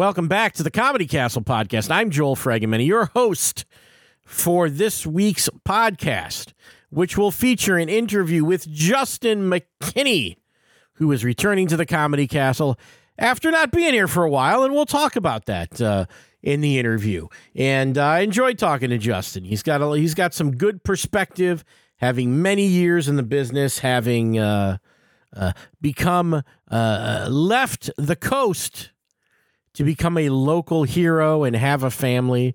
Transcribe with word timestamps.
Welcome 0.00 0.28
back 0.28 0.54
to 0.54 0.62
the 0.62 0.70
Comedy 0.70 1.06
Castle 1.06 1.42
podcast. 1.42 1.90
I'm 1.90 2.08
Joel 2.08 2.34
Fregeman, 2.34 2.86
your 2.86 3.10
host 3.12 3.66
for 4.24 4.70
this 4.70 5.06
week's 5.06 5.50
podcast, 5.68 6.54
which 6.88 7.18
will 7.18 7.30
feature 7.30 7.76
an 7.76 7.90
interview 7.90 8.42
with 8.42 8.66
Juston 8.66 9.52
McKinney, 9.52 10.38
who 10.94 11.12
is 11.12 11.22
returning 11.22 11.66
to 11.66 11.76
the 11.76 11.84
Comedy 11.84 12.26
Castle 12.26 12.78
after 13.18 13.50
not 13.50 13.72
being 13.72 13.92
here 13.92 14.08
for 14.08 14.24
a 14.24 14.30
while, 14.30 14.64
and 14.64 14.72
we'll 14.72 14.86
talk 14.86 15.16
about 15.16 15.44
that 15.44 15.82
uh, 15.82 16.06
in 16.42 16.62
the 16.62 16.78
interview. 16.78 17.28
And 17.54 17.98
uh, 17.98 18.02
I 18.06 18.20
enjoyed 18.20 18.56
talking 18.56 18.88
to 18.88 18.98
Juston. 18.98 19.44
He's 19.44 19.62
got 19.62 19.82
a, 19.82 19.98
he's 19.98 20.14
got 20.14 20.32
some 20.32 20.56
good 20.56 20.82
perspective, 20.82 21.62
having 21.96 22.40
many 22.40 22.64
years 22.64 23.06
in 23.06 23.16
the 23.16 23.22
business, 23.22 23.80
having 23.80 24.38
uh, 24.38 24.78
uh 25.36 25.52
become 25.82 26.42
uh, 26.70 27.26
left 27.28 27.90
the 27.98 28.16
coast 28.16 28.92
to 29.80 29.84
become 29.84 30.18
a 30.18 30.28
local 30.28 30.82
hero 30.82 31.42
and 31.42 31.56
have 31.56 31.82
a 31.82 31.90
family. 31.90 32.54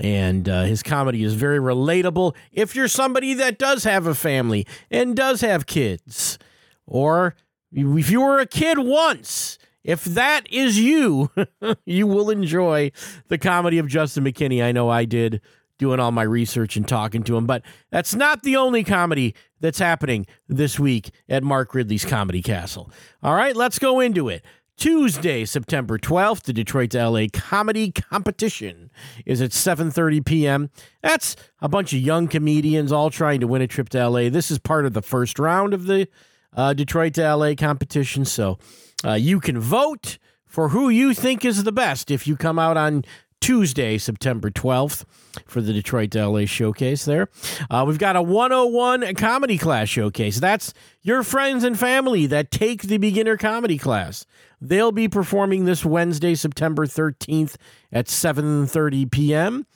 And 0.00 0.48
uh, 0.48 0.64
his 0.64 0.82
comedy 0.82 1.22
is 1.22 1.34
very 1.34 1.60
relatable 1.60 2.34
if 2.50 2.74
you're 2.74 2.88
somebody 2.88 3.34
that 3.34 3.56
does 3.56 3.84
have 3.84 4.08
a 4.08 4.16
family 4.16 4.66
and 4.90 5.14
does 5.14 5.42
have 5.42 5.66
kids. 5.66 6.40
Or 6.84 7.36
if 7.70 8.10
you 8.10 8.20
were 8.20 8.40
a 8.40 8.46
kid 8.46 8.80
once, 8.80 9.58
if 9.84 10.02
that 10.02 10.52
is 10.52 10.80
you, 10.80 11.30
you 11.84 12.08
will 12.08 12.30
enjoy 12.30 12.90
the 13.28 13.38
comedy 13.38 13.78
of 13.78 13.86
Juston 13.86 14.28
McKinney. 14.28 14.60
I 14.60 14.72
know 14.72 14.88
I 14.88 15.04
did 15.04 15.40
doing 15.78 16.00
all 16.00 16.10
my 16.10 16.24
research 16.24 16.76
and 16.76 16.88
talking 16.88 17.22
to 17.22 17.36
him, 17.36 17.46
but 17.46 17.62
that's 17.92 18.16
not 18.16 18.42
the 18.42 18.56
only 18.56 18.82
comedy 18.82 19.36
that's 19.60 19.78
happening 19.78 20.26
this 20.48 20.80
week 20.80 21.10
at 21.28 21.44
Mark 21.44 21.74
Ridley's 21.74 22.04
Comedy 22.04 22.42
Castle. 22.42 22.90
All 23.22 23.36
right, 23.36 23.54
let's 23.54 23.78
go 23.78 24.00
into 24.00 24.28
it. 24.28 24.44
Tuesday, 24.76 25.46
September 25.46 25.98
12th, 25.98 26.42
the 26.42 26.52
Detroit 26.52 26.90
to 26.90 27.08
LA 27.08 27.26
comedy 27.32 27.90
competition 27.90 28.90
is 29.24 29.40
at 29.40 29.50
7:30 29.50 30.24
p.m. 30.24 30.70
That's 31.02 31.34
a 31.62 31.68
bunch 31.68 31.94
of 31.94 32.00
young 32.00 32.28
comedians 32.28 32.92
all 32.92 33.08
trying 33.08 33.40
to 33.40 33.46
win 33.46 33.62
a 33.62 33.66
trip 33.66 33.88
to 33.90 34.08
LA. 34.08 34.28
This 34.28 34.50
is 34.50 34.58
part 34.58 34.84
of 34.84 34.92
the 34.92 35.02
first 35.02 35.38
round 35.38 35.72
of 35.72 35.86
the 35.86 36.08
uh, 36.54 36.74
Detroit 36.74 37.14
to 37.14 37.34
LA 37.34 37.54
competition, 37.54 38.26
so 38.26 38.58
uh, 39.04 39.14
you 39.14 39.40
can 39.40 39.58
vote 39.58 40.18
for 40.44 40.68
who 40.68 40.88
you 40.90 41.14
think 41.14 41.44
is 41.44 41.64
the 41.64 41.72
best 41.72 42.10
if 42.10 42.26
you 42.26 42.36
come 42.36 42.58
out 42.58 42.76
on 42.76 43.04
Tuesday, 43.40 43.98
September 43.98 44.50
12th, 44.50 45.04
for 45.46 45.60
the 45.60 45.72
Detroit 45.72 46.10
to 46.12 46.26
LA 46.26 46.46
showcase 46.46 47.04
there. 47.04 47.28
Uh, 47.70 47.84
we've 47.86 47.98
got 47.98 48.16
a 48.16 48.22
101 48.22 49.14
comedy 49.14 49.58
class 49.58 49.88
showcase. 49.88 50.40
That's 50.40 50.72
your 51.02 51.22
friends 51.22 51.62
and 51.62 51.78
family 51.78 52.26
that 52.26 52.50
take 52.50 52.82
the 52.82 52.98
beginner 52.98 53.36
comedy 53.36 53.78
class. 53.78 54.26
They'll 54.60 54.92
be 54.92 55.08
performing 55.08 55.64
this 55.64 55.84
Wednesday, 55.84 56.34
September 56.34 56.86
13th 56.86 57.56
at 57.92 58.06
7:30 58.06 59.10
p.m. 59.10 59.66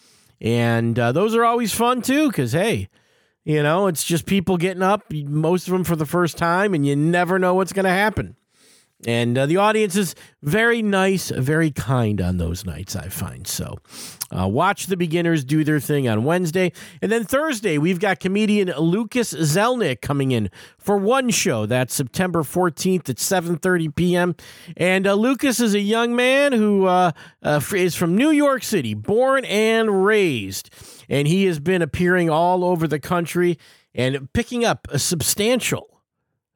And 0.40 0.98
uh, 0.98 1.12
those 1.12 1.34
are 1.34 1.44
always 1.44 1.72
fun 1.72 2.02
too, 2.02 2.28
because 2.28 2.52
hey, 2.52 2.88
you 3.44 3.62
know 3.62 3.86
it's 3.86 4.04
just 4.04 4.26
people 4.26 4.56
getting 4.56 4.82
up, 4.82 5.04
most 5.12 5.68
of 5.68 5.72
them 5.72 5.84
for 5.84 5.96
the 5.96 6.06
first 6.06 6.38
time, 6.38 6.72
and 6.74 6.86
you 6.86 6.96
never 6.96 7.38
know 7.38 7.54
what's 7.54 7.72
going 7.72 7.84
to 7.84 7.90
happen. 7.90 8.36
And 9.06 9.38
uh, 9.38 9.46
the 9.46 9.56
audience 9.56 9.96
is 9.96 10.14
very 10.42 10.82
nice, 10.82 11.30
very 11.30 11.70
kind 11.70 12.20
on 12.20 12.36
those 12.36 12.66
nights, 12.66 12.94
I 12.94 13.08
find. 13.08 13.46
So 13.46 13.78
uh, 14.30 14.46
watch 14.46 14.86
the 14.86 14.96
beginners 14.96 15.42
do 15.42 15.64
their 15.64 15.80
thing 15.80 16.06
on 16.06 16.24
Wednesday. 16.24 16.72
And 17.00 17.10
then 17.10 17.24
Thursday, 17.24 17.78
we've 17.78 17.98
got 17.98 18.20
comedian 18.20 18.68
Lucas 18.72 19.32
Zelnick 19.32 20.02
coming 20.02 20.32
in 20.32 20.50
for 20.78 20.98
one 20.98 21.30
show. 21.30 21.64
That's 21.64 21.94
September 21.94 22.42
14th 22.42 23.08
at 23.08 23.16
7.30 23.16 23.94
p.m. 23.94 24.36
And 24.76 25.06
uh, 25.06 25.14
Lucas 25.14 25.60
is 25.60 25.74
a 25.74 25.80
young 25.80 26.14
man 26.14 26.52
who 26.52 26.84
uh, 26.84 27.12
uh, 27.42 27.60
is 27.74 27.94
from 27.94 28.16
New 28.16 28.30
York 28.30 28.62
City, 28.62 28.92
born 28.92 29.46
and 29.46 30.04
raised. 30.04 30.70
And 31.08 31.26
he 31.26 31.46
has 31.46 31.58
been 31.58 31.80
appearing 31.80 32.28
all 32.28 32.64
over 32.64 32.86
the 32.86 33.00
country 33.00 33.58
and 33.94 34.30
picking 34.34 34.64
up 34.64 34.86
a 34.90 34.98
substantial 34.98 35.99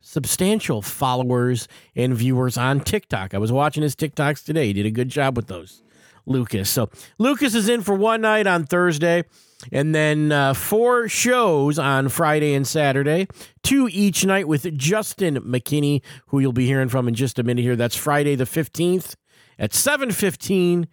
substantial 0.04 0.82
followers 0.82 1.66
and 1.96 2.14
viewers 2.14 2.58
on 2.58 2.80
TikTok. 2.80 3.32
I 3.32 3.38
was 3.38 3.50
watching 3.50 3.82
his 3.82 3.96
TikToks 3.96 4.44
today. 4.44 4.66
He 4.66 4.72
did 4.74 4.86
a 4.86 4.90
good 4.90 5.08
job 5.08 5.34
with 5.34 5.46
those, 5.46 5.82
Lucas. 6.26 6.68
So 6.68 6.90
Lucas 7.18 7.54
is 7.54 7.68
in 7.70 7.80
for 7.80 7.94
one 7.94 8.20
night 8.20 8.46
on 8.46 8.64
Thursday, 8.64 9.24
and 9.72 9.94
then 9.94 10.30
uh, 10.30 10.52
four 10.52 11.08
shows 11.08 11.78
on 11.78 12.10
Friday 12.10 12.54
and 12.54 12.66
Saturday, 12.66 13.26
two 13.62 13.88
each 13.90 14.26
night 14.26 14.46
with 14.46 14.64
Juston 14.64 15.38
McKinney, 15.38 16.02
who 16.26 16.38
you'll 16.38 16.52
be 16.52 16.66
hearing 16.66 16.90
from 16.90 17.08
in 17.08 17.14
just 17.14 17.38
a 17.38 17.42
minute 17.42 17.62
here. 17.62 17.74
That's 17.74 17.96
Friday 17.96 18.34
the 18.34 18.44
15th 18.44 19.16
at 19.58 19.72
715 19.72 20.86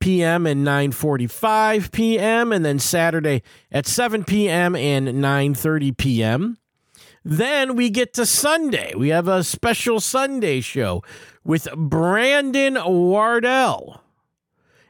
p.m. 0.00 0.46
and 0.46 0.66
9:45 0.66 1.92
p.m. 1.92 2.52
and 2.52 2.64
then 2.64 2.78
Saturday 2.78 3.42
at 3.70 3.86
7 3.86 4.24
p.m. 4.24 4.74
and 4.74 5.08
9:30 5.08 5.96
p.m. 5.96 6.58
Then 7.30 7.76
we 7.76 7.90
get 7.90 8.14
to 8.14 8.24
Sunday. 8.24 8.94
We 8.96 9.10
have 9.10 9.28
a 9.28 9.44
special 9.44 10.00
Sunday 10.00 10.62
show 10.62 11.04
with 11.44 11.68
Brandon 11.76 12.78
Wardell. 12.82 14.00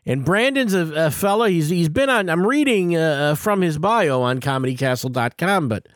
And 0.06 0.24
Brandon's 0.24 0.72
a, 0.72 1.06
a 1.06 1.10
fella, 1.10 1.50
he's, 1.50 1.68
he's 1.68 1.88
been 1.88 2.08
on, 2.08 2.30
I'm 2.30 2.46
reading 2.46 2.94
uh, 2.94 3.00
uh 3.00 3.34
from 3.34 3.60
his 3.60 3.76
bio 3.76 4.22
on 4.22 4.38
comedycastle.com, 4.38 5.68
but 5.68 5.88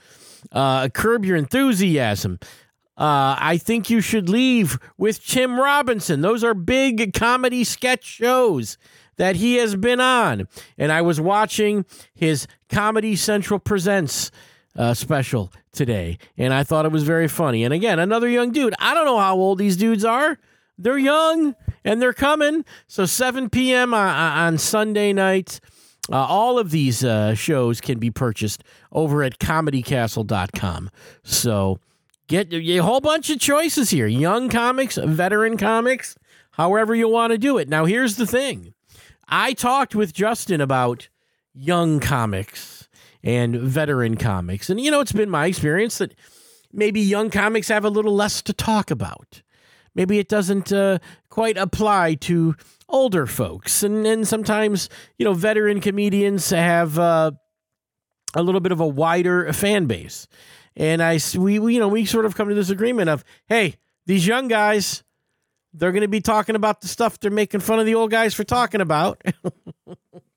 uh, 0.50 0.88
Curb 0.88 1.24
Your 1.24 1.36
Enthusiasm. 1.36 2.40
Uh, 2.98 3.36
I 3.38 3.56
think 3.56 3.88
you 3.88 4.00
should 4.00 4.28
leave 4.28 4.80
with 4.98 5.24
Tim 5.24 5.60
Robinson. 5.60 6.22
Those 6.22 6.42
are 6.42 6.54
big 6.54 7.12
comedy 7.12 7.62
sketch 7.62 8.04
shows 8.04 8.78
that 9.16 9.36
he 9.36 9.58
has 9.58 9.76
been 9.76 10.00
on. 10.00 10.48
And 10.76 10.90
I 10.90 11.02
was 11.02 11.20
watching 11.20 11.86
his 12.12 12.48
Comedy 12.68 13.14
Central 13.14 13.60
Presents 13.60 14.32
uh, 14.76 14.94
special 14.94 15.52
today, 15.72 16.18
and 16.36 16.52
I 16.52 16.64
thought 16.64 16.86
it 16.86 16.92
was 16.92 17.02
very 17.02 17.28
funny. 17.28 17.64
And 17.64 17.74
again, 17.74 17.98
another 17.98 18.28
young 18.28 18.52
dude. 18.52 18.74
I 18.78 18.94
don't 18.94 19.04
know 19.04 19.18
how 19.18 19.36
old 19.36 19.58
these 19.58 19.76
dudes 19.76 20.04
are. 20.04 20.38
They're 20.78 20.98
young 20.98 21.54
and 21.84 22.00
they're 22.00 22.12
coming. 22.12 22.64
So 22.86 23.06
7 23.06 23.50
p.m. 23.50 23.94
on, 23.94 24.08
on 24.08 24.58
Sunday 24.58 25.12
night. 25.12 25.60
Uh, 26.10 26.16
all 26.16 26.58
of 26.58 26.70
these 26.70 27.04
uh, 27.04 27.34
shows 27.34 27.80
can 27.80 27.98
be 27.98 28.10
purchased 28.10 28.64
over 28.90 29.22
at 29.22 29.38
comedycastle.com. 29.38 30.90
So 31.22 31.78
get 32.26 32.52
a 32.52 32.78
whole 32.78 33.00
bunch 33.00 33.30
of 33.30 33.38
choices 33.38 33.90
here 33.90 34.08
young 34.08 34.48
comics, 34.48 34.96
veteran 34.96 35.56
comics, 35.56 36.16
however 36.52 36.94
you 36.94 37.08
want 37.08 37.30
to 37.30 37.38
do 37.38 37.56
it. 37.58 37.68
Now, 37.68 37.84
here's 37.84 38.16
the 38.16 38.26
thing 38.26 38.74
I 39.28 39.52
talked 39.52 39.94
with 39.94 40.12
Juston 40.12 40.60
about 40.60 41.08
young 41.54 42.00
comics 42.00 42.81
and 43.22 43.56
veteran 43.56 44.16
comics. 44.16 44.70
And, 44.70 44.80
you 44.80 44.90
know, 44.90 45.00
it's 45.00 45.12
been 45.12 45.30
my 45.30 45.46
experience 45.46 45.98
that 45.98 46.14
maybe 46.72 47.00
young 47.00 47.30
comics 47.30 47.68
have 47.68 47.84
a 47.84 47.90
little 47.90 48.14
less 48.14 48.42
to 48.42 48.52
talk 48.52 48.90
about. 48.90 49.42
Maybe 49.94 50.18
it 50.18 50.28
doesn't 50.28 50.72
uh, 50.72 50.98
quite 51.28 51.56
apply 51.56 52.14
to 52.14 52.56
older 52.88 53.26
folks. 53.26 53.82
And, 53.82 54.06
and 54.06 54.26
sometimes, 54.26 54.88
you 55.18 55.24
know, 55.24 55.34
veteran 55.34 55.80
comedians 55.80 56.50
have 56.50 56.98
uh, 56.98 57.32
a 58.34 58.42
little 58.42 58.60
bit 58.60 58.72
of 58.72 58.80
a 58.80 58.86
wider 58.86 59.52
fan 59.52 59.86
base. 59.86 60.26
And 60.76 61.02
I, 61.02 61.18
we, 61.36 61.58
we, 61.58 61.74
you 61.74 61.80
know, 61.80 61.88
we 61.88 62.06
sort 62.06 62.24
of 62.24 62.34
come 62.34 62.48
to 62.48 62.54
this 62.54 62.70
agreement 62.70 63.10
of, 63.10 63.24
hey, 63.46 63.76
these 64.06 64.26
young 64.26 64.48
guys, 64.48 65.02
they're 65.74 65.92
going 65.92 66.02
to 66.02 66.08
be 66.08 66.20
talking 66.20 66.56
about 66.56 66.80
the 66.80 66.88
stuff 66.88 67.20
they're 67.20 67.30
making 67.30 67.60
fun 67.60 67.78
of 67.78 67.86
the 67.86 67.94
old 67.94 68.10
guys 68.10 68.34
for 68.34 68.44
talking 68.44 68.80
about. 68.80 69.22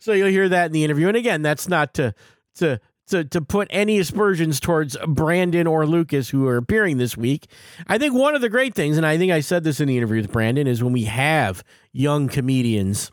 So 0.00 0.12
you'll 0.12 0.28
hear 0.28 0.48
that 0.48 0.66
in 0.66 0.72
the 0.72 0.82
interview. 0.82 1.06
And 1.06 1.16
again, 1.16 1.42
that's 1.42 1.68
not 1.68 1.94
to 1.94 2.14
to 2.56 2.80
to, 3.08 3.24
to 3.24 3.40
put 3.40 3.68
any 3.70 3.98
aspersions 3.98 4.60
towards 4.60 4.96
Brandon 5.06 5.66
or 5.66 5.86
Lucas 5.86 6.30
who 6.30 6.46
are 6.46 6.56
appearing 6.56 6.98
this 6.98 7.16
week. 7.16 7.48
I 7.86 7.98
think 7.98 8.14
one 8.14 8.34
of 8.34 8.40
the 8.40 8.48
great 8.48 8.74
things, 8.74 8.96
and 8.96 9.04
I 9.04 9.18
think 9.18 9.32
I 9.32 9.40
said 9.40 9.64
this 9.64 9.80
in 9.80 9.88
the 9.88 9.96
interview 9.96 10.22
with 10.22 10.32
Brandon, 10.32 10.66
is 10.66 10.82
when 10.82 10.92
we 10.92 11.04
have 11.04 11.62
young 11.92 12.28
comedians 12.28 13.10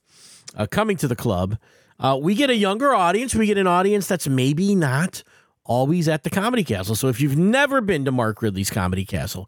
uh, 0.56 0.68
coming 0.68 0.98
to 0.98 1.08
the 1.08 1.16
club, 1.16 1.58
uh, 2.00 2.18
we 2.22 2.36
get 2.36 2.50
a 2.50 2.56
younger 2.56 2.94
audience. 2.94 3.34
We 3.34 3.48
get 3.48 3.58
an 3.58 3.68
audience 3.68 4.08
that's 4.08 4.28
maybe 4.28 4.76
not 4.76 5.24
always 5.66 6.08
at 6.08 6.24
the 6.24 6.30
Comedy 6.30 6.64
Castle. 6.64 6.96
So 6.96 7.08
if 7.08 7.20
you've 7.20 7.38
never 7.38 7.82
been 7.82 8.06
to 8.06 8.12
Mark 8.12 8.42
Ridley's 8.42 8.70
Comedy 8.70 9.04
Castle, 9.04 9.48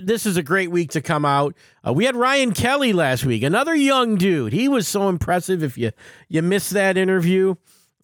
this 0.00 0.26
is 0.26 0.36
a 0.36 0.42
great 0.42 0.70
week 0.70 0.90
to 0.92 1.00
come 1.00 1.24
out. 1.24 1.54
Uh, 1.86 1.92
we 1.92 2.04
had 2.04 2.16
Ryan 2.16 2.52
Kelly 2.52 2.92
last 2.92 3.24
week, 3.24 3.42
another 3.42 3.74
young 3.74 4.16
dude. 4.16 4.52
He 4.52 4.68
was 4.68 4.86
so 4.86 5.08
impressive. 5.08 5.62
If 5.62 5.76
you 5.76 5.92
you 6.28 6.42
missed 6.42 6.70
that 6.70 6.96
interview, 6.96 7.56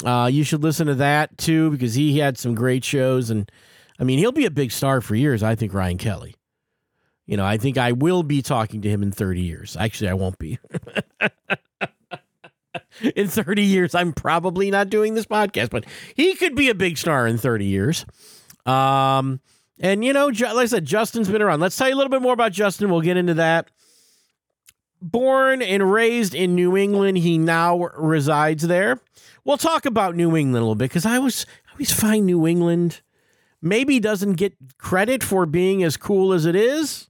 uh, 0.04 0.28
you 0.32 0.44
should 0.44 0.62
listen 0.62 0.86
to 0.86 0.94
that 0.96 1.36
too 1.38 1.70
because 1.70 1.94
he 1.94 2.18
had 2.18 2.38
some 2.38 2.54
great 2.54 2.84
shows. 2.84 3.30
And 3.30 3.50
I 3.98 4.04
mean, 4.04 4.18
he'll 4.18 4.32
be 4.32 4.46
a 4.46 4.50
big 4.50 4.72
star 4.72 5.00
for 5.00 5.14
years. 5.14 5.42
I 5.42 5.54
think 5.54 5.74
Ryan 5.74 5.98
Kelly. 5.98 6.34
You 7.26 7.36
know, 7.36 7.44
I 7.44 7.58
think 7.58 7.76
I 7.76 7.92
will 7.92 8.22
be 8.22 8.40
talking 8.40 8.80
to 8.80 8.88
him 8.88 9.02
in 9.02 9.12
30 9.12 9.42
years. 9.42 9.76
Actually, 9.78 10.08
I 10.08 10.14
won't 10.14 10.38
be. 10.38 10.58
in 13.14 13.28
30 13.28 13.62
years, 13.62 13.94
I'm 13.94 14.14
probably 14.14 14.70
not 14.70 14.88
doing 14.88 15.14
this 15.14 15.26
podcast, 15.26 15.68
but 15.68 15.84
he 16.14 16.34
could 16.36 16.54
be 16.54 16.70
a 16.70 16.74
big 16.74 16.96
star 16.96 17.26
in 17.26 17.36
30 17.36 17.66
years. 17.66 18.06
Um, 18.64 19.40
and, 19.80 20.04
you 20.04 20.12
know, 20.12 20.26
like 20.26 20.42
I 20.42 20.66
said, 20.66 20.84
Juston's 20.84 21.28
been 21.28 21.42
around. 21.42 21.60
Let's 21.60 21.76
tell 21.76 21.88
you 21.88 21.94
a 21.94 21.98
little 21.98 22.10
bit 22.10 22.22
more 22.22 22.32
about 22.32 22.52
Juston. 22.52 22.90
We'll 22.90 23.00
get 23.00 23.16
into 23.16 23.34
that. 23.34 23.70
born 25.00 25.62
and 25.62 25.90
raised 25.90 26.34
in 26.34 26.54
New 26.54 26.76
England. 26.76 27.18
He 27.18 27.38
now 27.38 27.78
resides 27.96 28.66
there. 28.66 29.00
We'll 29.44 29.58
talk 29.58 29.86
about 29.86 30.16
New 30.16 30.36
England 30.36 30.56
a 30.56 30.60
little 30.60 30.74
bit 30.74 30.90
because 30.90 31.06
I 31.06 31.18
was 31.18 31.46
I 31.68 31.72
always 31.72 31.92
find 31.92 32.26
New 32.26 32.46
England 32.46 33.00
maybe 33.62 33.98
doesn't 34.00 34.34
get 34.34 34.54
credit 34.78 35.22
for 35.22 35.46
being 35.46 35.82
as 35.82 35.96
cool 35.96 36.32
as 36.32 36.46
it 36.46 36.56
is. 36.56 37.08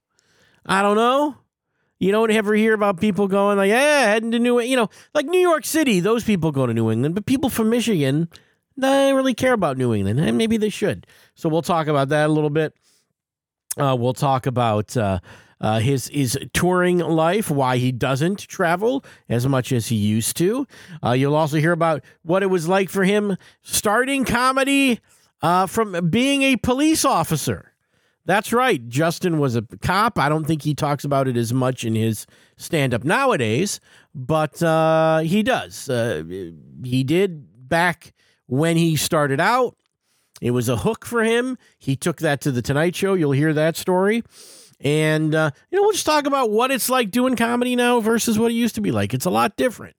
I 0.66 0.82
don't 0.82 0.96
know. 0.96 1.36
You 1.98 2.12
don't 2.12 2.30
ever 2.30 2.54
hear 2.54 2.74
about 2.74 3.00
people 3.00 3.26
going 3.26 3.56
like, 3.56 3.70
yeah, 3.70 4.06
heading 4.06 4.30
to 4.30 4.38
New, 4.38 4.60
you 4.60 4.76
know, 4.76 4.88
like 5.14 5.26
New 5.26 5.40
York 5.40 5.64
City. 5.64 5.98
Those 5.98 6.22
people 6.22 6.52
go 6.52 6.64
to 6.64 6.72
New 6.72 6.90
England, 6.92 7.16
but 7.16 7.26
people 7.26 7.50
from 7.50 7.70
Michigan, 7.70 8.28
they 8.78 9.12
really 9.12 9.34
care 9.34 9.52
about 9.52 9.76
New 9.76 9.92
England, 9.92 10.20
and 10.20 10.38
maybe 10.38 10.56
they 10.56 10.68
should. 10.68 11.06
So 11.34 11.48
we'll 11.48 11.62
talk 11.62 11.88
about 11.88 12.08
that 12.10 12.28
a 12.28 12.32
little 12.32 12.50
bit. 12.50 12.74
Uh, 13.76 13.96
we'll 13.98 14.14
talk 14.14 14.46
about 14.46 14.96
uh, 14.96 15.18
uh, 15.60 15.80
his 15.80 16.08
his 16.08 16.38
touring 16.54 16.98
life, 16.98 17.50
why 17.50 17.78
he 17.78 17.90
doesn't 17.90 18.38
travel 18.38 19.04
as 19.28 19.46
much 19.46 19.72
as 19.72 19.88
he 19.88 19.96
used 19.96 20.36
to. 20.36 20.66
Uh, 21.04 21.10
you'll 21.12 21.34
also 21.34 21.58
hear 21.58 21.72
about 21.72 22.04
what 22.22 22.42
it 22.42 22.46
was 22.46 22.68
like 22.68 22.88
for 22.88 23.04
him 23.04 23.36
starting 23.62 24.24
comedy 24.24 25.00
uh, 25.42 25.66
from 25.66 26.08
being 26.08 26.42
a 26.42 26.56
police 26.56 27.04
officer. 27.04 27.72
That's 28.26 28.52
right. 28.52 28.86
Juston 28.88 29.38
was 29.38 29.56
a 29.56 29.62
cop. 29.80 30.18
I 30.18 30.28
don't 30.28 30.46
think 30.46 30.62
he 30.62 30.74
talks 30.74 31.02
about 31.02 31.26
it 31.26 31.36
as 31.36 31.52
much 31.52 31.82
in 31.82 31.94
his 31.94 32.26
stand 32.58 32.92
up 32.94 33.02
nowadays, 33.02 33.80
but 34.14 34.62
uh, 34.62 35.20
he 35.20 35.42
does. 35.42 35.86
He 36.84 37.04
did 37.04 37.68
back 37.68 38.12
when 38.48 38.76
he 38.76 38.96
started 38.96 39.40
out. 39.40 39.76
It 40.40 40.50
was 40.50 40.68
a 40.68 40.76
hook 40.76 41.04
for 41.04 41.22
him. 41.22 41.58
He 41.78 41.96
took 41.96 42.18
that 42.18 42.40
to 42.42 42.52
the 42.52 42.62
Tonight 42.62 42.96
Show. 42.96 43.14
You'll 43.14 43.32
hear 43.32 43.52
that 43.52 43.76
story. 43.76 44.22
And, 44.80 45.34
uh, 45.34 45.50
you 45.70 45.76
know, 45.76 45.82
we'll 45.82 45.92
just 45.92 46.06
talk 46.06 46.26
about 46.26 46.50
what 46.50 46.70
it's 46.70 46.88
like 46.88 47.10
doing 47.10 47.34
comedy 47.34 47.74
now 47.74 48.00
versus 48.00 48.38
what 48.38 48.52
it 48.52 48.54
used 48.54 48.76
to 48.76 48.80
be 48.80 48.92
like. 48.92 49.14
It's 49.14 49.26
a 49.26 49.30
lot 49.30 49.56
different. 49.56 49.96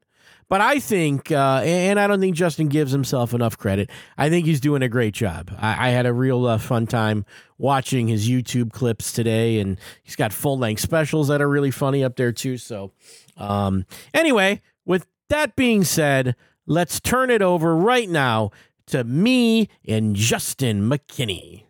But 0.47 0.61
I 0.61 0.79
think, 0.79 1.31
uh, 1.31 1.61
and 1.63 1.99
I 1.99 2.07
don't 2.07 2.19
think 2.19 2.35
Juston 2.35 2.69
gives 2.69 2.91
himself 2.91 3.35
enough 3.35 3.55
credit. 3.55 3.91
I 4.17 4.29
think 4.29 4.47
he's 4.47 4.59
doing 4.59 4.81
a 4.81 4.89
great 4.89 5.13
job. 5.13 5.51
I, 5.59 5.89
I 5.89 5.91
had 5.91 6.07
a 6.07 6.13
real 6.13 6.47
uh, 6.47 6.57
fun 6.57 6.87
time 6.87 7.23
watching 7.59 8.07
his 8.07 8.27
YouTube 8.27 8.71
clips 8.71 9.11
today, 9.11 9.59
and 9.59 9.77
he's 10.01 10.15
got 10.15 10.33
full 10.33 10.57
length 10.57 10.81
specials 10.81 11.27
that 11.27 11.39
are 11.39 11.49
really 11.49 11.69
funny 11.69 12.03
up 12.03 12.15
there 12.15 12.31
too. 12.31 12.57
So, 12.57 12.93
um, 13.37 13.85
anyway, 14.11 14.61
with 14.85 15.05
that 15.27 15.55
being 15.55 15.83
said, 15.83 16.35
let's 16.69 16.99
turn 17.01 17.31
it 17.31 17.41
over 17.41 17.75
right 17.75 18.07
now 18.07 18.51
to 18.85 19.03
me 19.03 19.67
and 19.87 20.15
Juston 20.15 20.87
McKinney. 20.87 21.63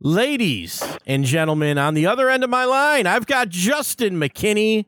Ladies 0.00 0.82
and 1.06 1.24
gentlemen, 1.24 1.78
on 1.78 1.94
the 1.94 2.06
other 2.06 2.28
end 2.28 2.44
of 2.44 2.50
my 2.50 2.64
line, 2.64 3.06
I've 3.06 3.26
got 3.26 3.48
Juston 3.48 4.16
McKinney. 4.16 4.86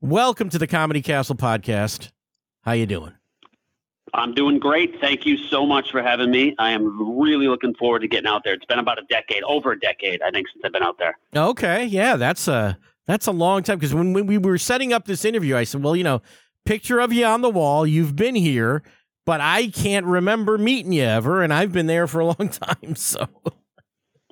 Welcome 0.00 0.48
to 0.50 0.58
the 0.58 0.66
Comedy 0.66 1.00
Castle 1.00 1.36
podcast. 1.36 2.10
How 2.62 2.72
you 2.72 2.86
doing? 2.86 3.14
I'm 4.14 4.34
doing 4.34 4.58
great. 4.58 5.00
Thank 5.00 5.24
you 5.24 5.38
so 5.38 5.64
much 5.64 5.90
for 5.90 6.02
having 6.02 6.30
me. 6.30 6.54
I 6.58 6.72
am 6.72 7.18
really 7.18 7.48
looking 7.48 7.74
forward 7.74 8.00
to 8.00 8.08
getting 8.08 8.26
out 8.26 8.42
there. 8.44 8.52
It's 8.52 8.66
been 8.66 8.78
about 8.78 8.98
a 8.98 9.06
decade, 9.08 9.42
over 9.44 9.72
a 9.72 9.80
decade, 9.80 10.22
I 10.22 10.30
think, 10.30 10.48
since 10.48 10.62
I've 10.64 10.72
been 10.72 10.82
out 10.82 10.98
there. 10.98 11.16
Okay, 11.34 11.86
yeah, 11.86 12.16
that's 12.16 12.46
a 12.46 12.78
that's 13.06 13.26
a 13.26 13.32
long 13.32 13.62
time. 13.62 13.78
Because 13.78 13.94
when, 13.94 14.12
when 14.12 14.26
we 14.26 14.38
were 14.38 14.58
setting 14.58 14.92
up 14.92 15.06
this 15.06 15.24
interview, 15.24 15.56
I 15.56 15.64
said, 15.64 15.82
"Well, 15.82 15.96
you 15.96 16.04
know, 16.04 16.22
picture 16.64 17.00
of 17.00 17.12
you 17.12 17.24
on 17.24 17.40
the 17.42 17.50
wall. 17.50 17.86
You've 17.86 18.14
been 18.16 18.34
here, 18.34 18.82
but 19.26 19.40
I 19.40 19.68
can't 19.68 20.06
remember 20.06 20.58
meeting 20.58 20.92
you 20.92 21.02
ever, 21.04 21.42
and 21.42 21.52
I've 21.52 21.72
been 21.72 21.86
there 21.86 22.06
for 22.06 22.20
a 22.20 22.24
long 22.38 22.48
time." 22.48 22.94
So 22.96 23.26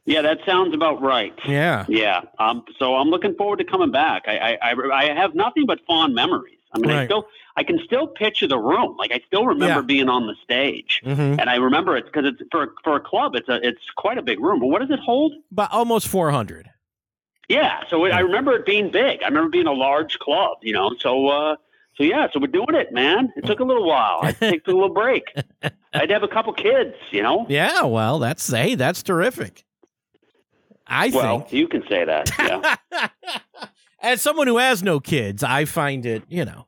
Yeah, 0.06 0.22
that 0.22 0.38
sounds 0.46 0.74
about 0.74 1.00
right. 1.02 1.34
yeah, 1.46 1.84
Yeah. 1.88 2.22
Um, 2.38 2.64
so 2.78 2.96
I'm 2.96 3.08
looking 3.08 3.34
forward 3.34 3.58
to 3.58 3.64
coming 3.64 3.90
back. 3.92 4.24
I, 4.26 4.56
I, 4.62 4.70
I, 4.72 4.90
I 5.10 5.14
have 5.14 5.34
nothing 5.34 5.66
but 5.66 5.80
fond 5.86 6.14
memories. 6.14 6.56
I 6.72 6.78
mean, 6.78 6.90
I 6.92 7.04
still, 7.04 7.26
I 7.56 7.64
can 7.64 7.80
still 7.84 8.06
picture 8.06 8.46
the 8.46 8.56
room. 8.58 8.96
Like 8.96 9.10
I 9.12 9.20
still 9.26 9.44
remember 9.44 9.80
Yeah. 9.80 9.86
being 9.86 10.08
on 10.08 10.26
the 10.28 10.34
stage, 10.44 11.00
hmm 11.04 11.10
and 11.38 11.50
I 11.50 11.56
remember 11.56 11.96
it 11.96 12.04
because 12.06 12.24
it's 12.26 12.40
for 12.52 12.74
for 12.84 12.94
a 12.96 13.00
club. 13.00 13.34
It's 13.34 13.48
a 13.48 13.56
it's 13.66 13.82
quite 13.96 14.18
a 14.18 14.22
big 14.22 14.38
room. 14.40 14.60
But 14.60 14.68
what 14.68 14.80
does 14.80 14.90
it 14.90 15.00
hold? 15.00 15.32
but 15.50 15.70
almost 15.72 16.06
four 16.06 16.30
hundred. 16.30 16.70
Yeah. 17.50 17.80
So 17.88 18.04
it, 18.06 18.12
I 18.12 18.20
remember 18.20 18.52
it 18.54 18.64
being 18.64 18.90
big. 18.90 19.22
I 19.22 19.26
remember 19.28 19.50
being 19.50 19.66
a 19.66 19.72
large 19.72 20.18
club. 20.18 20.58
You 20.62 20.72
know. 20.72 20.92
So 20.98 21.28
uh, 21.28 21.56
so 21.96 22.04
yeah. 22.04 22.28
So 22.32 22.40
we're 22.40 22.46
doing 22.46 22.74
it, 22.74 22.92
man. 22.92 23.32
It 23.36 23.44
took 23.44 23.60
a 23.60 23.64
little 23.64 23.86
while. 23.86 24.20
I 24.22 24.32
took 24.32 24.66
a 24.68 24.70
little 24.72 24.88
break. 24.94 25.24
I 25.62 25.70
had 25.92 26.06
to 26.08 26.14
have 26.14 26.22
a 26.22 26.28
couple 26.28 26.52
kids. 26.52 26.94
You 27.10 27.22
know. 27.22 27.46
Yeah, 27.48 27.82
well, 27.82 28.18
that's 28.18 28.48
hey, 28.50 28.74
that's 28.76 29.02
terrific. 29.02 29.64
I 30.86 31.10
Well, 31.10 31.40
think. 31.40 31.52
you 31.52 31.68
can 31.68 31.82
say 31.88 32.04
that. 32.04 32.30
Yeah. 32.38 32.76
As 34.02 34.22
someone 34.22 34.46
who 34.46 34.56
has 34.58 34.82
no 34.82 34.98
kids, 34.98 35.42
I 35.44 35.66
find 35.66 36.06
it, 36.06 36.22
you 36.28 36.44
know, 36.44 36.66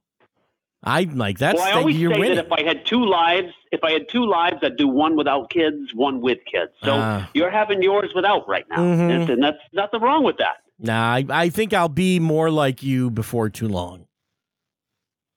I'm 0.84 1.16
like 1.16 1.38
that's 1.38 1.58
well, 1.58 1.66
I 1.66 1.72
always 1.72 1.96
you're 1.96 2.12
say 2.12 2.20
winning. 2.20 2.36
that 2.36 2.46
if 2.46 2.52
I 2.52 2.62
had 2.62 2.84
two 2.84 3.04
lives, 3.06 3.52
if 3.72 3.82
I 3.82 3.90
had 3.92 4.08
two 4.10 4.26
lives, 4.26 4.56
I'd 4.62 4.76
do 4.76 4.86
one 4.86 5.16
without 5.16 5.48
kids, 5.48 5.94
one 5.94 6.20
with 6.20 6.38
kids. 6.44 6.72
So 6.84 6.92
Ah. 6.92 7.30
you're 7.34 7.50
having 7.50 7.82
yours 7.82 8.12
without 8.14 8.46
right 8.48 8.66
now, 8.68 8.78
Mhm. 8.80 9.10
and, 9.22 9.30
and 9.30 9.42
that's 9.42 9.58
nothing 9.72 10.00
wrong 10.02 10.24
with 10.24 10.36
that. 10.38 10.58
Nah, 10.82 11.14
I, 11.14 11.24
I 11.30 11.48
think 11.48 11.72
I'll 11.72 11.88
be 11.88 12.18
more 12.20 12.50
like 12.50 12.82
you 12.82 13.10
before 13.10 13.48
too 13.48 13.68
long. 13.68 14.06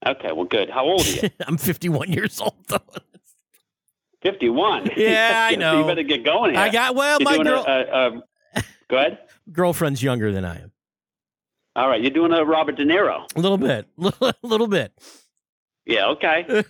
Okay, 0.05 0.31
well, 0.33 0.45
good. 0.45 0.69
How 0.69 0.85
old 0.85 1.01
are 1.01 1.09
you? 1.09 1.29
I'm 1.47 1.57
51 1.57 2.11
years 2.11 2.39
old 2.41 2.55
though. 2.67 2.77
Fifty-one. 4.21 4.89
Yeah, 4.97 5.47
I 5.51 5.53
So 5.53 5.59
know. 5.59 5.79
you 5.81 5.85
better 5.87 6.03
get 6.03 6.23
going 6.25 6.51
here. 6.51 6.59
I 6.59 6.69
got 6.69 6.95
well, 6.95 7.19
You're 7.19 7.37
my 7.37 7.43
girl, 7.43 7.63
A, 7.67 7.71
a, 7.83 8.07
um, 8.07 8.23
go 8.89 8.97
ahead. 8.97 9.19
girlfriend's 9.51 10.01
younger 10.01 10.31
than 10.31 10.43
I 10.45 10.61
am. 10.61 10.71
All 11.75 11.87
right, 11.89 12.01
you're 12.01 12.11
doing 12.11 12.31
a 12.31 12.43
Robert 12.45 12.75
De 12.77 12.85
Niro. 12.85 13.25
A 13.35 13.39
little 13.39 13.57
bit, 13.57 13.87
a 13.99 14.33
little 14.43 14.67
bit. 14.67 14.93
Yeah. 15.85 16.07
Okay. 16.11 16.63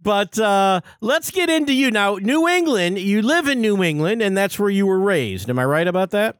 but 0.00 0.38
uh, 0.38 0.80
let's 1.00 1.30
get 1.30 1.48
into 1.48 1.72
you 1.72 1.90
now. 1.90 2.16
New 2.16 2.48
England, 2.48 2.98
you 2.98 3.22
live 3.22 3.46
in 3.48 3.60
New 3.60 3.82
England, 3.82 4.20
and 4.20 4.36
that's 4.36 4.58
where 4.58 4.68
you 4.70 4.86
were 4.86 4.98
raised. 4.98 5.48
Am 5.48 5.58
I 5.58 5.64
right 5.64 5.86
about 5.86 6.10
that? 6.10 6.38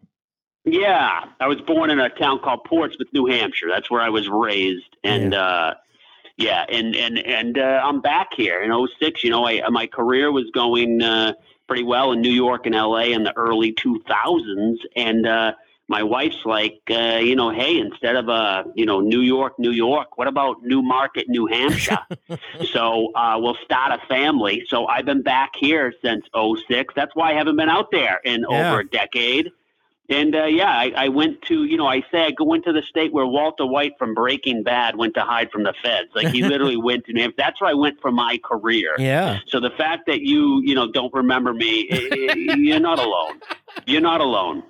Yeah, 0.64 1.24
I 1.40 1.48
was 1.48 1.60
born 1.60 1.90
in 1.90 1.98
a 1.98 2.08
town 2.08 2.38
called 2.38 2.64
Portsmouth, 2.64 3.08
New 3.12 3.26
Hampshire. 3.26 3.66
That's 3.68 3.90
where 3.90 4.00
I 4.00 4.10
was 4.10 4.28
raised, 4.28 4.96
and 5.02 5.34
uh, 5.34 5.74
yeah, 6.36 6.64
and 6.68 6.94
and 6.94 7.18
and 7.18 7.58
uh, 7.58 7.80
I'm 7.84 8.00
back 8.00 8.28
here 8.34 8.62
in 8.62 8.70
'06. 9.00 9.24
You 9.24 9.30
know, 9.30 9.44
I, 9.46 9.68
my 9.70 9.88
career 9.88 10.30
was 10.30 10.48
going 10.54 11.02
uh, 11.02 11.32
pretty 11.66 11.82
well 11.82 12.12
in 12.12 12.20
New 12.20 12.30
York 12.30 12.66
and 12.66 12.76
LA 12.76 13.06
in 13.06 13.24
the 13.24 13.36
early 13.36 13.72
2000s, 13.72 14.76
and 14.94 15.26
uh, 15.26 15.52
my 15.88 16.04
wife's 16.04 16.44
like, 16.44 16.80
uh, 16.90 17.18
you 17.20 17.34
know, 17.34 17.50
hey, 17.50 17.78
instead 17.78 18.14
of 18.14 18.28
uh, 18.28 18.62
you 18.76 18.86
know, 18.86 19.00
New 19.00 19.20
York, 19.20 19.58
New 19.58 19.72
York, 19.72 20.16
what 20.16 20.28
about 20.28 20.62
Newmarket, 20.62 21.28
New 21.28 21.46
Hampshire? 21.46 21.98
so 22.72 23.10
uh, 23.16 23.36
we'll 23.40 23.58
start 23.64 24.00
a 24.00 24.06
family. 24.06 24.64
So 24.68 24.86
I've 24.86 25.06
been 25.06 25.22
back 25.22 25.54
here 25.56 25.92
since 26.02 26.24
'06. 26.32 26.94
That's 26.94 27.16
why 27.16 27.32
I 27.32 27.34
haven't 27.34 27.56
been 27.56 27.68
out 27.68 27.90
there 27.90 28.20
in 28.24 28.46
Yeah. 28.48 28.70
over 28.70 28.80
a 28.80 28.88
decade. 28.88 29.50
And 30.12 30.34
uh, 30.34 30.44
yeah, 30.44 30.70
I, 30.70 30.92
I 30.96 31.08
went 31.08 31.42
to 31.42 31.64
you 31.64 31.76
know 31.76 31.86
I 31.86 32.02
say 32.10 32.24
I 32.24 32.30
go 32.32 32.52
into 32.52 32.72
the 32.72 32.82
state 32.82 33.12
where 33.12 33.26
Walter 33.26 33.64
White 33.64 33.92
from 33.98 34.14
Breaking 34.14 34.62
Bad 34.62 34.96
went 34.96 35.14
to 35.14 35.22
hide 35.22 35.50
from 35.50 35.62
the 35.62 35.74
feds. 35.82 36.10
Like 36.14 36.28
he 36.28 36.42
literally 36.52 36.76
went 36.76 37.06
to 37.06 37.12
New 37.12 37.32
That's 37.36 37.60
where 37.60 37.70
I 37.70 37.74
went 37.74 38.00
for 38.00 38.12
my 38.12 38.38
career. 38.44 38.94
Yeah. 38.98 39.38
So 39.48 39.58
the 39.58 39.70
fact 39.70 40.06
that 40.06 40.20
you 40.20 40.60
you 40.64 40.74
know 40.74 40.90
don't 40.90 41.12
remember 41.14 41.54
me, 41.54 41.88
you're 42.56 42.80
not 42.80 42.98
alone. 42.98 43.40
You're 43.86 44.02
not 44.02 44.20
alone. 44.20 44.64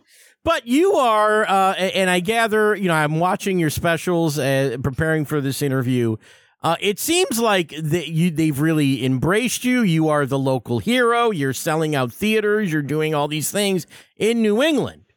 But 0.44 0.66
you 0.66 0.94
are, 0.94 1.48
uh, 1.48 1.74
and 1.74 2.10
I 2.10 2.18
gather, 2.18 2.74
you 2.74 2.88
know, 2.88 2.94
I'm 2.94 3.20
watching 3.20 3.60
your 3.60 3.70
specials, 3.70 4.40
uh, 4.40 4.76
preparing 4.82 5.24
for 5.24 5.40
this 5.40 5.62
interview. 5.62 6.16
Uh, 6.62 6.74
it 6.80 6.98
seems 6.98 7.38
like 7.38 7.72
that 7.76 8.08
you 8.08 8.30
they've 8.30 8.60
really 8.60 9.04
embraced 9.04 9.64
you. 9.64 9.82
You 9.82 10.08
are 10.08 10.26
the 10.26 10.38
local 10.38 10.78
hero. 10.78 11.30
You're 11.30 11.52
selling 11.52 11.94
out 11.94 12.12
theaters. 12.12 12.72
You're 12.72 12.82
doing 12.82 13.14
all 13.14 13.26
these 13.28 13.50
things 13.50 13.86
in 14.16 14.42
New 14.42 14.62
England. 14.62 15.11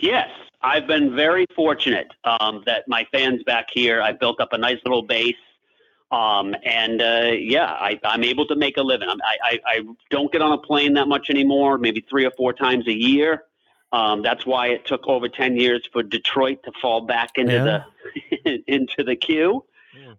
Yes, 0.00 0.28
I've 0.62 0.86
been 0.86 1.14
very 1.14 1.46
fortunate 1.54 2.08
um, 2.24 2.62
that 2.66 2.88
my 2.88 3.06
fans 3.12 3.42
back 3.44 3.68
here. 3.72 4.00
I 4.02 4.12
built 4.12 4.40
up 4.40 4.52
a 4.52 4.58
nice 4.58 4.78
little 4.84 5.02
base, 5.02 5.36
um, 6.10 6.54
and 6.64 7.00
uh, 7.00 7.32
yeah, 7.38 7.66
I, 7.66 8.00
I'm 8.04 8.24
able 8.24 8.46
to 8.46 8.56
make 8.56 8.76
a 8.76 8.82
living. 8.82 9.08
I, 9.08 9.36
I, 9.42 9.60
I 9.66 9.80
don't 10.10 10.32
get 10.32 10.42
on 10.42 10.52
a 10.52 10.58
plane 10.58 10.94
that 10.94 11.06
much 11.06 11.30
anymore. 11.30 11.78
Maybe 11.78 12.04
three 12.08 12.24
or 12.24 12.30
four 12.32 12.52
times 12.52 12.86
a 12.88 12.92
year. 12.92 13.44
Um, 13.92 14.22
that's 14.22 14.46
why 14.46 14.68
it 14.68 14.86
took 14.86 15.06
over 15.06 15.28
ten 15.28 15.56
years 15.56 15.88
for 15.92 16.02
Detroit 16.02 16.62
to 16.64 16.72
fall 16.80 17.02
back 17.02 17.32
into 17.36 17.84
the 18.44 18.62
into 18.66 19.04
the 19.04 19.16
queue. 19.16 19.64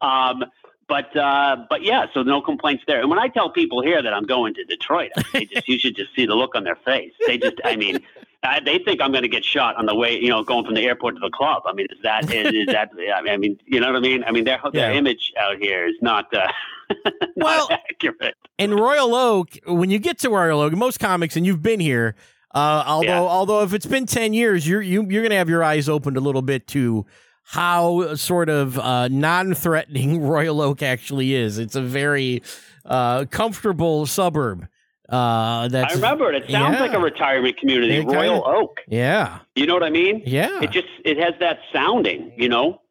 Um, 0.01 0.43
but 0.87 1.15
uh, 1.15 1.55
but 1.69 1.83
yeah, 1.83 2.07
so 2.13 2.21
no 2.21 2.41
complaints 2.41 2.83
there. 2.85 2.99
And 2.99 3.09
when 3.09 3.19
I 3.19 3.29
tell 3.29 3.49
people 3.49 3.81
here 3.81 4.01
that 4.01 4.13
I'm 4.13 4.25
going 4.25 4.53
to 4.55 4.63
Detroit, 4.65 5.11
they 5.33 5.45
just 5.45 5.67
you 5.67 5.79
should 5.79 5.95
just 5.95 6.13
see 6.15 6.25
the 6.25 6.35
look 6.35 6.53
on 6.55 6.65
their 6.65 6.75
face. 6.75 7.13
They 7.25 7.37
just, 7.37 7.61
I 7.63 7.77
mean, 7.77 7.99
uh, 8.43 8.59
they 8.65 8.79
think 8.79 9.01
I'm 9.01 9.11
going 9.11 9.21
to 9.23 9.27
get 9.27 9.45
shot 9.45 9.75
on 9.75 9.85
the 9.85 9.93
way, 9.95 10.17
you 10.19 10.29
know, 10.29 10.43
going 10.43 10.65
from 10.65 10.73
the 10.75 10.81
airport 10.85 11.15
to 11.15 11.19
the 11.19 11.29
club. 11.29 11.63
I 11.65 11.73
mean, 11.73 11.87
is 11.91 11.99
that 12.03 12.31
is, 12.33 12.53
is 12.53 12.65
that? 12.67 12.89
I 13.15 13.37
mean, 13.37 13.57
you 13.65 13.79
know 13.79 13.87
what 13.87 13.95
I 13.95 13.99
mean? 13.99 14.23
I 14.23 14.31
mean, 14.31 14.45
their 14.45 14.59
their 14.73 14.91
Yeah. 14.91 14.97
image 14.97 15.31
out 15.39 15.57
here 15.59 15.85
is 15.87 15.95
not 16.01 16.33
uh, 16.33 16.47
not 17.15 17.25
Well, 17.35 17.69
accurate. 17.71 18.35
And 18.57 18.73
Royal 18.79 19.13
Oak, 19.15 19.49
when 19.67 19.89
you 19.91 19.99
get 19.99 20.17
to 20.19 20.29
Royal 20.29 20.59
Oak, 20.61 20.73
most 20.73 20.99
comics, 20.99 21.35
and 21.35 21.45
you've 21.45 21.61
been 21.61 21.79
here, 21.79 22.15
uh, 22.53 22.83
although 22.85 23.07
Yeah. 23.07 23.19
although 23.19 23.61
if 23.63 23.73
it's 23.73 23.85
been 23.85 24.05
ten 24.05 24.33
years, 24.33 24.67
you're 24.67 24.81
you, 24.81 25.05
you're 25.09 25.23
gonna 25.23 25.35
have 25.35 25.49
your 25.49 25.63
eyes 25.63 25.87
opened 25.87 26.17
a 26.17 26.21
little 26.21 26.41
bit 26.41 26.67
to 26.69 27.05
how 27.43 28.15
sort 28.15 28.49
of 28.49 28.77
uh, 28.79 29.07
non-threatening 29.09 30.21
Royal 30.27 30.61
Oak 30.61 30.81
actually 30.81 31.33
is. 31.33 31.57
It's 31.57 31.75
a 31.75 31.81
very 31.81 32.41
uh, 32.85 33.25
comfortable 33.25 34.05
suburb. 34.05 34.67
Uh, 35.11 35.67
that's 35.67 35.91
I 35.93 35.95
remember 35.95 36.31
it. 36.31 36.43
It 36.43 36.51
sounds 36.51 36.75
yeah. 36.75 36.81
like 36.81 36.93
a 36.93 36.99
retirement 36.99 37.57
community, 37.57 37.95
It 37.95 38.01
kinda- 38.05 38.13
Royal 38.15 38.47
Oak. 38.47 38.79
yeah, 38.87 39.39
You 39.55 39.65
know 39.67 39.73
what 39.73 39.83
I 39.83 39.89
mean? 39.89 40.23
yeah. 40.25 40.61
It 40.61 40.71
just 40.71 40.87
it 41.03 41.17
has 41.17 41.33
that 41.39 41.59
sounding, 41.73 42.31
you 42.37 42.47
know. 42.49 42.81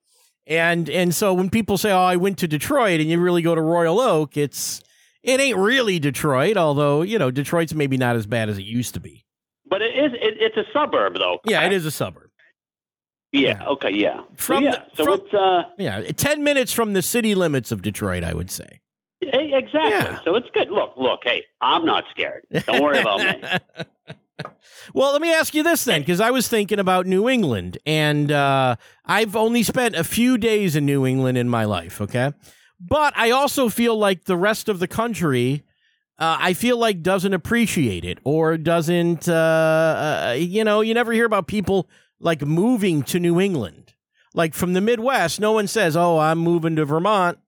And 0.46 0.90
and 0.90 1.14
so 1.14 1.32
when 1.32 1.48
people 1.48 1.78
say, 1.78 1.92
"Oh, 1.92 1.98
I 2.02 2.16
went 2.16 2.36
to 2.38 2.48
Detroit," 2.48 3.00
and 3.00 3.08
you 3.08 3.20
really 3.20 3.40
go 3.42 3.54
to 3.54 3.60
Royal 3.62 4.00
Oak, 4.00 4.36
it's 4.36 4.82
it 5.22 5.40
ain't 5.40 5.56
really 5.56 5.98
Detroit, 5.98 6.56
although 6.56 7.02
you 7.02 7.18
know 7.18 7.30
Detroit's 7.30 7.74
maybe 7.74 7.96
not 7.96 8.16
as 8.16 8.26
bad 8.26 8.48
as 8.48 8.58
it 8.58 8.64
used 8.64 8.92
to 8.94 9.00
be. 9.00 9.24
But 9.66 9.80
it 9.82 9.94
is 9.96 10.12
it, 10.14 10.34
it's 10.40 10.56
a 10.56 10.64
suburb 10.72 11.14
though. 11.18 11.38
Yeah, 11.46 11.64
it 11.64 11.72
is 11.72 11.86
a 11.86 11.90
suburb. 11.90 12.30
Yeah. 13.32 13.64
Okay. 13.64 13.90
Yeah. 13.92 14.22
From 14.34 14.64
so, 14.64 14.70
yeah. 14.70 14.70
the- 14.72 14.96
so 14.96 15.04
from- 15.04 15.14
it's 15.24 15.34
uh 15.34 15.62
Yeah, 15.78 16.00
ten 16.16 16.42
minutes 16.42 16.72
from 16.72 16.94
the 16.94 17.02
city 17.02 17.34
limits 17.36 17.70
of 17.70 17.80
Detroit, 17.80 18.24
I 18.24 18.34
would 18.34 18.50
say. 18.50 18.80
Exactly. 19.32 19.90
Yeah. 19.90 20.20
So 20.24 20.34
it's 20.36 20.48
good. 20.52 20.70
Look, 20.70 20.94
look. 20.96 21.20
Hey, 21.22 21.44
I'm 21.60 21.84
not 21.84 22.04
scared. 22.10 22.46
Don't 22.66 22.82
worry 22.82 22.98
about 22.98 23.20
me. 23.20 23.84
well, 24.94 25.12
let 25.12 25.20
me 25.20 25.32
ask 25.32 25.54
you 25.54 25.62
this 25.62 25.84
then, 25.84 26.00
because 26.00 26.20
I 26.20 26.30
was 26.30 26.48
thinking 26.48 26.78
about 26.78 27.06
New 27.06 27.28
England, 27.28 27.78
and 27.86 28.30
uh, 28.30 28.76
I've 29.04 29.36
only 29.36 29.62
spent 29.62 29.94
a 29.94 30.04
few 30.04 30.38
days 30.38 30.76
in 30.76 30.86
New 30.86 31.06
England 31.06 31.38
in 31.38 31.48
my 31.48 31.64
life. 31.64 32.00
Okay, 32.00 32.32
but 32.80 33.16
I 33.16 33.30
also 33.30 33.68
feel 33.68 33.96
like 33.96 34.24
the 34.24 34.36
rest 34.36 34.68
of 34.68 34.78
the 34.78 34.88
country. 34.88 35.64
Uh, 36.18 36.36
I 36.38 36.52
feel 36.52 36.76
like 36.76 37.00
doesn't 37.00 37.32
appreciate 37.32 38.04
it 38.04 38.18
or 38.24 38.58
doesn't, 38.58 39.26
uh, 39.26 39.32
uh, 39.32 40.36
you 40.36 40.64
know, 40.64 40.82
you 40.82 40.92
never 40.92 41.12
hear 41.12 41.24
about 41.24 41.46
people 41.46 41.88
like 42.18 42.42
moving 42.42 43.02
to 43.04 43.18
New 43.18 43.40
England. 43.40 43.94
Like 44.34 44.52
from 44.52 44.74
the 44.74 44.82
Midwest, 44.82 45.40
no 45.40 45.52
one 45.52 45.66
says, 45.66 45.96
"Oh, 45.96 46.18
I'm 46.18 46.38
moving 46.38 46.76
to 46.76 46.84
Vermont." 46.84 47.38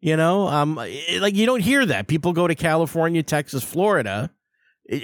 You 0.00 0.16
know, 0.16 0.46
um, 0.46 0.76
like 0.76 1.34
you 1.34 1.44
don't 1.46 1.60
hear 1.60 1.84
that. 1.86 2.06
People 2.06 2.32
go 2.32 2.46
to 2.46 2.54
California, 2.54 3.22
Texas, 3.22 3.64
Florida. 3.64 4.30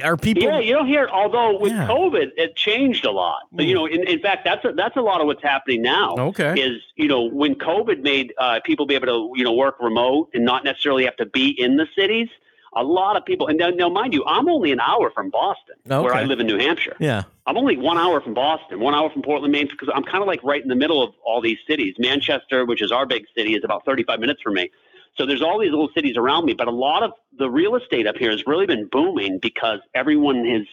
Are 0.02 0.16
people? 0.16 0.44
Yeah, 0.44 0.60
you 0.60 0.72
don't 0.72 0.86
hear. 0.86 1.08
Although 1.12 1.58
with 1.58 1.72
Yeah. 1.72 1.86
COVID, 1.88 2.28
it 2.36 2.56
changed 2.56 3.04
a 3.04 3.10
lot. 3.10 3.40
Hmm. 3.52 3.60
You 3.60 3.74
know, 3.74 3.86
in, 3.86 4.06
in 4.08 4.18
fact, 4.20 4.44
that's 4.44 4.64
a, 4.64 4.72
that's 4.72 4.96
a 4.96 5.02
lot 5.02 5.20
of 5.20 5.26
what's 5.26 5.42
happening 5.42 5.82
now. 5.82 6.14
Okay. 6.16 6.58
Is 6.58 6.80
you 6.96 7.08
know 7.08 7.22
when 7.22 7.54
COVID 7.56 8.00
made 8.02 8.32
uh, 8.38 8.60
people 8.64 8.86
be 8.86 8.94
able 8.94 9.08
to 9.08 9.32
you 9.38 9.44
know 9.44 9.52
work 9.52 9.76
remote 9.80 10.30
and 10.32 10.44
not 10.44 10.64
necessarily 10.64 11.04
have 11.04 11.16
to 11.16 11.26
be 11.26 11.48
in 11.50 11.76
the 11.76 11.86
cities. 11.96 12.28
A 12.76 12.82
lot 12.82 13.16
of 13.16 13.24
people, 13.24 13.46
and 13.46 13.56
now, 13.56 13.68
now 13.70 13.88
mind 13.88 14.12
you, 14.14 14.24
I'm 14.26 14.48
only 14.48 14.72
an 14.72 14.80
hour 14.80 15.08
from 15.14 15.30
Boston, 15.30 15.76
where 15.84 16.12
I 16.12 16.24
live 16.24 16.40
in 16.40 16.48
New 16.48 16.58
Hampshire. 16.58 16.96
Yeah. 16.98 17.22
I'm 17.46 17.56
only 17.56 17.76
one 17.76 17.98
hour 17.98 18.20
from 18.20 18.34
Boston, 18.34 18.80
one 18.80 18.96
hour 18.96 19.10
from 19.10 19.22
Portland, 19.22 19.52
Maine, 19.52 19.68
because 19.70 19.88
I'm 19.94 20.02
kind 20.02 20.22
of 20.22 20.26
like 20.26 20.42
right 20.42 20.60
in 20.60 20.66
the 20.66 20.74
middle 20.74 21.00
of 21.00 21.14
all 21.24 21.40
these 21.40 21.58
cities. 21.68 21.94
Manchester, 22.00 22.64
which 22.64 22.82
is 22.82 22.90
our 22.90 23.06
big 23.06 23.26
city, 23.36 23.54
is 23.54 23.62
about 23.62 23.84
35 23.84 24.18
minutes 24.18 24.42
from 24.42 24.54
me. 24.54 24.72
So 25.16 25.26
there's 25.26 25.42
all 25.42 25.58
these 25.60 25.70
little 25.70 25.90
cities 25.94 26.16
around 26.16 26.44
me, 26.44 26.54
but 26.54 26.66
a 26.68 26.72
lot 26.72 27.02
of 27.02 27.12
the 27.38 27.48
real 27.48 27.76
estate 27.76 28.06
up 28.06 28.16
here 28.16 28.30
has 28.30 28.42
really 28.46 28.66
been 28.66 28.86
booming 28.90 29.38
because 29.40 29.78
everyone 29.94 30.44
is 30.46 30.66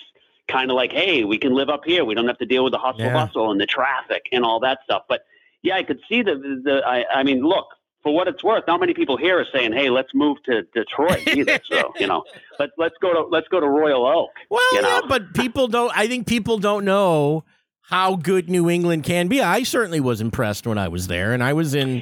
kind 0.48 0.72
of 0.72 0.76
like, 0.76 0.92
hey, 0.92 1.24
we 1.24 1.38
can 1.38 1.54
live 1.54 1.70
up 1.70 1.82
here. 1.86 2.04
We 2.06 2.16
don't 2.16 2.28
have 2.28 2.40
to 2.40 2.46
deal 2.46 2.64
with 2.64 2.74
the 2.74 2.80
hustle 2.80 3.02
Yeah. 3.06 3.14
bustle 3.14 3.52
and 3.52 3.62
the 3.62 3.66
traffic 3.68 4.24
and 4.32 4.44
all 4.44 4.60
that 4.62 4.80
stuff. 4.84 5.04
But 5.08 5.22
yeah, 5.62 5.76
I 5.76 5.84
could 5.84 6.00
see 6.10 6.24
the 6.24 6.36
the. 6.64 6.82
I, 6.86 7.06
I 7.20 7.24
mean, 7.24 7.42
look. 7.42 7.68
For 8.04 8.12
what 8.12 8.28
it's 8.28 8.44
worth, 8.44 8.64
not 8.66 8.80
many 8.80 8.96
people 8.96 9.16
here 9.16 9.40
are 9.40 9.46
saying, 9.54 9.74
"Hey, 9.74 9.92
let's 9.92 10.10
move 10.16 10.42
to 10.46 10.64
Detroit." 10.74 11.22
Either, 11.28 11.60
so 11.72 11.94
you 12.00 12.08
know, 12.08 12.24
let's 12.58 12.72
let's 12.76 12.96
go 13.00 13.14
to 13.14 13.22
let's 13.30 13.48
go 13.50 13.60
to 13.60 13.68
Royal 13.68 14.08
Oak. 14.08 14.32
Well, 14.50 14.60
You 14.72 14.78
yeah, 14.78 15.02
know? 15.02 15.04
but 15.08 15.36
people 15.36 15.68
don't. 15.68 15.92
I 15.96 16.08
think 16.08 16.26
people 16.26 16.58
don't 16.58 16.84
know 16.84 17.44
how 17.82 18.16
good 18.16 18.50
New 18.50 18.70
England 18.70 19.04
can 19.04 19.28
be. 19.28 19.42
I 19.42 19.64
certainly 19.64 20.00
was 20.00 20.22
impressed 20.22 20.66
when 20.66 20.78
I 20.78 20.88
was 20.88 21.08
there, 21.08 21.34
and 21.34 21.44
I 21.44 21.54
was 21.54 21.74
in 21.76 22.02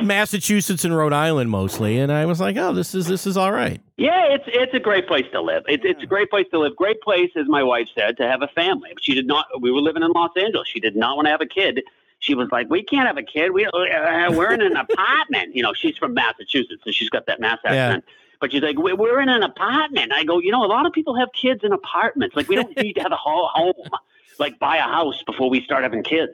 Massachusetts 0.00 0.84
and 0.84 0.96
Rhode 0.96 1.12
Island 1.12 1.50
mostly, 1.50 1.98
and 1.98 2.10
I 2.12 2.24
was 2.26 2.40
like, 2.40 2.56
"Oh, 2.56 2.72
this 2.72 2.94
is 2.94 3.06
this 3.06 3.26
is 3.26 3.36
all 3.36 3.52
right." 3.52 3.80
Yeah, 3.96 4.24
it's 4.32 4.44
it's 4.46 4.74
a 4.74 4.80
great 4.80 5.06
place 5.06 5.26
to 5.32 5.40
live. 5.40 5.64
It's 5.68 5.84
it's 5.84 6.02
a 6.02 6.06
great 6.06 6.30
place 6.30 6.46
to 6.52 6.58
live. 6.58 6.74
Great 6.76 7.00
place, 7.02 7.30
as 7.36 7.46
my 7.48 7.62
wife 7.62 7.88
said, 7.94 8.16
to 8.18 8.26
have 8.28 8.42
a 8.42 8.48
family. 8.48 8.90
She 9.00 9.14
did 9.14 9.26
not. 9.26 9.46
We 9.60 9.70
were 9.70 9.80
living 9.80 10.02
in 10.02 10.10
Los 10.12 10.30
Angeles. 10.36 10.68
She 10.68 10.80
did 10.80 10.96
not 10.96 11.16
want 11.16 11.26
to 11.26 11.30
have 11.30 11.40
a 11.40 11.46
kid. 11.46 11.82
She 12.18 12.34
was 12.34 12.48
like, 12.50 12.70
"We 12.70 12.82
can't 12.82 13.06
have 13.06 13.18
a 13.18 13.22
kid. 13.22 13.52
We 13.52 13.66
uh, 13.66 13.70
we're 14.32 14.52
in 14.52 14.62
an 14.62 14.76
apartment." 14.76 15.54
You 15.54 15.62
know, 15.62 15.72
she's 15.74 15.96
from 15.98 16.14
Massachusetts, 16.14 16.82
so 16.84 16.90
she's 16.92 17.10
got 17.10 17.26
that 17.26 17.40
Mass 17.40 17.58
Yeah. 17.64 17.72
accent. 17.72 18.04
But 18.40 18.52
she's 18.52 18.62
like, 18.62 18.76
"We're 18.78 19.20
in 19.20 19.28
an 19.28 19.42
apartment." 19.42 20.12
I 20.12 20.24
go, 20.24 20.38
"You 20.40 20.50
know, 20.52 20.64
a 20.64 20.66
lot 20.66 20.86
of 20.86 20.92
people 20.92 21.14
have 21.16 21.28
kids 21.32 21.62
in 21.64 21.72
apartments. 21.72 22.36
Like, 22.36 22.48
we 22.48 22.54
don't 22.56 22.74
need 22.82 22.94
to 22.94 23.02
have 23.02 23.12
a 23.12 23.16
whole 23.16 23.48
home. 23.48 23.74
Like, 24.38 24.58
buy 24.58 24.76
a 24.76 24.82
house 24.82 25.22
before 25.24 25.50
we 25.50 25.62
start 25.62 25.82
having 25.82 26.02
kids." 26.02 26.32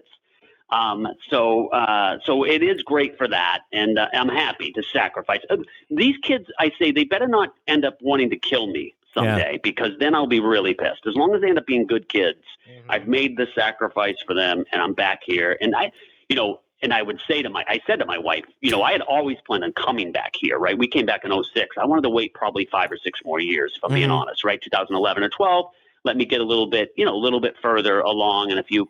Um, 0.71 1.07
so, 1.29 1.69
uh, 1.69 2.19
so 2.25 2.45
it 2.45 2.63
is 2.63 2.83
great 2.83 3.19
for 3.19 3.29
that, 3.29 3.61
and 3.73 3.99
uh, 3.99 4.09
I'm 4.15 4.29
happy 4.31 4.73
to 4.73 4.83
sacrifice. 4.83 5.41
Uh, 5.51 5.59
these 5.91 6.17
kids, 6.23 6.47
I 6.59 6.73
say, 6.79 6.91
they 6.93 7.05
better 7.05 7.29
not 7.29 7.53
end 7.69 7.85
up 7.85 7.99
wanting 8.01 8.31
to 8.31 8.37
kill 8.37 8.69
me 8.69 8.95
someday 9.13 9.61
because 9.63 9.93
then 10.01 10.15
I'll 10.15 10.27
be 10.27 10.41
really 10.41 10.73
pissed. 10.73 11.07
As 11.07 11.15
long 11.15 11.35
as 11.35 11.43
they 11.43 11.49
end 11.51 11.59
up 11.59 11.67
being 11.67 11.87
good 11.87 12.09
kids, 12.09 12.39
I've 12.89 13.07
made 13.07 13.37
the 13.37 13.47
sacrifice 13.55 14.17
for 14.27 14.33
them, 14.33 14.65
and 14.73 14.81
I'm 14.81 14.95
back 14.95 15.21
here. 15.27 15.59
And 15.61 15.77
I, 15.77 15.93
you 16.31 16.37
know, 16.37 16.61
and 16.81 16.95
I 16.95 17.03
would 17.03 17.21
say 17.29 17.43
to 17.43 17.51
my, 17.51 17.65
I 17.69 17.81
said 17.87 17.99
to 17.99 18.07
my 18.07 18.17
wife, 18.17 18.45
you 18.63 18.71
know, 18.71 18.83
I 18.83 18.93
had 18.93 19.03
always 19.03 19.37
planned 19.47 19.65
on 19.65 19.73
coming 19.75 20.11
back 20.11 20.35
here, 20.35 20.59
right? 20.59 20.77
We 20.77 20.89
came 20.89 21.05
back 21.05 21.25
in 21.25 21.31
06. 21.33 21.77
I 21.79 21.85
wanted 21.85 22.03
to 22.03 22.11
wait 22.11 22.33
probably 22.33 22.67
five 22.73 22.91
or 22.91 22.97
six 22.97 23.21
more 23.27 23.41
years, 23.41 23.75
if 23.77 23.85
I'm 23.85 23.93
being 23.93 24.09
Mhm. 24.09 24.21
honest, 24.21 24.43
right? 24.43 24.61
2011 24.61 25.23
or 25.23 25.29
12. 25.29 25.71
Let 26.05 26.17
me 26.17 26.25
get 26.25 26.41
a 26.41 26.45
little 26.45 26.67
bit, 26.67 26.91
you 26.97 27.05
know, 27.05 27.15
a 27.15 27.23
little 27.23 27.41
bit 27.41 27.55
further 27.63 28.01
along 28.01 28.51
in 28.51 28.59
a 28.59 28.63
few 28.65 28.89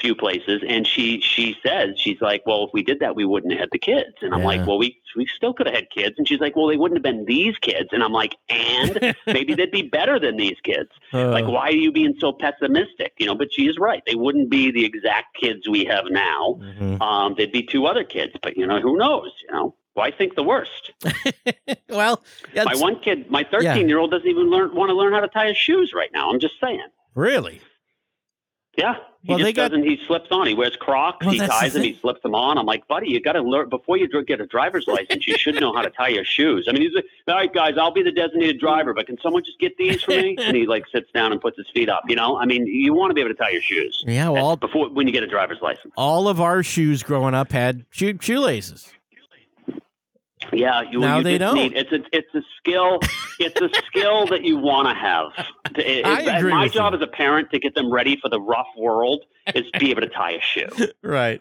few 0.00 0.14
places. 0.14 0.62
And 0.66 0.86
she 0.86 1.20
she 1.20 1.54
says, 1.64 1.90
she's 1.98 2.20
like, 2.22 2.42
well, 2.46 2.64
if 2.64 2.70
we 2.72 2.82
did 2.82 3.00
that, 3.00 3.14
we 3.14 3.26
wouldn't 3.26 3.52
have 3.52 3.60
had 3.60 3.68
the 3.70 3.78
kids. 3.78 4.14
And 4.22 4.32
I'm 4.34 4.40
Yeah. 4.40 4.46
like, 4.46 4.66
well, 4.66 4.78
we 4.78 4.98
we 5.14 5.26
still 5.26 5.52
could 5.52 5.66
have 5.66 5.74
had 5.76 5.90
kids. 5.90 6.14
And 6.16 6.26
she's 6.26 6.40
like, 6.40 6.56
well, 6.56 6.66
they 6.66 6.76
wouldn't 6.78 6.96
have 6.96 7.02
been 7.02 7.26
these 7.26 7.56
kids. 7.58 7.90
And 7.92 8.02
I'm 8.02 8.12
like, 8.12 8.36
and 8.48 9.14
maybe 9.26 9.54
they'd 9.54 9.70
be 9.70 9.82
better 9.82 10.18
than 10.18 10.36
these 10.38 10.56
kids. 10.62 10.88
Uh, 11.12 11.28
Like, 11.30 11.46
why 11.46 11.68
are 11.68 11.72
you 11.72 11.92
being 11.92 12.14
so 12.18 12.32
pessimistic? 12.32 13.12
You 13.18 13.26
know, 13.26 13.34
but 13.34 13.52
she 13.52 13.66
is 13.68 13.78
right. 13.78 14.02
They 14.06 14.14
wouldn't 14.14 14.48
be 14.50 14.70
the 14.70 14.84
exact 14.86 15.36
kids 15.36 15.68
we 15.68 15.84
have 15.84 16.06
now. 16.10 16.58
mhm. 16.60 17.00
Um, 17.02 17.34
they'd 17.36 17.52
be 17.52 17.62
two 17.62 17.86
other 17.86 18.04
kids. 18.04 18.32
But 18.42 18.56
you 18.56 18.66
know, 18.66 18.80
who 18.80 18.96
knows? 18.96 19.30
You 19.46 19.54
know, 19.54 19.74
well, 19.94 20.06
I 20.06 20.10
think 20.10 20.34
the 20.34 20.42
worst. 20.42 20.92
well, 21.88 22.22
yeah, 22.52 22.64
My 22.64 22.74
one 22.76 23.00
kid, 23.00 23.30
my 23.30 23.44
13 23.50 23.88
year 23.88 23.98
old, 23.98 24.10
doesn't 24.10 24.28
even 24.28 24.50
learn 24.50 24.74
want 24.74 24.90
to 24.90 24.94
learn 24.94 25.12
how 25.12 25.20
to 25.20 25.28
tie 25.28 25.48
his 25.48 25.56
shoes 25.56 25.92
right 25.94 26.10
now. 26.12 26.30
I'm 26.30 26.40
just 26.40 26.54
saying. 26.60 26.80
really. 27.14 27.60
Yeah, 28.76 28.94
he 29.22 29.28
Well, 29.28 29.38
they 29.38 29.44
just 29.52 29.54
got- 29.56 29.70
doesn't. 29.70 29.84
He 29.88 30.00
slips 30.08 30.26
on. 30.32 30.48
He 30.48 30.54
wears 30.54 30.74
Crocs. 30.74 31.24
Well, 31.24 31.32
he 31.32 31.38
the 31.38 31.46
ties 31.46 31.74
them. 31.74 31.84
He 31.84 31.94
slips 31.94 32.20
them 32.22 32.34
on. 32.34 32.58
I'm 32.58 32.66
like, 32.66 32.88
buddy, 32.88 33.08
you 33.08 33.20
got 33.20 33.34
to 33.34 33.40
learn 33.40 33.68
before 33.68 33.96
you 33.96 34.08
get 34.24 34.40
a 34.40 34.46
driver's 34.48 34.88
license. 34.88 35.28
You 35.28 35.38
should 35.38 35.60
know 35.60 35.72
how 35.72 35.82
to 35.82 35.90
tie 35.90 36.08
your 36.08 36.24
shoes. 36.24 36.66
I 36.68 36.72
mean, 36.72 36.82
he's 36.82 36.92
like, 36.92 37.04
all 37.28 37.36
right, 37.36 37.54
guys, 37.54 37.74
I'll 37.80 37.92
be 37.92 38.02
the 38.02 38.10
designated 38.10 38.58
driver, 38.58 38.92
but 38.92 39.06
can 39.06 39.16
someone 39.22 39.44
just 39.44 39.60
get 39.60 39.76
these 39.78 40.02
for 40.02 40.10
me? 40.10 40.36
And 40.40 40.56
he 40.56 40.66
like 40.66 40.86
sits 40.90 41.08
down 41.14 41.30
and 41.30 41.40
puts 41.40 41.56
his 41.56 41.68
feet 41.72 41.88
up. 41.88 42.02
You 42.08 42.16
know, 42.16 42.36
I 42.36 42.46
mean, 42.46 42.66
you 42.66 42.94
want 42.94 43.10
to 43.10 43.14
be 43.14 43.20
able 43.20 43.30
to 43.30 43.36
tie 43.36 43.50
your 43.50 43.62
shoes. 43.62 44.02
Yeah, 44.08 44.30
well, 44.30 44.44
all, 44.44 44.56
before 44.56 44.88
when 44.88 45.06
you 45.06 45.12
get 45.12 45.22
a 45.22 45.28
driver's 45.28 45.58
license. 45.62 45.94
all 45.96 46.26
of 46.26 46.40
our 46.40 46.64
shoes 46.64 47.04
growing 47.04 47.34
up 47.34 47.52
had 47.52 47.86
shoe, 47.90 48.18
shoelaces. 48.20 48.90
Yeah, 50.52 50.82
you, 50.82 51.00
Now 51.00 51.18
you 51.18 51.24
they 51.24 51.38
don't. 51.38 51.54
need 51.56 51.72
it's 51.74 51.92
a 51.92 52.00
it's 52.12 52.34
a 52.34 52.42
skill 52.58 53.00
it's 53.38 53.60
a 53.60 53.68
skill 53.86 54.26
that 54.26 54.42
you 54.44 54.56
want 54.56 54.88
to 54.88 54.94
have. 54.94 55.26
It- 55.76 56.06
I 56.06 56.20
agree 56.38 56.50
my 56.52 56.68
job 56.68 56.92
you. 56.92 56.98
as 56.98 57.02
a 57.02 57.06
parent 57.06 57.50
to 57.50 57.58
get 57.58 57.74
them 57.74 57.90
ready 57.92 58.16
for 58.20 58.28
the 58.28 58.40
rough 58.40 58.68
world 58.76 59.24
is 59.54 59.64
be 59.78 59.90
able 59.90 60.02
to 60.02 60.08
tie 60.08 60.32
a 60.32 60.40
shoe. 60.40 60.68
Right. 61.02 61.40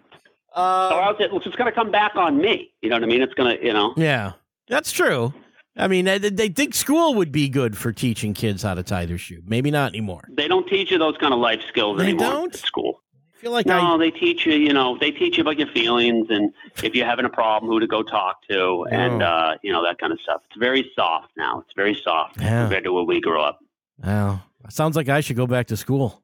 or 0.56 0.62
Uh, 0.64 1.06
else 1.08 1.18
it, 1.20 1.32
it's 1.34 1.56
going 1.56 1.70
to 1.72 1.76
come 1.76 1.92
back 1.92 2.16
on 2.16 2.38
me. 2.38 2.72
You 2.82 2.90
know 2.90 2.96
what 2.96 3.04
I 3.04 3.08
mean? 3.08 3.22
It's 3.22 3.34
going 3.34 3.58
to, 3.58 3.66
you 3.66 3.74
know. 3.74 3.94
yeah, 3.98 4.34
that's 4.68 4.92
true. 4.92 5.34
I 5.76 5.88
mean, 5.88 6.06
they, 6.06 6.20
they 6.20 6.50
think 6.50 6.76
school 6.76 7.16
would 7.16 7.32
be 7.32 7.50
good 7.50 7.76
for 7.76 7.92
teaching 7.92 8.36
kids 8.36 8.62
how 8.62 8.76
to 8.76 8.84
tie 8.84 9.08
their 9.08 9.18
shoe. 9.18 9.42
Maybe 9.48 9.72
not 9.72 9.92
anymore. 9.92 10.28
They 10.32 10.48
don't 10.48 10.68
teach 10.68 10.92
you 10.92 11.00
those 11.00 11.18
kind 11.18 11.34
of 11.34 11.40
life 11.40 11.62
skills 11.68 11.98
They 11.98 12.04
anymore 12.10 12.30
don't? 12.32 12.54
at 12.54 12.60
school. 12.60 13.02
Feel 13.44 13.52
like 13.52 13.66
No, 13.66 13.96
I. 13.96 13.98
they 13.98 14.10
teach 14.10 14.46
you, 14.46 14.54
you 14.54 14.72
know, 14.72 14.98
they 14.98 15.12
teach 15.12 15.38
you 15.38 15.42
about 15.42 15.60
your 15.60 15.68
feelings 15.68 16.28
and 16.30 16.54
if 16.82 16.96
you're 16.96 17.06
having 17.06 17.26
a 17.26 17.30
problem, 17.30 17.70
who 17.70 17.78
to 17.82 17.88
go 17.88 18.02
talk 18.02 18.38
to 18.50 18.86
and, 18.90 19.22
Oh. 19.22 19.26
uh, 19.26 19.56
you 19.62 19.70
know, 19.74 19.84
that 19.84 19.98
kind 20.00 20.14
of 20.14 20.20
stuff. 20.22 20.42
It's 20.50 20.58
very 20.58 20.90
soft 20.96 21.32
now. 21.36 21.60
It's 21.60 21.74
very 21.76 21.94
soft 21.94 22.40
Yeah. 22.40 22.62
compared 22.64 22.86
to 22.86 22.94
when 22.94 23.06
we 23.06 23.20
grew 23.20 23.42
up. 23.42 23.60
Well, 24.02 24.42
sounds 24.70 24.96
like 24.96 25.10
I 25.10 25.20
should 25.20 25.36
go 25.36 25.46
back 25.46 25.68
to 25.68 25.76
school. 25.78 26.24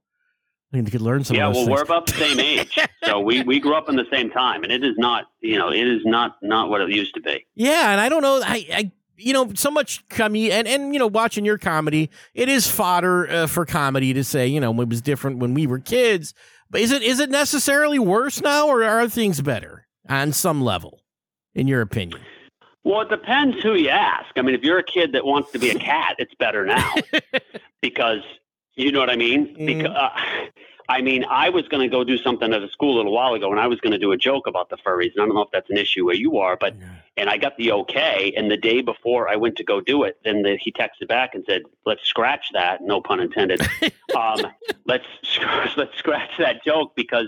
I 0.73 0.77
need 0.77 0.87
to 0.91 0.99
learn 1.03 1.25
some 1.25 1.35
yeah, 1.35 1.49
well, 1.49 1.67
we're 1.67 1.81
about 1.81 2.05
the 2.05 2.13
same 2.13 2.39
age. 2.51 2.77
so 3.03 3.19
we, 3.19 3.41
we 3.43 3.59
grew 3.59 3.73
up 3.75 3.89
in 3.89 3.97
the 3.97 4.05
same 4.09 4.29
time 4.29 4.63
and 4.63 4.71
it 4.71 4.85
is 4.85 4.95
not, 4.97 5.25
you 5.41 5.57
know, 5.57 5.73
it 5.73 5.85
is 5.87 6.05
not, 6.05 6.37
not 6.41 6.69
what 6.69 6.79
it 6.79 6.89
used 6.89 7.15
to 7.15 7.21
be. 7.21 7.45
Yeah, 7.55 7.91
and 7.91 7.99
I 7.99 8.07
don't 8.07 8.21
know. 8.21 8.41
I, 8.45 8.65
I 8.73 8.91
you 9.19 9.33
know, 9.33 9.51
so 9.53 9.69
much 9.69 10.07
comedy, 10.09 10.51
and 10.51 10.67
and 10.67 10.93
you 10.93 10.99
know, 10.99 11.07
watching 11.07 11.45
your 11.45 11.57
comedy, 11.57 12.09
it 12.33 12.49
is 12.49 12.67
fodder 12.69 13.29
uh, 13.29 13.47
for 13.47 13.65
comedy 13.65 14.13
to 14.13 14.23
say, 14.23 14.47
you 14.47 14.59
know, 14.59 14.79
it 14.81 14.89
was 14.89 15.01
different 15.01 15.39
when 15.39 15.53
we 15.53 15.67
were 15.67 15.79
kids. 15.79 16.33
But 16.69 16.81
is 16.81 16.91
it 16.91 17.01
is 17.01 17.19
it 17.19 17.29
necessarily 17.29 17.99
worse 17.99 18.41
now, 18.41 18.67
or 18.67 18.83
are 18.83 19.07
things 19.09 19.41
better 19.41 19.87
on 20.07 20.31
some 20.33 20.61
level, 20.61 21.01
in 21.53 21.67
your 21.67 21.81
opinion? 21.81 22.19
Well, 22.83 23.01
it 23.01 23.09
depends 23.09 23.61
who 23.61 23.75
you 23.75 23.89
ask. 23.89 24.27
I 24.37 24.41
mean, 24.41 24.55
if 24.55 24.61
you're 24.63 24.79
a 24.79 24.83
kid 24.83 25.11
that 25.11 25.25
wants 25.25 25.51
to 25.51 25.59
be 25.59 25.69
a 25.69 25.75
cat, 25.79 26.15
it's 26.17 26.33
better 26.35 26.65
now 26.65 26.93
because 27.81 28.21
you 28.75 28.91
know 28.91 28.99
what 28.99 29.09
I 29.09 29.15
mean. 29.15 29.55
Mhm. 29.55 29.65
Because 29.65 29.95
uh, 29.95 30.09
I 30.89 31.01
mean, 31.01 31.23
I 31.29 31.49
was 31.49 31.67
going 31.67 31.87
to 31.87 31.87
go 31.87 32.03
do 32.03 32.17
something 32.17 32.51
at 32.51 32.63
a 32.63 32.69
school 32.69 32.95
a 32.95 32.97
little 32.97 33.13
while 33.13 33.35
ago, 33.35 33.51
and 33.51 33.59
I 33.59 33.67
was 33.67 33.79
going 33.79 33.91
to 33.91 33.99
do 33.99 34.11
a 34.11 34.17
joke 34.17 34.47
about 34.47 34.71
the 34.71 34.77
furries. 34.77 35.11
And 35.13 35.21
I 35.21 35.25
don't 35.27 35.35
know 35.35 35.43
if 35.43 35.51
that's 35.53 35.69
an 35.69 35.77
issue 35.77 36.05
where 36.05 36.15
you 36.15 36.39
are, 36.39 36.57
but 36.59 36.75
and 37.15 37.29
I 37.29 37.37
got 37.37 37.55
the 37.57 37.71
okay. 37.73 38.33
And 38.35 38.49
the 38.49 38.57
day 38.57 38.81
before 38.81 39.29
I 39.29 39.35
went 39.35 39.55
to 39.57 39.63
go 39.63 39.81
do 39.81 40.03
it, 40.03 40.17
then 40.25 40.41
the, 40.41 40.57
he 40.59 40.71
texted 40.71 41.07
back 41.07 41.35
and 41.35 41.45
said, 41.45 41.61
"Let's 41.85 42.03
scratch 42.05 42.47
that." 42.53 42.81
No 42.81 43.01
pun 43.01 43.19
intended. 43.19 43.61
um, 44.17 44.39
let's 44.85 45.05
let's 45.77 45.95
scratch 45.95 46.31
that 46.39 46.63
joke 46.63 46.95
because 46.95 47.27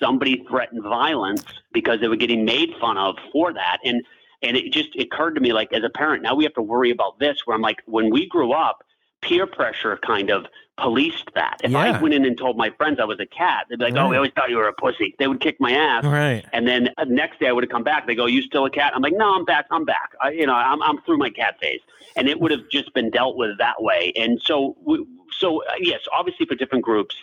somebody 0.00 0.42
threatened 0.48 0.82
violence 0.82 1.44
because 1.72 2.00
they 2.00 2.08
were 2.08 2.16
getting 2.16 2.46
made 2.46 2.70
fun 2.80 2.96
of 2.96 3.16
for 3.30 3.52
that. 3.52 3.76
And 3.84 4.02
and 4.42 4.56
it 4.56 4.72
just 4.72 4.96
occurred 4.96 5.34
to 5.34 5.40
me 5.42 5.52
like 5.52 5.70
as 5.74 5.84
a 5.84 5.90
parent, 5.90 6.22
now 6.22 6.34
we 6.34 6.44
have 6.44 6.54
to 6.54 6.62
worry 6.62 6.90
about 6.90 7.18
this. 7.18 7.42
Where 7.44 7.54
I'm 7.54 7.62
like, 7.62 7.82
when 7.84 8.10
we 8.10 8.26
grew 8.26 8.52
up, 8.52 8.84
peer 9.20 9.46
pressure 9.46 9.98
kind 10.02 10.30
of 10.30 10.46
policed 10.78 11.30
that. 11.34 11.58
If 11.62 11.70
Yeah. 11.70 11.78
I 11.78 12.00
went 12.00 12.14
in 12.14 12.24
and 12.24 12.36
told 12.36 12.56
my 12.56 12.70
friends 12.70 12.98
I 12.98 13.04
was 13.04 13.20
a 13.20 13.26
cat, 13.26 13.66
they'd 13.68 13.78
be 13.78 13.84
like, 13.84 13.94
"Oh, 13.94 14.02
Right. 14.04 14.10
we 14.10 14.16
always 14.16 14.32
thought 14.32 14.50
you 14.50 14.56
were 14.56 14.68
a 14.68 14.72
pussy." 14.72 15.14
They 15.18 15.28
would 15.28 15.40
kick 15.40 15.60
my 15.60 15.72
ass. 15.72 16.04
Right. 16.04 16.44
And 16.52 16.66
then 16.66 16.90
uh, 16.96 17.04
next 17.04 17.38
day 17.40 17.48
I 17.48 17.52
would 17.52 17.62
have 17.64 17.70
come 17.70 17.82
back. 17.84 18.06
They 18.06 18.14
go, 18.14 18.26
"You 18.26 18.42
still 18.42 18.64
a 18.64 18.70
cat?" 18.70 18.92
I'm 18.94 19.02
like, 19.02 19.14
"No, 19.14 19.34
I'm 19.34 19.44
back. 19.44 19.66
I'm 19.70 19.84
back. 19.84 20.12
I, 20.20 20.30
you 20.30 20.46
know, 20.46 20.54
I'm 20.54 20.82
I'm 20.82 21.00
through 21.02 21.18
my 21.18 21.30
cat 21.30 21.58
phase." 21.60 21.80
And 22.16 22.28
it 22.28 22.40
would 22.40 22.50
have 22.50 22.68
just 22.70 22.92
been 22.94 23.10
dealt 23.10 23.36
with 23.36 23.58
that 23.58 23.82
way. 23.82 24.12
And 24.16 24.40
so, 24.42 24.76
we, 24.84 25.04
so 25.30 25.62
uh, 25.64 25.72
yes, 25.80 26.00
obviously 26.14 26.44
for 26.46 26.54
different 26.54 26.84
groups, 26.84 27.14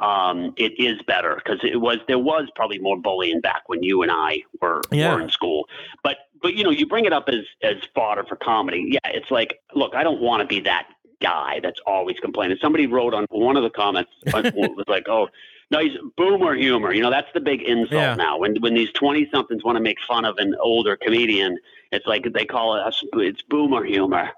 um, 0.00 0.52
it 0.56 0.72
is 0.80 1.00
better 1.02 1.36
because 1.44 1.60
it 1.62 1.80
was 1.80 1.98
there 2.08 2.18
was 2.18 2.48
probably 2.54 2.78
more 2.78 2.96
bullying 2.96 3.40
back 3.40 3.62
when 3.68 3.82
you 3.82 4.02
and 4.02 4.10
I 4.12 4.42
were 4.60 4.80
Yeah. 4.90 5.14
were 5.14 5.20
in 5.20 5.28
school. 5.28 5.68
But 6.02 6.18
but 6.40 6.54
you 6.54 6.64
know, 6.64 6.70
you 6.70 6.86
bring 6.86 7.04
it 7.04 7.12
up 7.12 7.28
as 7.28 7.44
as 7.62 7.76
fodder 7.94 8.24
for 8.24 8.36
comedy. 8.36 8.84
Yeah, 8.92 9.10
it's 9.12 9.30
like, 9.30 9.60
look, 9.74 9.94
I 9.94 10.02
don't 10.04 10.20
want 10.20 10.40
to 10.40 10.46
be 10.46 10.60
that 10.60 10.86
guy 11.22 11.60
that's 11.62 11.80
always 11.86 12.16
complaining. 12.20 12.56
Somebody 12.60 12.86
wrote 12.86 13.14
on 13.14 13.26
one 13.30 13.56
of 13.56 13.62
the 13.62 13.70
comments 13.70 14.10
was 14.32 14.84
like, 14.88 15.08
"Oh, 15.08 15.28
no, 15.70 15.78
he's 15.78 15.96
boomer 16.16 16.54
humor." 16.54 16.92
You 16.92 17.02
know, 17.02 17.10
that's 17.10 17.32
the 17.32 17.40
big 17.40 17.62
insult 17.62 17.92
Yeah. 17.92 18.14
now. 18.16 18.38
When 18.38 18.56
when 18.60 18.74
these 18.74 18.92
twenty 18.92 19.28
somethings 19.32 19.64
want 19.64 19.76
to 19.76 19.82
make 19.82 19.98
fun 20.06 20.24
of 20.24 20.36
an 20.38 20.54
older 20.60 20.96
comedian, 20.96 21.58
it's 21.92 22.06
like 22.06 22.26
they 22.32 22.44
call 22.44 22.76
it 22.76 22.94
it's 23.14 23.42
boomer 23.42 23.84
humor. 23.84 24.30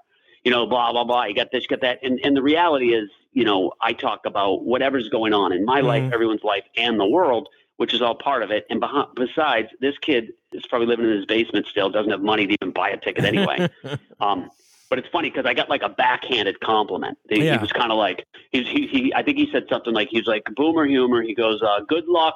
You 0.43 0.51
know, 0.51 0.65
blah 0.67 0.91
blah 0.91 1.03
blah. 1.03 1.25
You 1.25 1.33
got 1.35 1.51
this, 1.51 1.63
you 1.63 1.69
got 1.69 1.81
that, 1.81 1.99
and 2.03 2.19
and 2.23 2.37
the 2.37 2.43
reality 2.43 2.93
is, 2.93 3.09
you 3.33 3.43
know, 3.43 3.73
I 3.81 3.93
talk 3.93 4.25
about 4.25 4.63
whatever's 4.63 5.09
going 5.09 5.33
on 5.33 5.51
in 5.51 5.65
my 5.65 5.81
life, 5.81 6.03
Mhm. 6.03 6.13
everyone's 6.13 6.43
life, 6.43 6.63
and 6.77 6.99
the 6.99 7.05
world, 7.07 7.49
which 7.77 7.93
is 7.95 8.01
all 8.01 8.13
part 8.15 8.43
of 8.43 8.51
it. 8.51 8.65
And 8.69 8.79
behind, 8.79 9.07
besides, 9.15 9.69
this 9.81 9.97
kid 9.97 10.33
is 10.53 10.65
probably 10.67 10.85
living 10.87 11.05
in 11.05 11.11
his 11.17 11.25
basement 11.25 11.65
still, 11.67 11.89
doesn't 11.89 12.11
have 12.11 12.21
money 12.21 12.45
to 12.45 12.53
even 12.61 12.71
buy 12.71 12.89
a 12.89 12.97
ticket 12.97 13.25
anyway. 13.25 13.67
Um, 14.21 14.49
but 14.89 14.99
it's 14.99 15.07
funny 15.09 15.29
because 15.29 15.45
I 15.45 15.53
got 15.53 15.69
like 15.69 15.81
a 15.83 15.89
backhanded 15.89 16.59
compliment. 16.59 17.17
He, 17.29 17.43
Yeah. 17.45 17.53
he 17.53 17.57
was 17.59 17.71
kind 17.71 17.91
of 17.91 17.97
like 17.97 18.25
he's 18.51 18.67
he, 18.67 18.87
he 18.87 19.13
I 19.13 19.23
think 19.23 19.37
he 19.37 19.49
said 19.51 19.63
something 19.69 19.93
like 19.93 20.09
he's 20.11 20.27
like 20.27 20.43
boomer 20.55 20.85
humor. 20.85 21.21
He 21.21 21.33
goes, 21.35 21.61
uh, 21.61 21.81
"Good 21.87 22.07
luck 22.07 22.35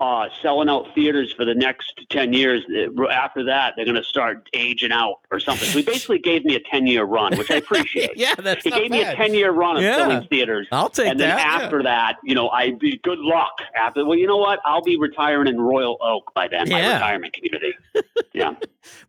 uh, 0.00 0.28
selling 0.40 0.68
out 0.68 0.94
theaters 0.94 1.32
for 1.36 1.44
the 1.44 1.54
next 1.54 2.00
ten 2.08 2.32
years. 2.32 2.64
Uh, 2.98 3.06
After 3.08 3.44
that, 3.44 3.74
they're 3.76 3.84
going 3.84 3.96
to 3.96 4.02
start 4.04 4.48
aging 4.54 4.92
out 4.92 5.16
or 5.30 5.38
something." 5.40 5.68
So 5.68 5.78
he 5.78 5.84
basically 5.84 6.18
gave 6.18 6.44
me 6.44 6.54
a 6.56 6.60
ten 6.60 6.86
year 6.86 7.04
run, 7.04 7.36
which 7.36 7.50
I 7.50 7.56
appreciate. 7.64 8.12
yeah, 8.16 8.34
that's 8.36 8.64
he 8.64 8.70
gave 8.70 8.90
me 8.90 9.02
a 9.02 9.14
ten 9.14 9.34
year 9.34 9.50
run 9.52 9.76
of 9.76 9.82
Yeah. 9.82 9.96
selling 9.96 10.26
theaters. 10.28 10.66
I'll 10.72 10.88
take 10.88 11.04
that. 11.04 11.10
and 11.12 11.20
then 11.20 11.28
that. 11.28 11.38
yeah. 11.38 11.64
after 11.64 11.82
that, 11.82 12.16
you 12.24 12.34
know, 12.34 12.48
I 12.48 12.70
be 12.72 12.98
good 13.02 13.18
luck. 13.18 13.58
After 13.78 14.04
well, 14.06 14.16
you 14.18 14.26
know 14.26 14.38
what? 14.38 14.60
I'll 14.64 14.82
be 14.82 14.96
retiring 14.98 15.48
in 15.48 15.60
Royal 15.60 15.98
Oak 16.00 16.32
by 16.34 16.48
then, 16.48 16.68
my 16.70 16.78
Yeah. 16.80 16.94
retirement 16.94 17.32
community. 17.34 17.74
Yeah. 18.32 18.54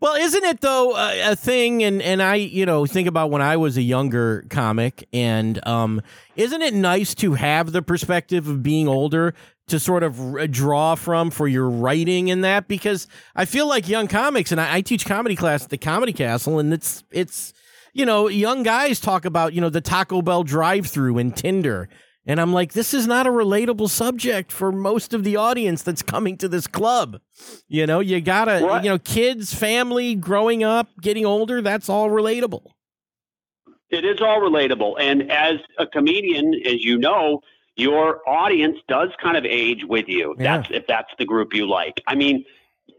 Well, 0.01 0.15
isn't 0.15 0.43
it 0.43 0.61
though 0.61 0.95
a, 0.97 1.31
a 1.31 1.35
thing? 1.35 1.83
And 1.83 2.01
and 2.01 2.21
I, 2.23 2.35
you 2.35 2.65
know, 2.65 2.85
think 2.85 3.07
about 3.07 3.29
when 3.29 3.41
I 3.41 3.55
was 3.55 3.77
a 3.77 3.81
younger 3.81 4.45
comic, 4.49 5.07
and 5.13 5.65
um, 5.65 6.01
isn't 6.35 6.61
it 6.61 6.73
nice 6.73 7.13
to 7.15 7.35
have 7.35 7.71
the 7.71 7.81
perspective 7.83 8.47
of 8.47 8.61
being 8.63 8.87
older 8.89 9.33
to 9.71 9.79
sort 9.79 10.03
of 10.03 10.19
r- 10.35 10.47
draw 10.47 10.95
from 10.95 11.31
for 11.31 11.47
your 11.47 11.69
writing 11.69 12.29
in 12.29 12.41
that? 12.41 12.67
Because 12.67 13.07
I 13.35 13.45
feel 13.45 13.67
like 13.67 13.89
young 13.89 14.07
comics, 14.07 14.51
and 14.51 14.61
I, 14.61 14.75
I 14.77 14.81
teach 14.81 15.05
comedy 15.05 15.35
class 15.35 15.63
at 15.65 15.69
the 15.69 15.77
Comedy 15.77 16.13
Castle, 16.13 16.59
and 16.59 16.71
it's 16.73 17.03
it's 17.11 17.53
you 17.93 18.05
know, 18.05 18.29
young 18.29 18.63
guys 18.63 18.99
talk 19.01 19.25
about 19.25 19.53
you 19.53 19.59
know 19.61 19.69
the 19.69 19.81
Taco 19.81 20.21
Bell 20.21 20.43
drive-through 20.43 21.17
and 21.17 21.35
Tinder. 21.35 21.89
And 22.23 22.39
I'm 22.39 22.53
like, 22.53 22.73
this 22.73 22.93
is 22.93 23.07
not 23.07 23.25
a 23.25 23.31
relatable 23.31 23.89
subject 23.89 24.51
for 24.51 24.71
most 24.71 25.11
of 25.15 25.23
the 25.23 25.37
audience 25.37 25.81
that's 25.81 26.03
coming 26.03 26.37
to 26.37 26.47
this 26.47 26.67
club. 26.67 27.19
You 27.67 27.87
know, 27.87 27.99
you 27.99 28.21
gotta, 28.21 28.63
Right. 28.63 28.83
you 28.83 28.91
know, 28.91 28.99
kids, 28.99 29.55
family, 29.55 30.13
growing 30.13 30.63
up, 30.63 30.87
getting 31.01 31.25
older, 31.25 31.63
that's 31.63 31.89
all 31.89 32.09
relatable. 32.09 32.61
It 33.89 34.05
is 34.05 34.21
all 34.21 34.39
relatable. 34.39 34.95
And 34.99 35.31
as 35.31 35.55
a 35.79 35.87
comedian, 35.87 36.53
as 36.65 36.83
you 36.85 36.97
know, 36.99 37.41
your 37.75 38.27
audience 38.27 38.77
does 38.87 39.09
kind 39.21 39.37
of 39.37 39.45
age 39.45 39.83
with 39.85 40.07
you. 40.07 40.35
Yeah. 40.37 40.57
That's 40.57 40.71
if 40.71 40.87
that's 40.87 41.11
the 41.17 41.25
group 41.25 41.53
you 41.53 41.67
like. 41.67 42.01
I 42.07 42.15
mean, 42.15 42.45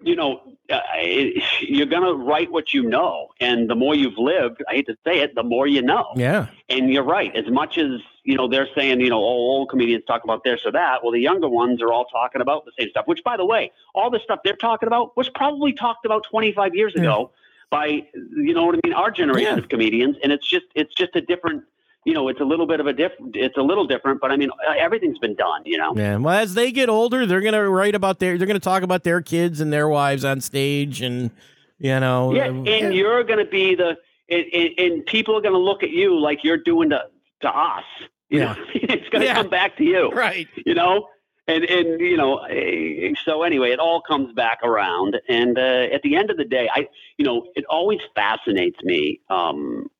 you 0.02 0.16
know, 0.16 0.40
uh, 0.70 0.80
it, 0.96 1.42
you're 1.68 1.86
going 1.86 2.02
to 2.02 2.14
write 2.14 2.50
what 2.50 2.72
you 2.74 2.82
know. 2.82 3.28
And 3.40 3.68
the 3.68 3.74
more 3.74 3.94
you've 3.94 4.18
lived, 4.18 4.62
I 4.68 4.74
hate 4.74 4.86
to 4.86 4.96
say 5.04 5.20
it, 5.20 5.34
the 5.34 5.42
more 5.42 5.66
you 5.66 5.82
know. 5.82 6.06
Yeah. 6.16 6.46
And 6.68 6.90
you're 6.92 7.04
right. 7.04 7.34
As 7.36 7.48
much 7.50 7.78
as, 7.78 8.00
you 8.24 8.36
know, 8.36 8.48
they're 8.48 8.68
saying, 8.74 9.00
you 9.00 9.10
know, 9.10 9.18
oh, 9.18 9.26
old 9.26 9.68
comedians 9.68 10.04
talk 10.06 10.24
about 10.24 10.42
this 10.44 10.60
or 10.64 10.72
that, 10.72 11.02
well, 11.02 11.12
the 11.12 11.20
younger 11.20 11.48
ones 11.48 11.82
are 11.82 11.92
all 11.92 12.06
talking 12.06 12.40
about 12.40 12.64
the 12.64 12.72
same 12.78 12.88
stuff, 12.90 13.06
which, 13.06 13.22
by 13.24 13.36
the 13.36 13.44
way, 13.44 13.70
all 13.94 14.10
the 14.10 14.20
stuff 14.20 14.40
they're 14.44 14.56
talking 14.56 14.86
about 14.86 15.16
was 15.16 15.28
probably 15.28 15.72
talked 15.72 16.04
about 16.06 16.24
25 16.30 16.74
years 16.74 16.92
Yeah. 16.96 17.02
ago 17.02 17.30
by, 17.70 18.06
you 18.14 18.54
know 18.54 18.66
what 18.66 18.76
I 18.76 18.80
mean, 18.84 18.94
our 18.94 19.10
generation 19.10 19.56
Yeah. 19.56 19.62
of 19.62 19.68
comedians. 19.68 20.16
And 20.22 20.32
it's 20.32 20.46
just, 20.48 20.66
it's 20.74 20.94
just 20.94 21.14
a 21.16 21.20
different, 21.20 21.64
you 22.04 22.12
know, 22.14 22.28
it's 22.28 22.40
a 22.40 22.44
little 22.44 22.66
bit 22.66 22.80
of 22.80 22.86
a 22.86 22.92
different, 22.92 23.36
it's 23.36 23.56
a 23.56 23.62
little 23.62 23.86
different, 23.86 24.20
but 24.20 24.30
I 24.32 24.36
mean, 24.36 24.50
everything's 24.78 25.18
been 25.18 25.34
done, 25.36 25.62
you 25.64 25.78
know? 25.78 25.92
Yeah. 25.96 26.16
Well, 26.16 26.34
as 26.34 26.54
they 26.54 26.72
get 26.72 26.88
older, 26.88 27.26
they're 27.26 27.40
gonna 27.40 27.68
write 27.68 27.94
about 27.94 28.18
their, 28.18 28.36
they're 28.38 28.46
gonna 28.46 28.58
talk 28.60 28.82
about 28.82 29.04
their 29.04 29.20
kids 29.20 29.60
and 29.60 29.72
their 29.72 29.88
wives 29.88 30.24
on 30.24 30.40
stage, 30.40 31.00
and 31.02 31.30
you 31.78 31.98
know, 32.00 32.32
Yeah, 32.34 32.44
uh, 32.48 32.62
and 32.64 32.94
you're 32.94 33.24
going 33.24 33.40
to 33.44 33.50
be 33.50 33.74
the, 33.74 33.96
and, 34.30 34.44
and, 34.54 34.70
and 34.78 35.06
people 35.06 35.36
are 35.36 35.40
going 35.40 35.52
to 35.54 35.58
look 35.58 35.82
at 35.82 35.90
you 35.90 36.16
like 36.16 36.44
you're 36.44 36.56
doing 36.56 36.90
to, 36.90 37.06
to 37.40 37.48
us. 37.48 37.82
You 38.28 38.38
Yeah. 38.38 38.44
know, 38.54 38.64
it's 38.74 39.08
going 39.08 39.22
to 39.22 39.26
Yeah. 39.26 39.34
come 39.34 39.48
back 39.50 39.76
to 39.78 39.84
you. 39.84 40.10
right. 40.12 40.46
you 40.64 40.74
know 40.74 41.08
and 41.48 41.64
and 41.64 42.00
you 42.00 42.16
know 42.16 42.38
eh, 42.44 43.12
so 43.24 43.42
anyway 43.42 43.72
it 43.72 43.80
all 43.80 44.00
comes 44.00 44.32
back 44.32 44.60
around 44.62 45.20
and 45.28 45.58
uh, 45.58 45.88
at 45.92 46.00
the 46.02 46.14
end 46.14 46.30
of 46.30 46.36
the 46.36 46.44
day 46.44 46.68
i 46.72 46.86
you 47.18 47.24
know 47.24 47.48
it 47.56 47.64
always 47.68 47.98
fascinates 48.14 48.80
me 48.84 49.20
um 49.28 49.90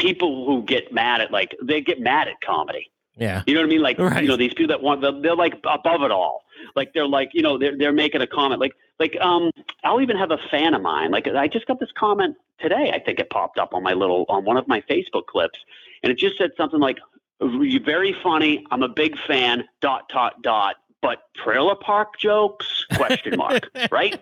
people 0.00 0.46
who 0.46 0.62
get 0.62 0.92
mad 0.92 1.20
at 1.20 1.30
like 1.30 1.56
they 1.62 1.80
get 1.80 2.00
mad 2.00 2.28
at 2.28 2.40
comedy. 2.44 2.90
Yeah. 3.16 3.42
you 3.46 3.54
know 3.54 3.60
what 3.60 3.66
i 3.66 3.70
mean? 3.70 3.82
Like 3.82 3.98
Right. 3.98 4.22
you 4.22 4.28
know 4.28 4.36
these 4.36 4.54
people 4.54 4.68
that 4.68 4.82
want 4.82 5.02
they're, 5.02 5.20
they're 5.20 5.36
like 5.36 5.54
above 5.64 6.02
it 6.02 6.10
all. 6.10 6.42
Like 6.74 6.92
they're 6.94 7.06
like 7.06 7.30
you 7.34 7.42
know 7.42 7.58
they're, 7.58 7.76
they're 7.76 7.92
making 7.92 8.22
a 8.22 8.26
comment. 8.26 8.60
Like 8.60 8.72
like 8.98 9.16
um 9.20 9.50
i'll 9.84 10.00
even 10.00 10.16
have 10.16 10.30
a 10.30 10.38
fan 10.50 10.74
of 10.74 10.82
mine. 10.82 11.10
Like 11.10 11.26
i 11.28 11.46
just 11.48 11.66
got 11.66 11.78
this 11.80 11.90
comment 11.96 12.36
today 12.60 12.92
i 12.94 12.98
think 12.98 13.18
it 13.18 13.30
popped 13.30 13.58
up 13.58 13.72
on 13.72 13.82
my 13.82 13.94
little 13.94 14.26
on 14.28 14.44
one 14.44 14.58
of 14.58 14.68
my 14.68 14.82
facebook 14.82 15.24
clips 15.26 15.58
and 16.02 16.12
it 16.12 16.18
just 16.18 16.36
said 16.36 16.50
something 16.58 16.78
like 16.78 16.98
you're 17.40 17.82
very 17.82 18.14
funny 18.22 18.66
i'm 18.70 18.82
a 18.82 18.88
big 18.88 19.16
fan 19.26 19.64
dot 19.80 20.06
dot 20.10 20.42
dot 20.42 20.76
but 21.00 21.20
trailer 21.34 21.74
park 21.74 22.18
jokes? 22.18 22.84
Question 22.96 23.38
mark 23.38 23.66
right? 23.90 24.20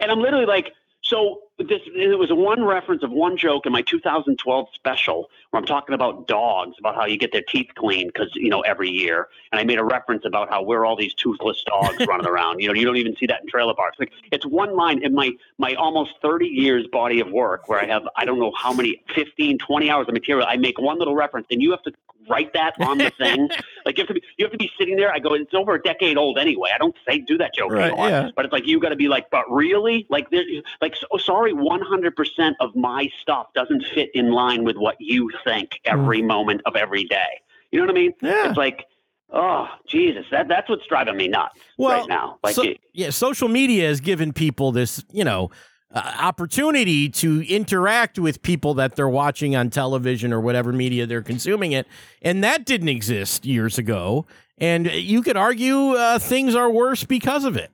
And 0.00 0.08
i'm 0.12 0.20
literally 0.20 0.46
like 0.46 0.72
so 1.02 1.40
this 1.68 1.80
it 1.86 2.18
was 2.18 2.32
one 2.32 2.64
reference 2.64 3.02
of 3.02 3.10
one 3.10 3.36
joke 3.36 3.66
in 3.66 3.72
my 3.72 3.82
2012 3.82 4.68
special 4.74 5.28
where 5.50 5.60
I'm 5.60 5.66
talking 5.66 5.94
about 5.94 6.26
dogs, 6.28 6.76
about 6.78 6.94
how 6.94 7.04
you 7.06 7.16
get 7.18 7.32
their 7.32 7.42
teeth 7.42 7.68
cleaned 7.74 8.12
because 8.12 8.30
you 8.34 8.48
know 8.48 8.60
every 8.62 8.88
year, 8.88 9.28
and 9.52 9.60
I 9.60 9.64
made 9.64 9.78
a 9.78 9.84
reference 9.84 10.24
about 10.24 10.48
how 10.50 10.62
we're 10.62 10.84
all 10.86 10.96
these 10.96 11.14
toothless 11.14 11.62
dogs 11.64 12.06
running 12.06 12.26
around. 12.32 12.60
You 12.60 12.68
know, 12.68 12.74
you 12.74 12.84
don't 12.84 12.96
even 12.96 13.16
see 13.16 13.26
that 13.26 13.42
in 13.42 13.48
trailer 13.48 13.74
parks. 13.74 13.98
Like 13.98 14.12
it's 14.32 14.46
one 14.46 14.74
line 14.76 15.02
in 15.02 15.14
my 15.14 15.32
my 15.58 15.74
almost 15.74 16.12
30 16.22 16.46
years 16.46 16.86
body 16.92 17.20
of 17.20 17.30
work 17.30 17.68
where 17.68 17.80
I 17.80 17.86
have 17.86 18.02
I 18.16 18.24
don't 18.24 18.38
know 18.38 18.52
how 18.56 18.72
many 18.72 19.02
15, 19.14 19.58
20 19.58 19.90
hours 19.90 20.08
of 20.08 20.14
material. 20.14 20.46
I 20.48 20.56
make 20.56 20.78
one 20.78 20.98
little 20.98 21.14
reference, 21.14 21.46
and 21.50 21.60
you 21.62 21.70
have 21.72 21.82
to 21.82 21.92
write 22.28 22.52
that 22.52 22.74
on 22.80 22.98
the 22.98 23.10
thing. 23.18 23.48
like 23.84 23.96
you 23.98 24.02
have 24.02 24.08
to 24.08 24.14
be 24.14 24.22
you 24.36 24.44
have 24.44 24.52
to 24.52 24.58
be 24.58 24.70
sitting 24.78 24.96
there. 24.96 25.12
I 25.12 25.18
go, 25.18 25.34
it's 25.34 25.54
over 25.54 25.74
a 25.74 25.82
decade 25.82 26.16
old 26.16 26.38
anyway. 26.38 26.70
I 26.74 26.78
don't 26.78 26.94
say 27.08 27.18
do 27.18 27.36
that 27.38 27.54
joke 27.54 27.72
Right, 27.72 27.86
anymore. 27.90 28.08
yeah. 28.08 28.30
But 28.34 28.44
it's 28.44 28.52
like 28.52 28.66
you 28.66 28.78
got 28.80 28.90
to 28.90 28.96
be 28.96 29.08
like, 29.08 29.30
but 29.30 29.50
really, 29.50 30.06
like, 30.10 30.30
there, 30.30 30.42
like, 30.80 30.96
so, 30.96 31.06
sorry, 31.18 31.49
one 31.52 31.80
hundred 31.80 32.16
percent 32.16 32.56
of 32.60 32.74
my 32.74 33.10
stuff 33.20 33.48
doesn't 33.54 33.84
fit 33.94 34.10
in 34.14 34.30
line 34.32 34.64
with 34.64 34.76
what 34.76 34.96
you 35.00 35.30
think 35.44 35.80
every 35.84 36.22
moment 36.22 36.62
of 36.66 36.76
every 36.76 37.04
day. 37.04 37.40
You 37.70 37.78
know 37.78 37.86
what 37.86 37.96
I 37.96 38.00
mean? 38.00 38.12
Mm. 38.12 38.16
Yeah. 38.22 38.48
It's 38.48 38.56
like, 38.56 38.86
oh 39.30 39.68
Jesus, 39.86 40.26
that 40.30 40.48
that's 40.48 40.68
what's 40.68 40.86
driving 40.86 41.16
me 41.16 41.28
nuts 41.28 41.58
Well, 41.78 42.00
right 42.00 42.08
now. 42.08 42.38
Like, 42.42 42.54
so, 42.54 42.64
yeah, 42.92 43.10
social 43.10 43.48
media 43.48 43.88
has 43.88 44.00
given 44.00 44.32
people 44.32 44.72
this, 44.72 45.04
you 45.12 45.24
know, 45.24 45.50
uh, 45.92 46.16
opportunity 46.20 47.08
to 47.08 47.42
interact 47.48 48.18
with 48.18 48.42
people 48.42 48.74
that 48.74 48.96
they're 48.96 49.08
watching 49.08 49.56
on 49.56 49.70
television 49.70 50.32
or 50.32 50.40
whatever 50.40 50.72
media 50.72 51.06
they're 51.06 51.22
consuming 51.22 51.72
it, 51.72 51.86
and 52.22 52.42
that 52.44 52.64
didn't 52.64 52.88
exist 52.88 53.44
years 53.44 53.78
ago. 53.78 54.26
And 54.58 54.90
you 54.92 55.22
could 55.22 55.38
argue 55.38 55.92
uh, 55.92 56.18
things 56.18 56.54
are 56.54 56.70
worse 56.70 57.04
because 57.04 57.44
of 57.44 57.56
it. 57.56 57.70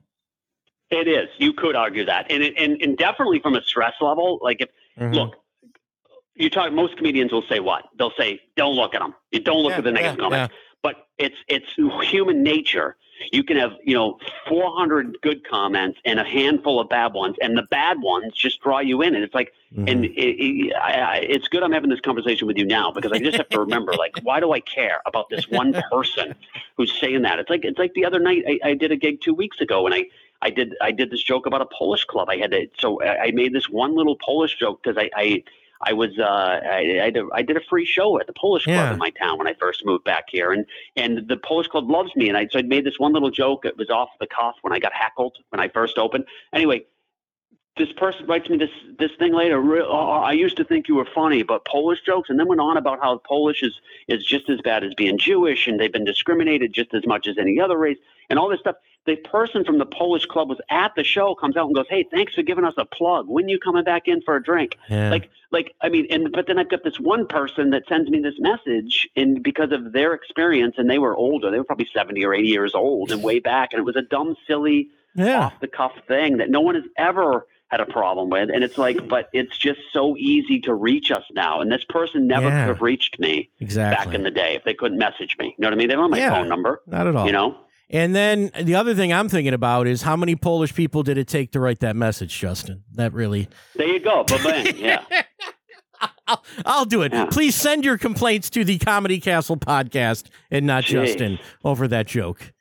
It 0.89 1.07
is. 1.07 1.27
You 1.37 1.53
could 1.53 1.75
argue 1.75 2.05
that, 2.05 2.27
and 2.29 2.41
it, 2.41 2.53
and 2.57 2.81
and 2.81 2.97
definitely 2.97 3.39
from 3.39 3.55
a 3.55 3.61
stress 3.61 3.93
level. 3.99 4.39
Like 4.41 4.61
if 4.61 4.69
Mhm. 4.97 5.13
look, 5.13 5.35
you 6.35 6.49
talk. 6.49 6.71
Most 6.71 6.95
comedians 6.97 7.31
will 7.31 7.43
say 7.49 7.59
what? 7.59 7.85
They'll 7.97 8.13
say, 8.17 8.39
"Don't 8.55 8.75
look 8.75 8.95
at 8.95 9.01
them. 9.01 9.13
You 9.31 9.39
don't 9.41 9.61
look 9.63 9.71
Yeah, 9.71 9.79
at 9.79 9.83
the 9.83 9.91
negative 9.91 10.17
yeah, 10.17 10.23
comments." 10.23 10.55
But 10.81 11.07
it's 11.17 11.35
it's 11.47 11.67
human 12.09 12.41
nature. 12.41 12.95
You 13.33 13.43
can 13.43 13.57
have 13.57 13.73
you 13.83 13.95
know 13.95 14.19
400 14.47 15.17
good 15.21 15.43
comments 15.45 15.99
and 16.05 16.19
a 16.19 16.23
handful 16.23 16.79
of 16.79 16.87
bad 16.87 17.13
ones, 17.13 17.35
and 17.41 17.57
the 17.57 17.63
bad 17.63 17.99
ones 18.01 18.33
just 18.33 18.61
draw 18.61 18.79
you 18.79 19.01
in. 19.01 19.15
And 19.15 19.23
it's 19.23 19.33
like, 19.33 19.51
Mhm. 19.75 19.89
and 19.91 20.05
it, 20.05 20.11
it, 20.15 20.73
I, 20.75 21.17
it's 21.27 21.47
good 21.47 21.63
I'm 21.63 21.71
having 21.71 21.89
this 21.89 21.99
conversation 21.99 22.47
with 22.47 22.57
you 22.57 22.65
now 22.65 22.91
because 22.91 23.11
I 23.11 23.19
just 23.19 23.37
have 23.37 23.49
to 23.49 23.59
remember, 23.59 23.95
like, 23.95 24.13
why 24.21 24.39
do 24.39 24.53
I 24.53 24.59
care 24.61 25.01
about 25.05 25.29
this 25.29 25.49
one 25.49 25.75
person 25.91 26.35
who's 26.77 26.93
saying 26.97 27.23
that? 27.23 27.39
It's 27.39 27.49
like 27.49 27.65
it's 27.65 27.79
like 27.79 27.93
the 27.95 28.05
other 28.05 28.19
night 28.19 28.43
I, 28.47 28.69
I 28.69 28.73
did 28.75 28.91
a 28.91 28.95
gig 28.95 29.19
two 29.19 29.33
weeks 29.33 29.59
ago, 29.59 29.85
and 29.87 29.95
I 29.95 30.05
I 30.41 30.49
did 30.49 30.75
I 30.81 30.91
did 30.91 31.11
this 31.11 31.23
joke 31.23 31.45
about 31.45 31.61
a 31.61 31.67
Polish 31.67 32.05
club. 32.05 32.29
I 32.29 32.37
had 32.37 32.51
to 32.51 32.67
so 32.79 33.01
I, 33.03 33.31
made 33.31 33.53
this 33.53 33.69
one 33.69 33.95
little 33.95 34.17
Polish 34.23 34.57
joke 34.57 34.81
because 34.83 34.97
I. 34.97 35.09
I 35.15 35.43
I 35.79 35.93
was 35.93 36.17
uh, 36.17 36.23
I, 36.23 37.01
I, 37.03 37.09
did, 37.11 37.25
I 37.35 37.43
did 37.43 37.55
a 37.55 37.61
free 37.69 37.85
show 37.85 38.19
at 38.19 38.25
the 38.25 38.33
Polish 38.33 38.63
club 38.63 38.75
Yeah. 38.75 38.93
in 38.93 38.97
my 38.97 39.11
town 39.11 39.37
when 39.37 39.45
I 39.45 39.53
first 39.53 39.85
moved 39.85 40.05
back 40.05 40.25
here, 40.27 40.51
and 40.51 40.65
and 40.95 41.27
the 41.27 41.37
Polish 41.37 41.67
club 41.67 41.87
loves 41.87 42.15
me, 42.15 42.29
and 42.29 42.35
I 42.35 42.47
so 42.51 42.57
I 42.57 42.63
made 42.63 42.83
this 42.83 42.97
one 42.97 43.13
little 43.13 43.29
joke. 43.29 43.63
It 43.63 43.77
was 43.77 43.91
off 43.91 44.09
the 44.19 44.25
cuff 44.25 44.55
when 44.61 44.73
I 44.73 44.79
got 44.79 44.91
heckled 44.91 45.37
when 45.49 45.59
I 45.59 45.67
first 45.67 45.99
opened. 45.99 46.25
Anyway, 46.51 46.85
this 47.77 47.91
person 47.93 48.25
writes 48.25 48.49
me 48.49 48.57
this 48.57 48.71
this 48.99 49.11
thing 49.19 49.33
later. 49.33 49.57
Oh, 49.83 50.09
I 50.09 50.31
used 50.33 50.57
to 50.57 50.63
think 50.63 50.87
you 50.87 50.95
were 50.95 51.07
funny, 51.13 51.43
but 51.43 51.65
Polish 51.65 52.01
jokes, 52.05 52.29
and 52.29 52.39
then 52.39 52.47
went 52.47 52.61
on 52.61 52.77
about 52.77 52.99
how 53.01 53.17
Polish 53.19 53.63
is 53.63 53.79
is 54.07 54.25
just 54.25 54.49
as 54.49 54.61
bad 54.61 54.83
as 54.83 54.93
being 54.93 55.17
Jewish, 55.17 55.67
and 55.67 55.79
they've 55.79 55.91
been 55.91 56.05
discriminated 56.05 56.73
just 56.73 56.93
as 56.93 57.05
much 57.05 57.27
as 57.27 57.37
any 57.37 57.59
other 57.59 57.77
race, 57.77 57.97
and 58.29 58.39
all 58.39 58.49
this 58.49 58.59
stuff. 58.59 58.75
The 59.05 59.15
person 59.15 59.63
from 59.63 59.77
the 59.77 59.85
Polish 59.85 60.25
club 60.25 60.49
was 60.49 60.59
at 60.69 60.93
the 60.95 61.03
show, 61.05 61.33
comes 61.33 61.55
out 61.55 61.67
and 61.67 61.75
goes, 61.75 61.85
"Hey, 61.89 62.05
thanks 62.11 62.33
for 62.33 62.41
giving 62.41 62.65
us 62.65 62.73
a 62.77 62.83
plug. 62.83 63.27
When 63.27 63.47
you 63.47 63.57
coming 63.57 63.85
back 63.85 64.07
in 64.07 64.21
for 64.21 64.35
a 64.35 64.43
drink?" 64.43 64.77
yeah. 64.89 65.09
like 65.09 65.29
like 65.51 65.73
i 65.81 65.89
mean 65.89 66.05
and 66.09 66.31
but 66.31 66.47
then 66.47 66.59
i've 66.59 66.69
got 66.69 66.83
this 66.83 66.99
one 66.99 67.25
person 67.25 67.69
that 67.69 67.83
sends 67.87 68.09
me 68.09 68.19
this 68.19 68.35
message 68.39 69.07
and 69.15 69.41
because 69.41 69.71
of 69.71 69.93
their 69.93 70.13
experience 70.13 70.75
and 70.77 70.89
they 70.89 70.99
were 70.99 71.15
older 71.15 71.49
they 71.49 71.57
were 71.57 71.63
probably 71.63 71.87
70 71.93 72.23
or 72.25 72.33
80 72.33 72.47
years 72.47 72.75
old 72.75 73.11
and 73.11 73.23
way 73.23 73.39
back 73.39 73.69
and 73.71 73.79
it 73.79 73.83
was 73.83 73.95
a 73.95 74.01
dumb 74.01 74.35
silly 74.45 74.89
yeah. 75.15 75.45
off 75.45 75.59
the 75.61 75.67
cuff 75.67 75.93
thing 76.07 76.37
that 76.37 76.49
no 76.49 76.61
one 76.61 76.75
has 76.75 76.83
ever 76.97 77.47
had 77.69 77.79
a 77.81 77.85
problem 77.85 78.29
with 78.29 78.49
and 78.49 78.63
it's 78.63 78.77
like 78.77 79.07
but 79.09 79.29
it's 79.33 79.57
just 79.57 79.79
so 79.91 80.15
easy 80.17 80.59
to 80.61 80.73
reach 80.73 81.11
us 81.11 81.23
now 81.33 81.59
and 81.61 81.71
this 81.71 81.83
person 81.89 82.25
never 82.27 82.47
Yeah. 82.47 82.61
could 82.65 82.67
have 82.75 82.81
reached 82.81 83.19
me 83.19 83.49
Exactly. 83.59 84.05
back 84.05 84.15
in 84.15 84.23
the 84.23 84.31
day 84.31 84.55
if 84.55 84.63
they 84.63 84.73
couldn't 84.73 84.97
message 84.97 85.35
me 85.37 85.47
you 85.47 85.55
know 85.61 85.67
what 85.67 85.73
i 85.73 85.75
mean 85.77 85.87
they 85.89 85.95
don't 85.95 86.03
have 86.05 86.11
my 86.11 86.17
Yeah. 86.19 86.29
phone 86.31 86.47
number 86.49 86.81
Not 86.87 87.07
at 87.07 87.15
all. 87.15 87.25
you 87.25 87.31
know 87.33 87.57
And 87.89 88.13
then 88.15 88.51
the 88.61 88.75
other 88.75 88.93
thing 88.95 89.13
I'm 89.13 89.29
thinking 89.29 89.53
about 89.53 89.87
is 89.87 90.01
how 90.01 90.15
many 90.17 90.35
Polish 90.35 90.73
people 90.75 91.03
did 91.03 91.17
it 91.17 91.27
take 91.29 91.51
to 91.53 91.59
write 91.61 91.79
that 91.79 91.95
message, 91.95 92.37
Juston? 92.37 92.81
That 92.95 93.13
really. 93.13 93.47
there 93.75 93.87
you 93.87 93.99
go 94.01 94.23
bang 94.25 94.75
yeah 94.89 95.03
I'll, 96.27 96.43
I'll 96.65 96.85
do 96.85 97.01
it. 97.03 97.13
Yeah. 97.13 97.25
Please 97.25 97.55
send 97.55 97.85
your 97.85 97.97
complaints 97.97 98.49
to 98.51 98.63
the 98.65 98.77
Comedy 98.77 99.19
Castle 99.19 99.55
podcast 99.57 100.25
and 100.51 100.65
not 100.67 100.83
Jeez. 100.83 101.15
Juston 101.15 101.39
over 101.63 101.87
that 101.87 102.05
joke. 102.07 102.51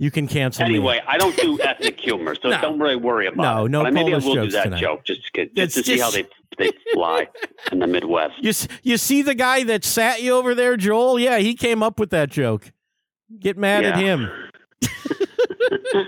You 0.00 0.10
can 0.10 0.26
cancel 0.26 0.64
me. 0.64 0.70
Anyway, 0.76 0.98
I 1.06 1.18
don't 1.18 1.36
do 1.36 1.60
ethnic 1.62 2.00
humor, 2.00 2.34
so 2.34 2.48
No. 2.48 2.58
don't 2.60 2.78
really 2.78 2.96
worry 2.96 3.26
about 3.26 3.36
No, 3.42 3.66
it. 3.66 3.68
no 3.68 3.82
but 3.84 3.92
maybe 3.92 4.14
I 4.14 4.16
will 4.16 4.34
do 4.34 4.50
that 4.50 4.64
tonight. 4.64 4.80
joke 4.80 5.04
just 5.04 5.22
to, 5.26 5.30
get, 5.32 5.50
It's 5.54 5.74
just 5.74 5.86
see 5.86 5.98
how 5.98 6.10
they 6.10 6.26
they 6.56 6.70
fly 6.94 7.28
in 7.70 7.80
the 7.80 7.86
Midwest. 7.86 8.32
You 8.42 8.52
you 8.82 8.96
see 8.96 9.20
the 9.20 9.34
guy 9.34 9.62
that 9.64 9.84
sat 9.84 10.22
you 10.22 10.32
over 10.34 10.54
there, 10.54 10.78
Joel? 10.78 11.18
Yeah, 11.20 11.36
he 11.38 11.54
came 11.54 11.82
up 11.82 12.00
with 12.00 12.08
that 12.10 12.30
joke. 12.30 12.72
Get 13.38 13.58
mad 13.58 13.84
at 13.84 13.96
him. 13.98 14.30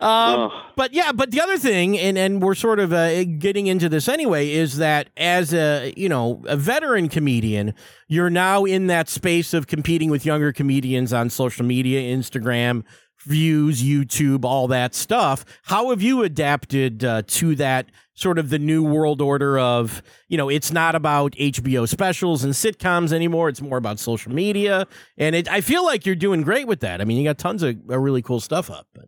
Um, 0.00 0.40
Ugh. 0.40 0.52
but 0.76 0.94
yeah, 0.94 1.12
but 1.12 1.30
the 1.30 1.40
other 1.40 1.58
thing, 1.58 1.98
and 1.98 2.16
and 2.16 2.42
we're 2.42 2.54
sort 2.54 2.80
of 2.80 2.92
uh, 2.92 3.24
getting 3.24 3.66
into 3.66 3.88
this 3.88 4.08
anyway, 4.08 4.50
is 4.50 4.78
that 4.78 5.10
as 5.16 5.52
a 5.52 5.92
you 5.96 6.08
know 6.08 6.42
a 6.46 6.56
veteran 6.56 7.08
comedian, 7.08 7.74
you're 8.08 8.30
now 8.30 8.64
in 8.64 8.86
that 8.86 9.08
space 9.08 9.52
of 9.52 9.66
competing 9.66 10.10
with 10.10 10.24
younger 10.24 10.52
comedians 10.52 11.12
on 11.12 11.28
social 11.28 11.66
media, 11.66 12.00
Instagram, 12.16 12.82
views, 13.26 13.82
YouTube, 13.82 14.44
all 14.44 14.68
that 14.68 14.94
stuff. 14.94 15.44
How 15.64 15.90
have 15.90 16.00
you 16.00 16.22
adapted 16.22 17.04
uh, 17.04 17.22
to 17.26 17.54
that 17.56 17.90
sort 18.14 18.38
of 18.38 18.50
the 18.50 18.58
new 18.58 18.82
world 18.82 19.20
order 19.22 19.58
of 19.58 20.02
you 20.28 20.36
know 20.36 20.48
it's 20.48 20.70
not 20.70 20.94
about 20.94 21.32
HBO 21.32 21.88
specials 21.88 22.44
and 22.44 22.52
sitcoms 22.52 23.12
anymore. 23.12 23.48
It's 23.48 23.62
more 23.62 23.78
about 23.78 23.98
social 23.98 24.32
media, 24.32 24.86
and 25.16 25.34
it, 25.34 25.50
I 25.50 25.60
feel 25.60 25.84
like 25.84 26.06
you're 26.06 26.14
doing 26.14 26.42
great 26.42 26.66
with 26.66 26.80
that. 26.80 27.00
I 27.00 27.04
mean, 27.04 27.18
you 27.18 27.24
got 27.24 27.38
tons 27.38 27.62
of 27.62 27.76
uh, 27.90 27.98
really 27.98 28.22
cool 28.22 28.40
stuff 28.40 28.70
up. 28.70 28.86
But 28.94 29.06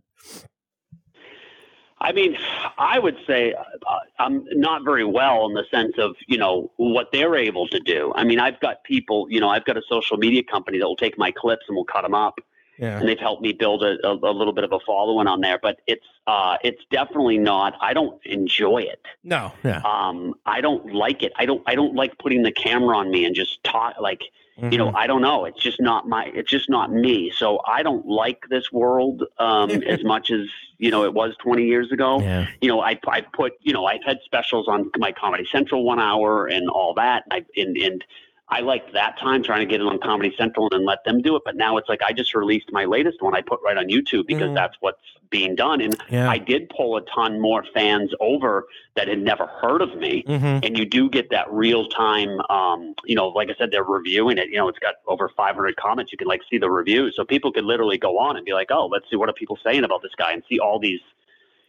I 2.03 2.13
mean, 2.13 2.37
I 2.79 2.99
would 2.99 3.17
say 3.27 3.55
uh, 3.55 3.99
I'm 4.19 4.45
not 4.53 4.85
very 4.85 5.05
well 5.05 5.47
in 5.47 5.55
the 5.55 5.65
sense 5.71 5.95
of 5.99 6.17
you 6.27 6.37
know 6.37 6.71
what 6.77 7.09
they're 7.13 7.37
able 7.37 7.69
to 7.69 7.81
do. 7.81 8.13
I 8.17 8.25
mean, 8.25 8.39
I've 8.39 8.61
got 8.61 8.83
people, 8.85 9.27
you 9.31 9.41
know, 9.41 9.49
I've 9.49 9.65
got 9.65 9.77
a 9.77 9.83
social 9.89 10.17
media 10.17 10.43
company 10.43 10.79
that 10.79 10.87
will 10.87 10.97
take 10.97 11.17
my 11.17 11.31
clips 11.31 11.65
and 11.69 11.77
will 11.77 11.85
cut 11.85 12.03
them 12.03 12.15
up, 12.15 12.41
yeah, 12.79 12.99
and 12.99 13.09
they've 13.09 13.19
helped 13.19 13.43
me 13.43 13.53
build 13.53 13.85
a, 13.85 13.97
a, 14.07 14.13
a 14.13 14.33
little 14.33 14.53
bit 14.53 14.65
of 14.65 14.73
a 14.73 14.81
following 14.85 15.29
on 15.29 15.41
there. 15.41 15.59
But 15.63 15.81
it's 15.87 16.07
uh, 16.27 16.57
it's 16.65 16.83
definitely 16.91 17.39
not. 17.39 17.75
I 17.81 17.95
don't 17.95 18.21
enjoy 18.27 18.79
it. 18.83 19.05
no, 19.23 19.53
yeah. 19.63 19.81
Um, 19.85 20.35
I 20.45 20.61
don't 20.61 20.93
like 20.93 21.23
it. 21.23 21.33
I 21.37 21.47
don't. 21.47 21.63
I 21.67 21.75
don't 21.77 21.95
like 21.95 22.19
putting 22.19 22.43
the 22.43 22.53
camera 22.53 22.97
on 22.97 23.11
me 23.11 23.25
and 23.25 23.35
just 23.35 23.63
talk 23.63 23.95
like 24.01 24.23
you 24.57 24.65
Mm-hmm. 24.65 24.77
know 24.77 24.93
i 24.95 25.07
don't 25.07 25.23
know 25.23 25.47
it's 25.47 25.61
just 25.61 25.81
not 25.81 26.07
my 26.07 26.27
it's 26.35 26.51
just 26.51 26.69
not 26.69 26.93
me 26.93 27.33
so 27.35 27.61
i 27.67 27.83
don't 27.83 28.07
like 28.07 28.45
this 28.51 28.71
world 28.71 29.25
um 29.39 29.71
as 29.71 30.05
much 30.13 30.31
as 30.31 30.47
you 30.77 30.91
know 30.91 31.05
it 31.05 31.15
was 31.15 31.35
20 31.39 31.65
years 31.65 31.91
ago 31.91 32.21
yeah. 32.21 32.47
you 32.61 32.69
know 32.69 32.81
i 32.81 32.99
i 33.09 33.23
put 33.23 33.55
you 33.63 33.73
know 33.73 33.87
i've 33.87 34.05
had 34.05 34.19
specials 34.25 34.69
on 34.69 34.91
my 34.99 35.11
comedy 35.11 35.47
central 35.51 35.85
one 35.85 35.99
hour 35.99 36.47
and 36.47 36.69
all 36.69 36.93
that 36.93 37.25
i 37.31 37.43
and 37.57 37.77
and 37.79 38.05
I 38.53 38.61
liked 38.61 38.93
that 38.93 39.19
time 39.19 39.43
trying 39.43 39.61
to 39.61 39.67
get 39.67 39.81
it 39.81 39.87
on 39.87 39.99
Comedy 39.99 40.35
Central 40.37 40.67
and 40.67 40.81
then 40.81 40.87
let 40.87 41.03
them 41.05 41.23
do 41.23 41.37
it. 41.37 41.43
But 41.45 41.57
now 41.57 41.79
it's 41.79 41.89
like 41.89 42.03
I 42.03 42.13
just 42.13 42.35
released 42.35 42.71
my 42.71 42.85
latest 42.85 43.23
one 43.23 43.35
I 43.35 43.41
put 43.41 43.61
right 43.65 43.79
on 43.79 43.87
YouTube 43.89 44.27
because 44.27 44.51
Mhm. 44.51 44.55
that's 44.55 44.77
what's 44.81 45.01
being 45.31 45.55
done. 45.55 45.81
And 45.81 45.97
Yeah. 46.11 46.29
I 46.29 46.37
did 46.37 46.69
pull 46.69 46.97
a 46.97 47.01
ton 47.03 47.41
more 47.41 47.65
fans 47.73 48.13
over 48.21 48.67
that 48.95 49.09
had 49.09 49.23
never 49.23 49.47
heard 49.47 49.81
of 49.81 49.97
me 49.97 50.23
mm-hmm. 50.25 50.59
and 50.63 50.77
you 50.77 50.85
do 50.85 51.09
get 51.09 51.31
that 51.31 51.51
real 51.51 51.87
time 51.87 52.41
um, 52.51 52.95
you 53.07 53.15
know 53.15 53.29
like 53.29 53.51
i 53.51 53.55
said 53.55 53.71
they're 53.71 53.85
reviewing 53.85 54.37
it 54.39 54.49
you 54.49 54.57
know 54.57 54.69
it's 54.69 54.79
got 54.79 54.97
over 55.07 55.31
500 55.35 55.77
comments 55.77 56.13
you 56.13 56.19
can 56.19 56.29
like 56.29 56.43
see 56.51 56.59
the 56.59 56.71
reviews 56.71 57.17
so 57.17 57.25
people 57.25 57.51
could 57.53 57.65
literally 57.65 57.97
go 57.97 58.19
on 58.19 58.37
and 58.37 58.45
be 58.45 58.53
like 58.53 58.71
oh 58.71 58.87
let's 58.87 59.09
see 59.09 59.17
what 59.17 59.29
are 59.29 59.33
people 59.33 59.59
saying 59.65 59.85
about 59.85 60.03
this 60.03 60.13
guy 60.17 60.33
and 60.33 60.43
see 60.49 60.59
all 60.59 60.79
these 60.79 61.01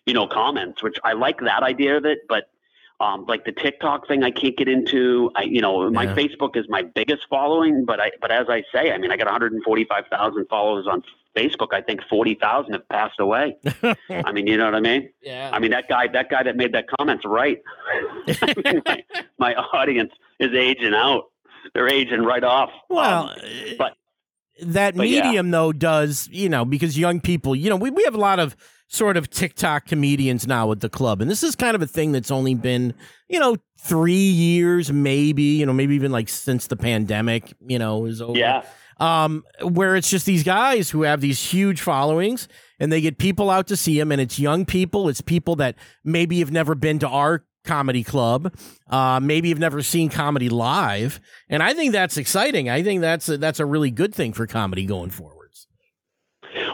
you 0.06 0.14
know 0.14 0.28
comments 0.28 0.84
which 0.84 0.98
i 1.04 1.14
like 1.14 1.40
that 1.40 1.64
idea 1.64 1.96
of 1.96 2.06
it 2.06 2.20
but 2.28 2.50
um, 3.00 3.26
like 3.28 3.44
the 3.46 3.52
TikTok 3.52 4.08
thing, 4.08 4.24
I 4.24 4.32
can't 4.32 4.56
get 4.56 4.68
into. 4.68 5.32
I, 5.36 5.44
you 5.44 5.62
know, 5.62 5.90
my 5.90 6.04
Yeah. 6.04 6.16
Facebook 6.16 6.56
is 6.56 6.66
my 6.70 6.84
biggest 6.84 7.24
following, 7.30 7.86
but 7.86 8.00
I, 8.00 8.12
but 8.22 8.32
as 8.32 8.48
I 8.50 8.64
say, 8.74 8.92
I 8.92 8.98
mean, 8.98 9.12
I 9.12 9.18
got 9.18 9.26
145,000 9.26 10.46
followers 10.48 10.88
on 10.88 11.04
Facebook. 11.36 11.74
I 11.74 11.82
think 11.82 12.02
40,000 12.10 12.74
have 12.74 12.88
passed 12.90 13.20
away. 13.20 13.58
I 14.10 14.32
mean, 14.32 14.48
you 14.48 14.56
know 14.58 14.66
what 14.66 14.76
I 14.76 14.80
mean? 14.80 15.10
yeah. 15.22 15.50
I 15.52 15.60
mean, 15.60 15.72
that 15.72 15.90
guy, 15.90 16.08
that 16.08 16.30
guy 16.30 16.44
that 16.44 16.56
made 16.56 16.74
that 16.74 16.86
comment's 16.88 17.26
right. 17.26 17.62
I 18.42 18.54
mean, 18.64 18.82
my, 18.86 19.04
my 19.40 19.56
audience 19.56 20.12
is 20.40 20.54
aging 20.54 20.94
out. 20.94 21.26
They're 21.74 21.90
aging 21.90 22.22
right 22.24 22.44
off. 22.44 22.70
well, 22.90 23.30
Um, 23.30 23.36
but- 23.78 23.94
that 24.62 24.96
but 24.96 25.10
yeah. 25.10 25.24
medium 25.24 25.50
though 25.50 25.74
does 25.74 26.30
you 26.32 26.48
know 26.48 26.64
because 26.64 26.98
young 26.98 27.20
people, 27.20 27.56
you 27.56 27.72
know, 27.72 27.76
we 27.76 27.90
we 27.90 28.04
have 28.04 28.14
a 28.14 28.20
lot 28.20 28.38
of 28.40 28.56
sort 28.94 29.18
of 29.18 29.28
TikTok 29.30 29.88
comedians 29.88 30.46
now 30.46 30.72
at 30.72 30.80
the 30.80 30.90
club, 30.90 31.20
and 31.20 31.30
this 31.30 31.42
is 31.42 31.56
kind 31.56 31.76
of 31.76 31.82
a 31.82 31.88
thing 31.88 32.12
that's 32.12 32.30
only 32.30 32.54
been 32.54 32.94
you 33.28 33.40
know 33.40 33.58
three 33.80 34.14
years, 34.14 34.92
maybe 34.92 35.44
you 35.44 35.66
know, 35.66 35.74
maybe 35.74 35.96
even 35.96 36.12
like 36.12 36.30
since 36.30 36.68
the 36.68 36.76
pandemic, 36.76 37.54
you 37.68 37.80
know, 37.80 38.06
is 38.06 38.22
over. 38.22 38.38
yeah, 38.38 38.64
um, 39.00 39.44
where 39.62 39.96
it's 39.96 40.10
just 40.10 40.26
these 40.26 40.44
guys 40.44 40.92
who 40.92 41.02
have 41.02 41.22
these 41.22 41.44
huge 41.44 41.82
followings 41.82 42.48
and 42.80 42.92
they 42.92 43.02
get 43.02 43.18
people 43.18 43.50
out 43.50 43.68
to 43.68 43.76
see 43.76 43.98
them, 43.98 44.12
and 44.12 44.22
it's 44.22 44.40
young 44.40 44.64
people, 44.66 45.10
it's 45.10 45.22
people 45.22 45.56
that 45.56 45.76
maybe 46.04 46.40
have 46.40 46.52
never 46.52 46.76
been 46.76 47.00
to 47.00 47.08
our 47.08 47.44
comedy 47.66 48.04
club, 48.04 48.54
uh, 48.90 49.20
maybe 49.22 49.50
you've 49.50 49.58
never 49.58 49.82
seen 49.82 50.10
comedy 50.10 50.50
live, 50.50 51.20
and 51.50 51.64
I 51.64 51.74
think 51.74 51.94
that's 51.94 52.18
exciting. 52.18 52.70
I 52.70 52.84
think 52.84 53.02
that's 53.02 53.28
a, 53.30 53.38
that's 53.38 53.60
a 53.60 53.66
really 53.66 53.90
good 53.90 54.14
thing 54.14 54.34
for 54.34 54.46
comedy 54.46 54.86
going 54.86 55.10
forwards. 55.10 55.43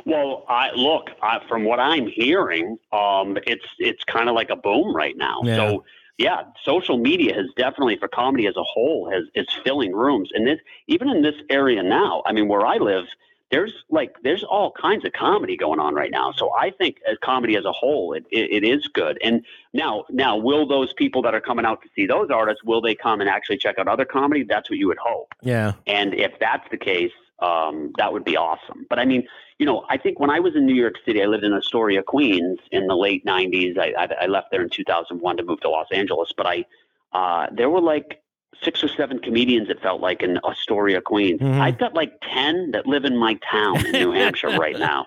Well, 0.10 0.46
I 0.50 0.72
look 0.72 1.10
I, 1.22 1.40
from 1.48 1.64
what 1.64 1.80
I'm 1.80 2.08
hearing, 2.08 2.78
um, 2.92 3.38
it's 3.46 3.66
it's 3.78 4.04
kind 4.04 4.30
of 4.30 4.36
like 4.36 4.50
a 4.50 4.56
boom 4.56 4.96
right 4.96 5.16
now. 5.16 5.42
Yeah. 5.44 5.56
So 5.56 5.84
yeah, 6.18 6.44
social 6.66 6.98
media 6.98 7.34
has 7.34 7.46
definitely 7.56 7.98
for 7.98 8.08
comedy 8.10 8.46
as 8.48 8.58
a 8.58 8.64
whole 8.64 9.10
has 9.12 9.24
is 9.36 9.48
filling 9.64 9.94
rooms, 9.94 10.30
and 10.34 10.46
this 10.46 10.60
even 10.88 11.10
in 11.10 11.22
this 11.22 11.36
area 11.50 11.82
now. 11.82 12.24
I 12.26 12.34
mean, 12.34 12.48
where 12.48 12.66
I 12.66 12.78
live, 12.78 13.06
there's 13.52 13.74
like 13.90 14.16
there's 14.24 14.44
all 14.44 14.72
kinds 14.72 15.06
of 15.06 15.14
comedy 15.14 15.58
going 15.58 15.80
on 15.80 15.96
right 15.96 16.12
now. 16.12 16.32
So 16.32 16.52
I 16.54 16.72
think 16.72 16.98
as 17.10 17.18
comedy 17.24 17.56
as 17.56 17.66
a 17.66 17.72
whole, 17.72 18.14
it, 18.14 18.26
it, 18.32 18.64
it 18.64 18.68
is 18.68 18.88
good. 18.88 19.18
And 19.24 19.46
now 19.74 20.06
now 20.10 20.38
will 20.38 20.68
those 20.68 20.94
people 20.94 21.22
that 21.24 21.34
are 21.34 21.42
coming 21.42 21.66
out 21.66 21.82
to 21.84 21.90
see 21.96 22.06
those 22.06 22.30
artists 22.30 22.64
will 22.64 22.82
they 22.82 22.96
come 22.96 23.22
and 23.22 23.30
actually 23.30 23.58
check 23.58 23.80
out 23.80 23.88
other 23.88 24.06
comedy? 24.06 24.44
That's 24.44 24.70
what 24.70 24.78
you 24.78 24.88
would 24.88 24.98
hope. 24.98 25.34
Yeah, 25.42 25.74
And 25.88 26.14
if 26.14 26.34
that's 26.40 26.70
the 26.70 26.78
case, 26.78 27.12
um, 27.42 27.92
that 27.98 28.12
would 28.12 28.26
be 28.26 28.36
awesome. 28.38 28.86
But 28.90 29.00
I 29.00 29.06
mean, 29.06 29.28
you 29.58 29.66
know, 29.66 29.86
I 29.90 29.98
think 29.98 30.20
when 30.20 30.30
I 30.30 30.40
was 30.40 30.56
in 30.56 30.66
New 30.66 30.76
York 30.76 30.96
City, 31.06 31.22
I 31.22 31.26
lived 31.26 31.44
in 31.44 31.54
Astoria, 31.54 32.02
Queens, 32.04 32.60
in 32.72 32.88
the 32.88 32.96
late 32.96 33.26
'90s. 33.26 33.78
I, 33.78 33.94
I, 33.98 34.24
I 34.24 34.26
left 34.28 34.52
there 34.52 34.62
in 34.62 34.70
2001 34.70 35.38
to 35.38 35.44
move 35.44 35.60
to 35.62 35.70
Los 35.70 35.88
Angeles, 35.92 36.34
but 36.36 36.46
I 36.48 36.66
uh, 37.14 37.48
there 37.52 37.70
were 37.70 37.82
like 37.82 38.22
six 38.64 38.84
or 38.84 38.88
seven 38.90 39.20
comedians. 39.20 39.70
It 39.70 39.82
felt 39.82 40.02
like 40.02 40.22
in 40.22 40.40
Astoria, 40.44 41.02
Queens. 41.02 41.40
Mhm. 41.42 41.60
I've 41.60 41.78
got 41.78 41.94
like 41.94 42.14
ten 42.22 42.72
that 42.72 42.86
live 42.88 43.06
in 43.06 43.18
my 43.18 43.38
town 43.50 43.86
in 43.86 43.92
New 43.94 44.12
Hampshire 44.12 44.50
right 44.58 44.78
now. 44.90 45.06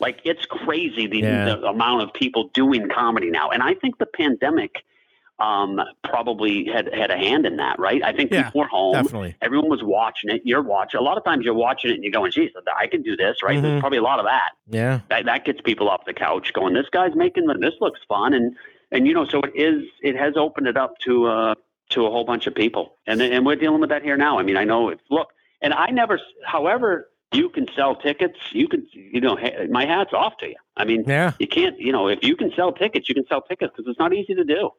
Like 0.00 0.20
it's 0.24 0.46
crazy 0.46 1.06
the, 1.06 1.18
Yeah. 1.18 1.44
the 1.46 1.62
amount 1.66 2.02
of 2.02 2.12
people 2.12 2.50
doing 2.54 2.88
comedy 2.88 3.30
now, 3.30 3.50
and 3.50 3.62
I 3.62 3.74
think 3.74 3.98
the 3.98 4.06
pandemic 4.06 4.84
um, 5.40 5.80
probably 6.04 6.64
had 6.64 6.92
had 6.92 7.10
a 7.10 7.16
hand 7.16 7.46
in 7.46 7.56
that, 7.56 7.78
right? 7.78 8.02
I 8.02 8.12
think 8.12 8.32
Yeah, 8.32 8.44
people 8.44 8.62
were 8.62 8.66
home. 8.66 8.94
Definitely. 8.94 9.36
Everyone 9.40 9.68
was 9.70 9.82
watching 9.84 10.30
it. 10.30 10.42
You're 10.44 10.62
watching. 10.62 10.98
A 10.98 11.02
lot 11.02 11.16
of 11.16 11.24
times 11.24 11.44
you're 11.44 11.54
watching 11.54 11.90
it 11.90 11.94
and 11.94 12.02
you're 12.02 12.12
going, 12.12 12.32
geez, 12.32 12.50
I 12.76 12.86
can 12.88 13.02
do 13.02 13.16
this, 13.16 13.36
right? 13.42 13.58
Mhm. 13.58 13.62
There's 13.62 13.80
probably 13.80 13.98
a 13.98 14.02
lot 14.02 14.18
of 14.18 14.24
that. 14.26 14.50
Yeah. 14.68 15.00
that. 15.10 15.26
That 15.26 15.44
gets 15.44 15.60
people 15.60 15.88
off 15.88 16.04
the 16.06 16.14
couch 16.14 16.52
going, 16.52 16.74
this 16.74 16.88
guy's 16.90 17.14
making, 17.14 17.46
this 17.60 17.74
looks 17.80 18.00
fun. 18.08 18.34
And, 18.34 18.56
and, 18.90 19.06
you 19.06 19.14
know, 19.14 19.26
so 19.26 19.40
it 19.40 19.52
is, 19.54 19.84
it 20.02 20.16
has 20.16 20.34
opened 20.36 20.66
it 20.66 20.76
up 20.76 20.98
to, 21.04 21.26
uh, 21.26 21.54
to 21.90 22.06
a 22.06 22.10
whole 22.10 22.24
bunch 22.24 22.46
of 22.46 22.54
people. 22.54 22.96
And, 23.06 23.20
and 23.22 23.46
we're 23.46 23.56
dealing 23.56 23.80
with 23.80 23.90
that 23.90 24.02
here 24.02 24.16
now. 24.16 24.38
I 24.38 24.42
mean, 24.42 24.56
I 24.56 24.64
know 24.64 24.88
it's, 24.88 25.02
look, 25.10 25.28
and 25.62 25.72
I 25.72 25.90
never, 25.90 26.18
however, 26.44 27.10
you 27.32 27.48
can 27.50 27.66
sell 27.76 27.94
tickets, 27.94 28.38
you 28.52 28.66
can, 28.68 28.86
you 28.92 29.20
know, 29.20 29.36
ha- 29.36 29.66
my 29.70 29.84
hat's 29.86 30.12
off 30.14 30.36
to 30.38 30.48
you. 30.48 30.54
I 30.76 30.84
mean, 30.84 31.04
Yeah. 31.06 31.32
you 31.38 31.46
can't, 31.46 31.78
you 31.78 31.92
know, 31.92 32.08
if 32.08 32.20
you 32.22 32.34
can 32.36 32.50
sell 32.56 32.72
tickets, 32.72 33.08
you 33.08 33.14
can 33.14 33.26
sell 33.26 33.42
tickets 33.42 33.72
because 33.76 33.88
it's 33.90 33.98
not 33.98 34.14
easy 34.14 34.34
to 34.34 34.44
do. 34.44 34.70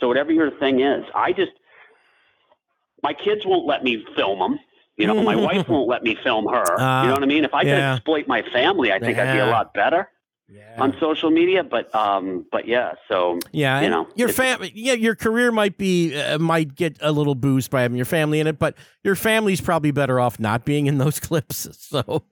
So 0.00 0.08
whatever 0.08 0.32
your 0.32 0.50
thing 0.58 0.80
is, 0.80 1.04
I 1.14 1.32
just, 1.32 1.52
my 3.02 3.12
kids 3.12 3.44
won't 3.44 3.66
let 3.66 3.82
me 3.84 4.04
film 4.16 4.38
them. 4.38 4.58
You 4.96 5.06
know, 5.06 5.22
my 5.22 5.36
wife 5.36 5.68
won't 5.68 5.88
let 5.88 6.02
me 6.02 6.16
film 6.22 6.46
her. 6.46 6.64
Ah, 6.78 7.02
you 7.02 7.08
know 7.08 7.14
what 7.14 7.22
I 7.22 7.26
mean? 7.26 7.44
If 7.44 7.54
I 7.54 7.62
yeah. 7.62 7.74
could 7.74 7.96
exploit 7.96 8.26
my 8.28 8.42
family, 8.52 8.92
I 8.92 8.98
think 8.98 9.18
I'd 9.18 9.32
be 9.32 9.38
a 9.38 9.46
lot 9.46 9.72
better 9.72 10.08
Yeah. 10.48 10.74
on 10.78 10.96
social 10.98 11.30
media. 11.30 11.62
But, 11.62 11.94
um, 11.94 12.46
but 12.50 12.66
yeah. 12.66 12.94
So 13.06 13.38
Yeah, 13.52 13.80
you 13.80 13.90
know, 13.90 14.08
your 14.16 14.28
family. 14.28 14.72
Yeah, 14.74 14.94
your 14.94 15.14
career 15.14 15.52
might 15.52 15.78
be 15.78 16.20
uh, 16.20 16.38
might 16.40 16.74
get 16.74 16.96
a 17.00 17.12
little 17.12 17.36
boost 17.36 17.70
by 17.70 17.82
having 17.82 17.96
your 17.96 18.06
family 18.06 18.40
in 18.40 18.48
it, 18.48 18.58
but 18.58 18.76
your 19.04 19.14
family's 19.14 19.60
probably 19.60 19.92
better 19.92 20.18
off 20.18 20.40
not 20.40 20.64
being 20.64 20.86
in 20.88 20.98
those 20.98 21.20
clips. 21.28 21.68
So 21.78 22.24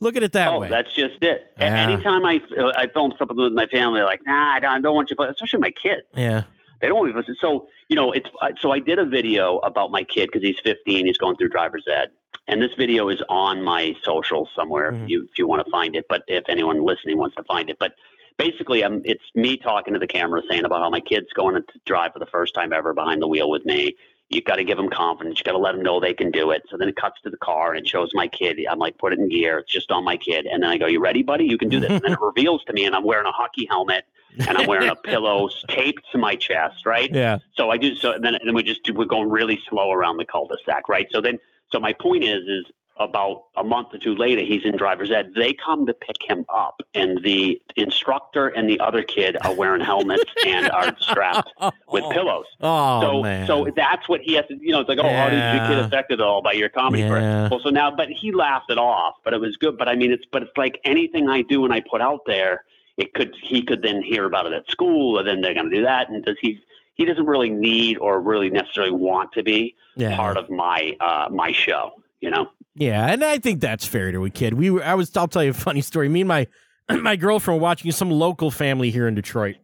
look 0.00 0.14
at 0.16 0.22
it 0.22 0.32
that 0.32 0.48
oh, 0.52 0.60
way. 0.60 0.68
that's 0.68 0.92
just 0.94 1.22
it. 1.22 1.46
Yeah. 1.58 1.88
Anytime 1.88 2.26
I 2.26 2.40
I 2.76 2.88
film 2.88 3.14
something 3.18 3.36
with 3.38 3.54
my 3.54 3.66
family, 3.68 4.02
like, 4.02 4.20
nah, 4.26 4.52
I 4.54 4.60
don't, 4.60 4.70
I 4.72 4.80
don't 4.80 4.94
want 4.94 5.08
you, 5.08 5.16
to 5.16 5.22
especially 5.22 5.60
my 5.60 5.70
kids. 5.70 6.02
yeah. 6.14 6.42
They 6.82 6.88
don't 6.88 6.98
want 6.98 7.14
me 7.14 7.22
to. 7.22 7.34
So 7.40 7.68
you 7.88 7.96
know, 7.96 8.12
it's 8.12 8.28
so 8.60 8.72
I 8.72 8.80
did 8.80 8.98
a 8.98 9.06
video 9.06 9.58
about 9.58 9.90
my 9.90 10.02
kid 10.02 10.28
because 10.30 10.42
he's 10.42 10.58
15. 10.62 11.06
He's 11.06 11.16
going 11.16 11.36
through 11.36 11.50
driver's 11.50 11.86
ed, 11.90 12.10
and 12.48 12.60
this 12.60 12.72
video 12.76 13.08
is 13.08 13.22
on 13.28 13.62
my 13.62 13.94
social 14.02 14.48
somewhere 14.54 14.92
Mhm. 14.92 15.04
if 15.04 15.08
you 15.10 15.22
if 15.30 15.38
you 15.38 15.46
want 15.46 15.64
to 15.64 15.70
find 15.70 15.94
it. 15.94 16.04
But 16.08 16.24
if 16.26 16.44
anyone 16.48 16.84
listening 16.84 17.18
wants 17.18 17.36
to 17.36 17.44
find 17.44 17.70
it, 17.70 17.78
but 17.78 17.94
basically, 18.36 18.82
um, 18.82 19.00
it's 19.04 19.22
me 19.36 19.56
talking 19.56 19.94
to 19.94 20.00
the 20.00 20.06
camera 20.06 20.42
saying 20.50 20.64
about 20.64 20.80
how 20.82 20.90
my 20.90 21.00
kid's 21.00 21.32
going 21.34 21.54
to 21.54 21.64
drive 21.86 22.12
for 22.12 22.18
the 22.18 22.26
first 22.26 22.52
time 22.54 22.72
ever 22.72 22.92
behind 22.92 23.22
the 23.22 23.28
wheel 23.28 23.48
with 23.48 23.64
me. 23.64 23.94
You've 24.34 24.44
got 24.44 24.56
to 24.56 24.64
give 24.64 24.76
them 24.76 24.88
confidence. 24.88 25.38
You've 25.38 25.44
got 25.44 25.52
to 25.52 25.58
let 25.58 25.72
them 25.72 25.82
know 25.82 26.00
they 26.00 26.14
can 26.14 26.30
do 26.30 26.50
it. 26.50 26.62
So 26.70 26.76
then 26.76 26.88
it 26.88 26.96
cuts 26.96 27.20
to 27.22 27.30
the 27.30 27.36
car 27.36 27.74
and 27.74 27.84
it 27.84 27.88
shows 27.88 28.10
my 28.14 28.28
kid. 28.28 28.58
I'm 28.70 28.78
like, 28.78 28.98
put 28.98 29.12
it 29.12 29.18
in 29.18 29.28
gear. 29.28 29.58
It's 29.58 29.72
just 29.72 29.90
on 29.90 30.04
my 30.04 30.16
kid. 30.16 30.46
And 30.46 30.62
then 30.62 30.70
I 30.70 30.78
go, 30.78 30.86
you 30.86 31.00
ready, 31.00 31.22
buddy? 31.22 31.44
You 31.44 31.58
can 31.58 31.68
do 31.68 31.80
this. 31.80 31.90
and 31.90 32.02
then 32.02 32.12
it 32.12 32.20
reveals 32.22 32.64
to 32.64 32.72
me, 32.72 32.84
and 32.84 32.94
I'm 32.94 33.04
wearing 33.04 33.26
a 33.26 33.32
hockey 33.32 33.66
helmet 33.68 34.04
and 34.38 34.56
I'm 34.56 34.66
wearing 34.66 34.88
a 34.88 34.96
pillow 35.04 35.48
taped 35.68 36.04
to 36.12 36.18
my 36.18 36.36
chest, 36.36 36.86
right? 36.86 37.12
Yeah. 37.12 37.38
So 37.56 37.70
I 37.70 37.76
do 37.76 37.94
so, 37.94 38.12
and 38.12 38.24
then 38.24 38.34
and 38.34 38.46
then 38.46 38.54
we 38.54 38.62
just 38.62 38.82
do, 38.82 38.94
we're 38.94 39.04
going 39.04 39.28
really 39.28 39.60
slow 39.68 39.92
around 39.92 40.16
the 40.16 40.24
cul-de-sac, 40.24 40.88
right? 40.88 41.06
So 41.10 41.20
then, 41.20 41.38
so 41.70 41.78
my 41.78 41.92
point 41.92 42.24
is, 42.24 42.42
is 42.44 42.64
about 42.98 43.44
a 43.56 43.64
month 43.64 43.88
or 43.92 43.98
two 43.98 44.14
later, 44.14 44.42
he's 44.42 44.64
in 44.64 44.76
driver's 44.76 45.10
ed. 45.10 45.32
They 45.34 45.54
come 45.54 45.86
to 45.86 45.94
pick 45.94 46.16
him 46.28 46.44
up, 46.52 46.80
and 46.94 47.22
the 47.22 47.60
instructor 47.76 48.48
and 48.48 48.68
the 48.68 48.78
other 48.80 49.02
kid 49.02 49.36
are 49.42 49.54
wearing 49.54 49.80
helmets 49.80 50.30
and 50.46 50.70
are 50.70 50.94
strapped 51.00 51.50
with 51.88 52.04
pillows. 52.10 52.44
Oh 52.60 53.00
so, 53.00 53.22
man. 53.22 53.46
so 53.46 53.68
that's 53.74 54.08
what 54.08 54.20
he 54.20 54.34
has 54.34 54.46
to, 54.48 54.56
you 54.60 54.72
know, 54.72 54.80
it's 54.80 54.88
like, 54.88 54.98
oh, 54.98 55.08
how 55.08 55.30
did 55.30 55.38
your 55.38 55.66
kid 55.68 55.78
affected 55.78 56.20
at 56.20 56.26
all 56.26 56.42
by 56.42 56.52
your 56.52 56.68
comedy? 56.68 57.02
Yeah. 57.02 57.48
Well, 57.48 57.60
so 57.60 57.70
now, 57.70 57.90
but 57.90 58.08
he 58.08 58.32
laughed 58.32 58.70
it 58.70 58.78
off, 58.78 59.16
but 59.24 59.32
it 59.32 59.40
was 59.40 59.56
good. 59.56 59.78
But 59.78 59.88
I 59.88 59.94
mean, 59.94 60.12
it's, 60.12 60.24
but 60.30 60.42
it's 60.42 60.56
like 60.56 60.80
anything 60.84 61.28
I 61.28 61.42
do 61.42 61.64
and 61.64 61.72
I 61.72 61.80
put 61.80 62.00
out 62.00 62.20
there, 62.26 62.64
it 62.98 63.14
could, 63.14 63.34
he 63.42 63.62
could 63.62 63.82
then 63.82 64.02
hear 64.02 64.26
about 64.26 64.46
it 64.46 64.52
at 64.52 64.70
school, 64.70 65.18
and 65.18 65.26
then 65.26 65.40
they're 65.40 65.54
going 65.54 65.70
to 65.70 65.76
do 65.76 65.82
that. 65.82 66.10
And 66.10 66.24
does 66.24 66.36
he, 66.40 66.60
he 66.94 67.06
doesn't 67.06 67.26
really 67.26 67.50
need 67.50 67.96
or 67.98 68.20
really 68.20 68.50
necessarily 68.50 68.92
want 68.92 69.32
to 69.32 69.42
be 69.42 69.74
yeah. 69.96 70.14
part 70.14 70.36
of 70.36 70.50
my, 70.50 70.94
uh, 71.00 71.28
my 71.30 71.52
show, 71.52 71.92
you 72.20 72.30
know? 72.30 72.50
Yeah, 72.74 73.06
and 73.06 73.22
I 73.22 73.38
think 73.38 73.60
that's 73.60 73.84
fair 73.86 74.12
to 74.12 74.24
a 74.24 74.30
kid. 74.30 74.54
We 74.54 74.70
were, 74.70 74.84
I 74.84 74.94
was 74.94 75.14
I'll 75.16 75.28
tell 75.28 75.44
you 75.44 75.50
a 75.50 75.54
funny 75.54 75.82
story. 75.82 76.08
Me 76.08 76.22
and 76.22 76.28
my 76.28 76.46
my 76.90 77.16
girlfriend 77.16 77.60
were 77.60 77.62
watching 77.62 77.90
some 77.92 78.10
local 78.10 78.50
family 78.50 78.90
here 78.90 79.06
in 79.06 79.14
Detroit. 79.14 79.56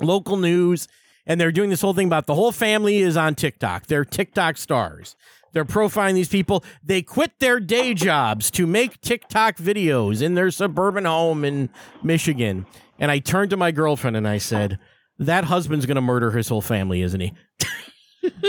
Local 0.00 0.36
news 0.36 0.88
and 1.26 1.40
they're 1.40 1.52
doing 1.52 1.70
this 1.70 1.80
whole 1.80 1.94
thing 1.94 2.06
about 2.06 2.26
the 2.26 2.34
whole 2.34 2.52
family 2.52 2.98
is 2.98 3.16
on 3.16 3.34
TikTok. 3.34 3.86
They're 3.86 4.04
TikTok 4.04 4.56
stars. 4.56 5.16
They're 5.52 5.64
profiling 5.64 6.14
these 6.14 6.28
people. 6.28 6.64
They 6.82 7.02
quit 7.02 7.38
their 7.38 7.60
day 7.60 7.94
jobs 7.94 8.50
to 8.52 8.66
make 8.66 9.00
TikTok 9.02 9.56
videos 9.58 10.22
in 10.22 10.34
their 10.34 10.50
suburban 10.50 11.04
home 11.04 11.44
in 11.44 11.68
Michigan. 12.02 12.66
And 12.98 13.10
I 13.10 13.18
turned 13.18 13.50
to 13.50 13.56
my 13.56 13.70
girlfriend 13.70 14.16
and 14.16 14.26
I 14.26 14.38
said, 14.38 14.78
"That 15.18 15.44
husband's 15.44 15.84
going 15.86 15.96
to 15.96 16.00
murder 16.00 16.30
his 16.30 16.48
whole 16.48 16.62
family, 16.62 17.02
isn't 17.02 17.20
he?" 17.20 17.32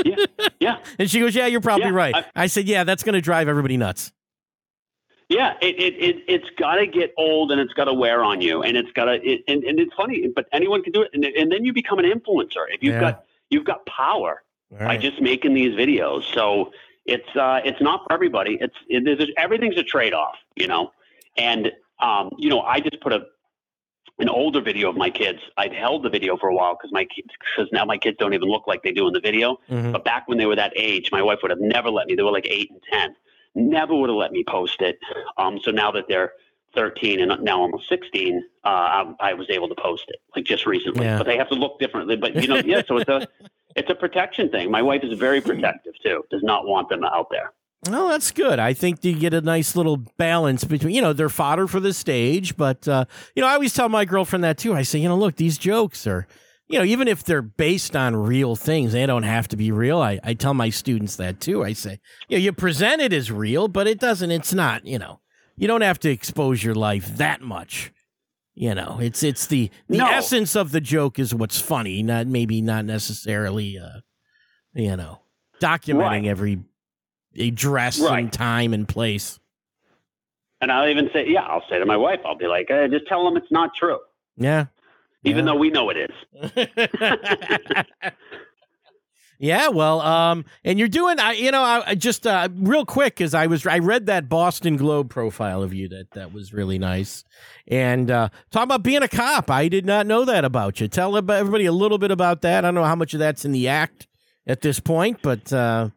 Yeah. 0.05 0.25
Yeah. 0.63 0.77
And 0.97 1.09
she 1.09 1.19
goes, 1.19 1.35
"Yeah, 1.35 1.45
you're 1.47 1.61
probably 1.61 1.85
Yeah, 1.85 1.91
right." 1.91 2.15
I- 2.15 2.25
I 2.43 2.47
said, 2.47 2.65
"Yeah, 2.65 2.83
that's 2.83 3.03
going 3.03 3.13
to 3.13 3.21
drive 3.21 3.47
everybody 3.47 3.77
nuts." 3.77 4.11
Yeah, 5.29 5.53
it 5.61 5.75
it, 5.79 5.93
it 6.03 6.23
it's 6.27 6.49
got 6.57 6.75
to 6.75 6.85
get 6.85 7.13
old 7.17 7.51
and 7.51 7.59
it's 7.61 7.73
got 7.73 7.85
to 7.85 7.93
wear 7.93 8.23
on 8.23 8.41
you, 8.41 8.61
and 8.61 8.75
it's 8.77 8.91
got 8.91 9.05
to. 9.05 9.13
It, 9.13 9.41
and, 9.47 9.63
and 9.63 9.79
it's 9.79 9.93
funny, 9.95 10.27
but 10.35 10.45
anyone 10.51 10.83
can 10.83 10.91
do 10.93 11.01
it, 11.01 11.09
and, 11.13 11.23
and 11.23 11.51
then 11.51 11.65
you 11.65 11.73
become 11.73 11.97
an 11.99 12.05
influencer 12.05 12.65
if 12.69 12.83
you've 12.83 12.95
Yeah. 12.95 12.99
got 12.99 13.23
you've 13.49 13.65
got 13.65 13.85
power 13.85 14.43
All 14.71 14.79
by 14.87 14.97
just 14.97 15.21
making 15.21 15.53
these 15.53 15.73
videos. 15.75 16.23
So 16.33 16.71
it's 17.05 17.27
uh 17.35 17.61
it's 17.63 17.81
not 17.81 18.03
for 18.03 18.13
everybody. 18.13 18.57
It's 18.61 18.75
it, 18.89 19.05
there's, 19.05 19.29
everything's 19.37 19.77
a 19.77 19.83
trade 19.83 20.13
off, 20.13 20.35
you 20.55 20.67
know. 20.67 20.91
And 21.37 21.71
um 21.99 22.31
you 22.37 22.49
know 22.49 22.59
I 22.61 22.79
just 22.81 22.99
put 23.01 23.13
a 23.13 23.25
an 24.19 24.29
older 24.29 24.61
video 24.61 24.89
of 24.89 24.95
my 24.95 25.09
kids. 25.09 25.39
I'd 25.57 25.73
held 25.73 26.03
the 26.03 26.09
video 26.09 26.37
for 26.37 26.49
a 26.49 26.53
while 26.55 26.75
because 26.75 26.91
my 26.91 27.05
kids 27.05 27.29
because 27.39 27.71
now 27.71 27.83
my 27.85 27.97
kids 27.97 28.17
don't 28.19 28.33
even 28.33 28.47
look 28.47 28.67
like 28.67 28.83
they 28.83 28.91
do 28.91 29.07
in 29.07 29.13
the 29.13 29.19
video. 29.19 29.59
Mhm. 29.69 29.91
But 29.91 30.05
back 30.05 30.27
when 30.27 30.37
they 30.37 30.45
were 30.45 30.55
that 30.55 30.73
age, 30.75 31.11
my 31.11 31.21
wife 31.21 31.39
would 31.41 31.51
have 31.51 31.59
never 31.59 31.89
let 31.89 32.07
me. 32.07 32.15
They 32.15 32.23
were 32.23 32.31
like 32.31 32.47
eight 32.49 32.69
and 32.69 32.81
ten. 32.91 33.15
Never 33.55 33.95
would 33.95 34.09
have 34.09 34.17
let 34.17 34.31
me 34.31 34.43
post 34.47 34.81
it. 34.81 34.99
Um, 35.37 35.59
so 35.59 35.71
now 35.71 35.91
that 35.91 36.05
they're 36.07 36.33
13 36.75 37.21
and 37.21 37.43
now 37.43 37.61
almost 37.61 37.87
16, 37.87 38.43
uh, 38.63 38.67
I, 38.67 39.13
I 39.19 39.33
was 39.33 39.47
able 39.51 39.67
to 39.69 39.75
post 39.75 40.05
it 40.07 40.15
like 40.35 40.45
just 40.45 40.65
recently. 40.65 41.05
Yeah. 41.05 41.19
But 41.19 41.27
they 41.27 41.37
have 41.37 41.49
to 41.49 41.55
look 41.55 41.79
differently. 41.79 42.15
But 42.15 42.35
you 42.35 42.47
know, 42.47 42.57
yeah. 42.65 42.81
So 42.87 42.97
it's 42.97 43.09
a 43.09 43.27
it's 43.75 43.89
a 43.89 43.95
protection 43.95 44.49
thing. 44.49 44.69
My 44.71 44.81
wife 44.81 45.03
is 45.03 45.17
very 45.17 45.41
protective 45.41 45.93
too. 46.03 46.23
Does 46.29 46.43
not 46.43 46.67
want 46.67 46.89
them 46.89 47.03
out 47.03 47.27
there. 47.31 47.51
Well, 47.89 48.07
that's 48.07 48.31
good. 48.31 48.59
I 48.59 48.73
think 48.73 49.03
you 49.03 49.13
get 49.13 49.33
a 49.33 49.41
nice 49.41 49.75
little 49.75 49.97
balance 50.17 50.63
between, 50.63 50.95
you 50.95 51.01
know, 51.01 51.11
they're 51.11 51.27
fodder 51.27 51.67
for 51.67 51.81
the 51.81 51.93
stage, 51.93 52.55
but, 52.55 52.87
uh, 52.87 53.05
you 53.35 53.41
know, 53.41 53.47
I 53.47 53.53
always 53.53 53.73
tell 53.73 53.89
my 53.89 54.05
girlfriend 54.05 54.43
that 54.45 54.57
too. 54.57 54.73
I 54.73 54.83
say, 54.83 54.99
you 54.99 55.09
know, 55.09 55.17
look, 55.17 55.35
these 55.35 55.57
jokes 55.57 56.07
are, 56.07 56.25
you 56.69 56.79
know, 56.79 56.85
even 56.85 57.09
if 57.09 57.25
they're 57.25 57.41
based 57.41 57.93
on 57.93 58.15
real 58.15 58.55
things, 58.55 58.93
they 58.93 59.05
don't 59.05 59.23
have 59.23 59.49
to 59.49 59.57
be 59.57 59.69
real. 59.71 59.99
I, 59.99 60.17
I 60.23 60.33
tell 60.33 60.53
my 60.53 60.69
students 60.69 61.17
that 61.17 61.41
too. 61.41 61.63
I 61.63 61.73
say, 61.73 61.99
you 62.29 62.37
know, 62.37 62.41
you 62.43 62.53
present 62.53 63.01
it 63.01 63.11
as 63.11 63.29
real, 63.31 63.67
but 63.67 63.85
it 63.85 63.99
doesn't, 63.99 64.31
it's 64.31 64.53
not, 64.53 64.85
you 64.87 64.97
know, 64.97 65.19
you 65.57 65.67
don't 65.67 65.81
have 65.81 65.99
to 65.99 66.09
expose 66.09 66.63
your 66.63 66.75
life 66.75 67.17
that 67.17 67.41
much. 67.41 67.91
You 68.55 68.75
know, 68.75 68.99
it's 69.01 69.23
it's 69.23 69.47
the 69.47 69.71
the 69.89 69.97
No. 69.97 70.07
essence 70.11 70.55
of 70.55 70.71
the 70.71 70.79
joke 70.79 71.17
is 71.17 71.33
what's 71.33 71.59
funny, 71.59 72.03
not 72.03 72.27
maybe 72.27 72.61
not 72.61 72.85
necessarily 72.85 73.79
uh 73.79 74.01
you 74.75 74.95
know, 74.95 75.21
documenting 75.59 75.97
Right. 75.99 76.25
every 76.27 76.59
a 77.35 77.49
dress 77.51 77.99
Right. 77.99 78.19
and 78.19 78.31
time 78.33 78.73
and 78.73 78.87
place. 78.87 79.39
And 80.61 80.71
I'll 80.71 80.87
even 80.87 81.09
say, 81.11 81.25
yeah, 81.27 81.41
I'll 81.41 81.63
say 81.69 81.77
to 81.79 81.85
my 81.85 81.97
wife, 81.97 82.19
I'll 82.25 82.37
be 82.37 82.47
like, 82.47 82.67
just 82.89 83.05
tell 83.07 83.25
them 83.25 83.35
it's 83.35 83.51
not 83.51 83.71
true, 83.77 83.99
Yeah. 84.37 84.65
even 85.25 85.45
Yeah. 85.45 85.51
though 85.53 85.57
we 85.59 85.69
know 85.69 85.89
it 85.89 85.97
is. 85.97 86.11
yeah, 89.39 89.67
well, 89.67 89.99
um, 90.01 90.45
and 90.63 90.79
you're 90.79 90.87
doing, 90.87 91.19
I, 91.19 91.33
you 91.33 91.51
know, 91.51 91.61
I, 91.63 91.95
just 91.95 92.25
uh, 92.25 92.47
real 92.55 92.85
quick 92.85 93.15
because 93.15 93.33
I 93.33 93.47
was, 93.47 93.67
I 93.67 93.79
read 93.79 94.05
that 94.05 94.29
Boston 94.29 94.77
Globe 94.77 95.09
profile 95.09 95.61
of 95.63 95.73
you 95.73 95.89
that 95.89 96.11
that 96.11 96.31
was 96.31 96.53
really 96.53 96.79
nice, 96.79 97.25
and 97.67 98.09
uh, 98.09 98.29
talk 98.51 98.63
about 98.63 98.83
being 98.83 99.03
a 99.03 99.09
cop. 99.09 99.49
I 99.51 99.67
did 99.67 99.85
not 99.85 100.05
know 100.07 100.23
that 100.23 100.45
about 100.45 100.79
you. 100.79 100.87
Tell 100.87 101.17
everybody 101.17 101.65
a 101.65 101.73
little 101.73 101.97
bit 101.97 102.11
about 102.11 102.41
that. 102.43 102.59
I 102.63 102.67
don't 102.69 102.75
know 102.75 102.85
how 102.85 102.95
much 102.95 103.13
of 103.13 103.19
that's 103.19 103.43
in 103.43 103.51
the 103.51 103.67
act 103.67 104.07
at 104.47 104.61
this 104.61 104.79
point, 104.79 105.19
but 105.21 105.51
uh, 105.51 105.89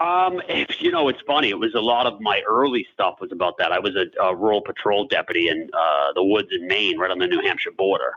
Um, 0.00 0.40
if, 0.48 0.80
you 0.80 0.90
know, 0.90 1.08
it's 1.08 1.20
funny. 1.26 1.50
It 1.50 1.58
was 1.58 1.74
a 1.74 1.80
lot 1.80 2.06
of 2.06 2.20
my 2.20 2.40
early 2.48 2.86
stuff 2.92 3.20
was 3.20 3.32
about 3.32 3.58
that. 3.58 3.72
I 3.72 3.78
was 3.78 3.96
a, 3.96 4.06
a 4.22 4.34
rural 4.34 4.60
patrol 4.60 5.06
deputy 5.06 5.48
in 5.48 5.70
uh, 5.72 6.12
the 6.14 6.22
woods 6.22 6.48
in 6.52 6.66
Maine, 6.66 6.98
right 6.98 7.10
on 7.10 7.18
the 7.18 7.26
New 7.26 7.40
Hampshire 7.40 7.72
border. 7.72 8.12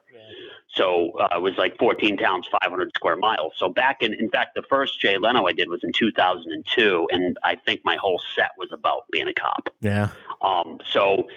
So 0.73 1.11
uh, 1.19 1.35
it 1.35 1.41
was 1.41 1.57
like 1.57 1.77
14 1.77 2.17
towns, 2.17 2.47
500 2.61 2.91
square 2.95 3.17
miles. 3.17 3.53
So 3.57 3.67
back 3.69 4.01
in, 4.01 4.13
in 4.13 4.29
fact, 4.29 4.55
the 4.55 4.63
first 4.69 5.01
Jay 5.01 5.17
Leno 5.17 5.45
I 5.45 5.51
did 5.51 5.69
was 5.69 5.83
in 5.83 5.91
2002, 5.91 7.09
and 7.11 7.37
I 7.43 7.55
think 7.55 7.81
my 7.83 7.97
whole 7.97 8.21
set 8.35 8.51
was 8.57 8.69
about 8.71 9.03
being 9.11 9.27
a 9.27 9.33
cop. 9.33 9.69
Yeah. 9.81 10.09
Um, 10.41 10.79
so 10.89 11.27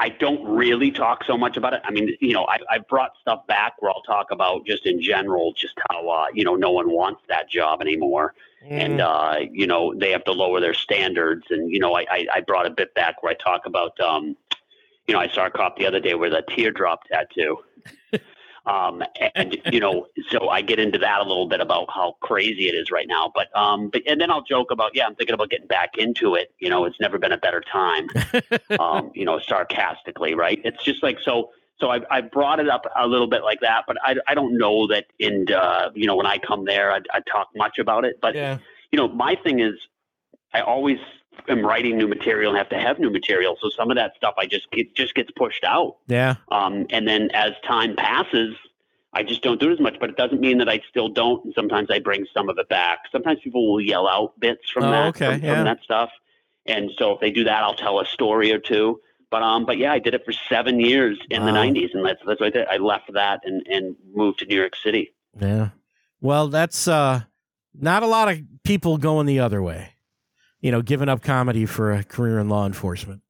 I 0.00 0.08
don't 0.08 0.42
really 0.44 0.90
talk 0.90 1.24
so 1.24 1.36
much 1.36 1.58
about 1.58 1.74
it. 1.74 1.82
I 1.84 1.90
mean, 1.90 2.16
you 2.20 2.32
know, 2.32 2.46
I, 2.46 2.56
I've 2.70 2.88
brought 2.88 3.12
stuff 3.20 3.46
back 3.46 3.74
where 3.80 3.90
I'll 3.90 4.00
talk 4.02 4.30
about 4.30 4.64
just 4.66 4.86
in 4.86 5.02
general, 5.02 5.52
just 5.52 5.74
how, 5.90 6.08
uh, 6.08 6.26
you 6.32 6.42
know, 6.42 6.54
no 6.56 6.70
one 6.70 6.90
wants 6.90 7.20
that 7.28 7.50
job 7.50 7.82
anymore. 7.82 8.34
And, 8.62 9.00
Mm. 9.00 9.00
uh, 9.00 9.48
you 9.52 9.66
know, 9.66 9.94
they 9.94 10.10
have 10.10 10.24
to 10.24 10.32
lower 10.32 10.60
their 10.60 10.74
standards. 10.74 11.46
And, 11.50 11.70
you 11.70 11.78
know, 11.78 11.94
I, 11.94 12.06
I, 12.10 12.26
I 12.34 12.40
brought 12.40 12.66
a 12.66 12.70
bit 12.70 12.94
back 12.94 13.22
where 13.22 13.32
I 13.32 13.34
talk 13.42 13.66
about, 13.66 13.98
um, 14.00 14.36
you 15.06 15.14
know, 15.14 15.20
I 15.20 15.28
saw 15.28 15.46
a 15.46 15.50
cop 15.50 15.76
the 15.78 15.86
other 15.86 16.00
day 16.00 16.14
with 16.14 16.32
a 16.32 16.42
teardrop 16.42 17.04
tattoo. 17.04 17.58
Um, 18.70 19.02
and 19.34 19.56
you 19.72 19.80
know, 19.80 20.06
so 20.28 20.48
I 20.48 20.60
get 20.60 20.78
into 20.78 20.98
that 20.98 21.20
a 21.20 21.24
little 21.24 21.48
bit 21.48 21.60
about 21.60 21.90
how 21.92 22.16
crazy 22.20 22.68
it 22.68 22.74
is 22.74 22.90
right 22.90 23.08
now. 23.08 23.32
But 23.34 23.54
um, 23.56 23.88
but 23.88 24.02
and 24.06 24.20
then 24.20 24.30
I'll 24.30 24.44
joke 24.44 24.70
about, 24.70 24.92
yeah, 24.94 25.06
I'm 25.06 25.16
thinking 25.16 25.34
about 25.34 25.50
getting 25.50 25.66
back 25.66 25.98
into 25.98 26.36
it. 26.36 26.52
You 26.60 26.70
know, 26.70 26.84
it's 26.84 27.00
never 27.00 27.18
been 27.18 27.32
a 27.32 27.38
better 27.38 27.62
time. 27.72 28.08
um, 28.80 29.10
you 29.14 29.24
know, 29.24 29.40
sarcastically, 29.40 30.34
right? 30.34 30.60
It's 30.64 30.82
just 30.84 31.02
like 31.02 31.18
so. 31.20 31.50
So 31.80 31.90
I, 31.90 32.00
I 32.10 32.20
brought 32.20 32.60
it 32.60 32.68
up 32.68 32.84
a 32.94 33.08
little 33.08 33.26
bit 33.26 33.42
like 33.42 33.60
that, 33.60 33.84
but 33.86 33.96
I, 34.04 34.14
I 34.28 34.34
don't 34.34 34.58
know 34.58 34.86
that 34.88 35.06
in 35.18 35.46
uh, 35.50 35.90
you 35.94 36.06
know 36.06 36.14
when 36.14 36.26
I 36.26 36.38
come 36.38 36.66
there 36.66 36.92
I, 36.92 37.00
I 37.12 37.20
talk 37.20 37.48
much 37.56 37.78
about 37.78 38.04
it. 38.04 38.18
But 38.20 38.34
yeah. 38.34 38.58
you 38.92 38.98
know, 38.98 39.08
my 39.08 39.34
thing 39.42 39.60
is 39.60 39.74
I 40.52 40.60
always 40.60 40.98
am 41.48 41.64
writing 41.64 41.96
new 41.96 42.08
material 42.08 42.50
and 42.50 42.58
have 42.58 42.68
to 42.70 42.78
have 42.78 42.98
new 42.98 43.10
material. 43.10 43.56
So 43.60 43.70
some 43.70 43.90
of 43.90 43.96
that 43.96 44.14
stuff 44.16 44.34
I 44.38 44.46
just 44.46 44.66
it 44.72 44.94
just 44.94 45.14
gets 45.14 45.30
pushed 45.30 45.64
out. 45.64 45.96
Yeah. 46.06 46.36
Um, 46.50 46.86
and 46.90 47.06
then 47.06 47.30
as 47.32 47.52
time 47.66 47.96
passes, 47.96 48.54
I 49.12 49.22
just 49.22 49.42
don't 49.42 49.60
do 49.60 49.70
it 49.70 49.72
as 49.74 49.80
much. 49.80 49.96
But 50.00 50.10
it 50.10 50.16
doesn't 50.16 50.40
mean 50.40 50.58
that 50.58 50.68
I 50.68 50.80
still 50.88 51.08
don't. 51.08 51.44
And 51.44 51.54
sometimes 51.54 51.88
I 51.90 51.98
bring 51.98 52.26
some 52.32 52.48
of 52.48 52.58
it 52.58 52.68
back. 52.68 53.00
Sometimes 53.10 53.40
people 53.42 53.70
will 53.72 53.80
yell 53.80 54.08
out 54.08 54.38
bits 54.38 54.70
from 54.70 54.84
Oh, 54.84 54.90
that 54.90 55.06
okay, 55.08 55.32
from, 55.34 55.44
yeah. 55.44 55.54
from 55.56 55.64
that 55.64 55.82
stuff. 55.82 56.10
And 56.66 56.90
so 56.98 57.12
if 57.12 57.20
they 57.20 57.30
do 57.30 57.44
that, 57.44 57.62
I'll 57.64 57.74
tell 57.74 58.00
a 58.00 58.06
story 58.06 58.52
or 58.52 58.58
two. 58.58 59.00
But 59.30 59.42
um, 59.42 59.64
but 59.64 59.78
yeah, 59.78 59.92
I 59.92 59.98
did 60.00 60.14
it 60.14 60.24
for 60.24 60.32
seven 60.32 60.80
years 60.80 61.16
in 61.30 61.44
the 61.44 61.52
'90s, 61.52 61.94
and 61.94 62.04
that's 62.04 62.20
that's 62.26 62.40
what 62.40 62.48
I 62.48 62.50
did. 62.50 62.66
I 62.66 62.78
left 62.78 63.12
that 63.12 63.40
and 63.44 63.64
and 63.68 63.94
moved 64.12 64.40
to 64.40 64.44
New 64.46 64.56
York 64.56 64.74
City. 64.74 65.12
Yeah. 65.40 65.68
Well, 66.20 66.48
that's 66.48 66.88
uh 66.88 67.22
not 67.72 68.02
a 68.02 68.06
lot 68.06 68.28
of 68.28 68.40
people 68.64 68.98
going 68.98 69.26
the 69.26 69.38
other 69.38 69.62
way. 69.62 69.94
You 70.60 70.70
know, 70.72 70.82
giving 70.82 71.08
up 71.08 71.22
comedy 71.22 71.66
for 71.66 71.92
a 71.92 72.04
career 72.04 72.38
in 72.38 72.48
law 72.48 72.66
enforcement. 72.66 73.22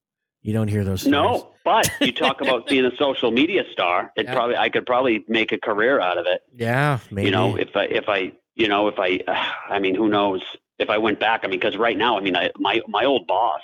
You 0.43 0.53
don't 0.53 0.69
hear 0.69 0.85
those 0.85 1.03
stories. 1.03 1.13
No, 1.13 1.51
but 1.65 1.91
you 2.01 2.13
talk 2.13 2.41
about 2.41 2.67
being 2.67 2.85
a 2.87 2.97
social 2.97 3.31
media 3.31 3.65
star. 3.73 4.11
It 4.17 4.25
Yeah. 4.25 4.35
probably 4.35 4.57
I 4.57 4.69
could 4.71 4.87
probably 4.87 5.25
make 5.29 5.53
a 5.53 5.59
career 5.59 6.01
out 6.01 6.17
of 6.19 6.27
it. 6.27 6.41
Yeah, 6.57 6.99
maybe. 7.11 7.27
You 7.27 7.33
know, 7.33 7.57
if 7.57 7.77
I 7.77 7.85
if 7.85 8.09
I 8.09 8.33
you 8.55 8.67
know 8.69 8.89
if 8.89 8.99
I 8.99 9.21
I 9.69 9.79
mean 9.79 9.95
who 9.95 10.09
knows 10.09 10.43
if 10.79 10.89
I 10.91 10.99
went 10.99 11.21
back. 11.21 11.41
I 11.45 11.47
mean 11.49 11.61
because 11.61 11.77
right 11.77 11.97
now 11.97 12.17
I 12.17 12.21
mean 12.21 12.37
I, 12.37 12.51
my 12.59 12.81
my 12.89 13.05
old 13.05 13.27
boss 13.27 13.61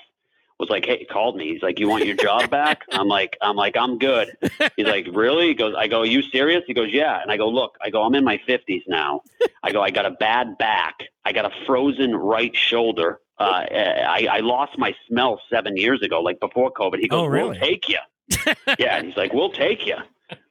was 0.58 0.68
like 0.70 0.84
hey 0.86 0.98
he 0.98 1.04
called 1.06 1.36
me 1.36 1.52
he's 1.52 1.62
like 1.62 1.78
you 1.78 1.88
want 1.88 2.06
your 2.06 2.16
job 2.16 2.48
back 2.50 2.82
I'm 2.92 3.08
like 3.08 3.36
I'm 3.42 3.56
like 3.56 3.76
I'm 3.76 3.98
good 3.98 4.36
he's 4.76 4.86
like 4.86 5.06
really 5.12 5.48
he 5.48 5.54
goes 5.54 5.74
I 5.76 5.86
go 5.86 6.00
are 6.00 6.06
you 6.06 6.22
serious 6.22 6.62
he 6.66 6.72
goes 6.74 6.88
yeah 6.92 7.20
and 7.20 7.30
I 7.30 7.36
go 7.36 7.48
look 7.48 7.76
I 7.82 7.90
go 7.90 8.02
I'm 8.04 8.14
in 8.14 8.24
my 8.24 8.38
50s 8.48 8.82
now 8.86 9.20
I 9.62 9.72
go 9.72 9.82
I 9.82 9.90
got 9.90 10.06
a 10.06 10.12
bad 10.12 10.56
back 10.56 10.94
I 11.26 11.32
got 11.32 11.44
a 11.44 11.52
frozen 11.66 12.14
right 12.16 12.56
shoulder 12.56 13.20
uh, 13.38 13.42
I, 13.68 14.28
I 14.30 14.40
lost 14.40 14.78
my 14.78 14.94
smell 15.08 15.40
seven 15.52 15.76
years 15.76 16.02
ago 16.02 16.20
like 16.20 16.40
before 16.40 16.72
COVID 16.72 16.98
he 17.00 17.08
goes 17.08 17.20
Oh, 17.22 17.26
really? 17.26 17.50
we'll 17.50 17.60
take 17.60 17.88
you 17.88 17.98
yeah 18.78 18.96
and 18.96 19.08
he's 19.08 19.16
like 19.16 19.32
we'll 19.32 19.52
take 19.52 19.86
you 19.86 19.96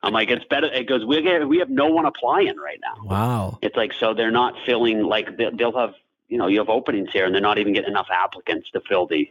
I'm 0.04 0.14
like 0.14 0.30
it's 0.30 0.46
better 0.46 0.68
it 0.68 0.88
goes 0.88 1.06
we 1.06 1.22
get, 1.22 1.48
we 1.48 1.58
have 1.60 1.70
no 1.70 1.88
one 1.88 2.06
applying 2.06 2.58
right 2.58 2.80
now 2.82 3.04
wow. 3.06 3.60
it's 3.62 3.76
like 3.76 3.92
so 4.00 4.14
they're 4.14 4.32
not 4.32 4.54
filling 4.66 5.04
like 5.04 5.36
they- 5.38 5.50
they'll 5.58 5.78
have 5.78 5.94
you 6.28 6.38
know 6.38 6.48
you 6.48 6.60
have 6.60 6.70
openings 6.70 7.10
here 7.12 7.26
and 7.26 7.34
they're 7.34 7.42
not 7.42 7.58
even 7.58 7.74
getting 7.74 7.90
enough 7.90 8.08
applicants 8.12 8.70
to 8.72 8.82
fill 8.88 9.06
the 9.08 9.28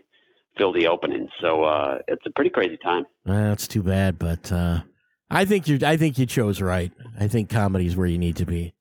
fill 0.59 0.73
the 0.73 0.87
openings 0.87 1.31
so 1.41 1.65
uh 1.65 1.99
it's 2.09 2.25
a 2.27 2.31
pretty 2.31 2.51
crazy 2.51 2.77
time 2.77 3.05
Well, 3.25 3.37
that's 3.51 3.67
too 3.67 3.83
bad, 3.83 4.19
but 4.19 4.51
uh 4.53 4.81
I 5.31 5.45
think 5.47 5.67
you 5.67 5.79
I 5.83 5.97
think 5.97 6.19
you 6.19 6.27
chose 6.27 6.61
right. 6.61 6.93
I 7.19 7.27
think 7.29 7.49
comedy 7.51 7.87
is 7.87 7.97
where 7.97 8.07
you 8.07 8.19
need 8.19 8.37
to 8.37 8.45
be. 8.47 8.75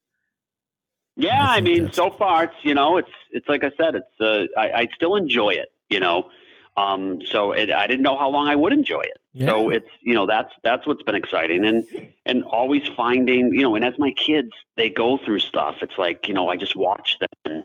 Yeah 1.24 1.46
I 1.56 1.58
i, 1.58 1.62
mean 1.62 1.92
so 1.94 2.12
far 2.12 2.46
it's 2.46 2.56
you 2.64 2.74
know 2.74 2.98
it's 2.98 3.16
it's 3.32 3.48
like 3.48 3.64
i 3.64 3.72
said 3.80 3.96
it's 3.96 4.22
uh 4.22 4.46
i, 4.64 4.66
I 4.82 4.88
still 4.96 5.16
enjoy 5.16 5.52
it 5.64 5.70
you 5.90 6.00
know 6.00 6.30
um 6.78 7.22
so 7.26 7.52
it, 7.52 7.72
i 7.72 7.86
didn't 7.88 8.04
know 8.04 8.18
how 8.18 8.30
long 8.30 8.48
i 8.48 8.56
would 8.56 8.74
enjoy 8.74 9.02
it 9.02 9.18
Yeah. 9.34 9.48
So 9.50 9.70
it's 9.78 9.90
you 10.02 10.14
know 10.18 10.26
that's 10.26 10.54
that's 10.68 10.86
what's 10.88 11.04
been 11.04 11.16
exciting 11.24 11.62
and 11.66 11.80
and 12.26 12.44
always 12.44 12.84
finding 12.96 13.54
you 13.58 13.64
know 13.66 13.76
and 13.76 13.84
as 13.90 13.96
my 13.98 14.12
kids 14.12 14.52
they 14.80 14.90
go 14.90 15.18
through 15.24 15.40
stuff 15.40 15.76
it's 15.86 15.98
like 15.98 16.28
you 16.28 16.34
know 16.38 16.46
I 16.54 16.56
just 16.66 16.76
watch 16.76 17.10
them 17.20 17.30
and 17.46 17.64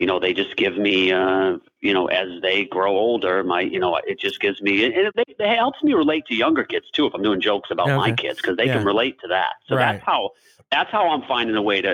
you 0.00 0.06
know 0.08 0.18
they 0.24 0.32
just 0.42 0.56
give 0.56 0.76
me 0.88 0.96
uh 1.12 1.58
you 1.86 1.92
know 1.96 2.06
as 2.22 2.28
they 2.46 2.64
grow 2.76 2.92
older 3.06 3.34
my 3.44 3.60
you 3.74 3.78
know 3.84 3.92
it 4.12 4.18
just 4.26 4.40
gives 4.40 4.58
me 4.66 4.72
and 4.84 4.94
it, 4.94 5.12
it, 5.16 5.36
it 5.38 5.56
helps 5.64 5.80
me 5.82 5.92
relate 6.04 6.24
to 6.26 6.34
younger 6.34 6.64
kids 6.64 6.86
too 6.90 7.06
if 7.06 7.14
I'm 7.14 7.22
doing 7.22 7.40
jokes 7.40 7.70
about 7.70 7.88
my 8.04 8.10
kids 8.12 8.38
because 8.40 8.56
they 8.56 8.66
Yeah. 8.66 8.76
can 8.78 8.84
relate 8.92 9.16
to 9.22 9.28
that 9.28 9.54
so 9.68 9.74
Right. 9.76 9.92
that's 9.92 10.04
how 10.10 10.30
that's 10.74 10.90
how 10.90 11.04
I'm 11.12 11.22
finding 11.34 11.56
a 11.56 11.62
way 11.62 11.80
to 11.82 11.92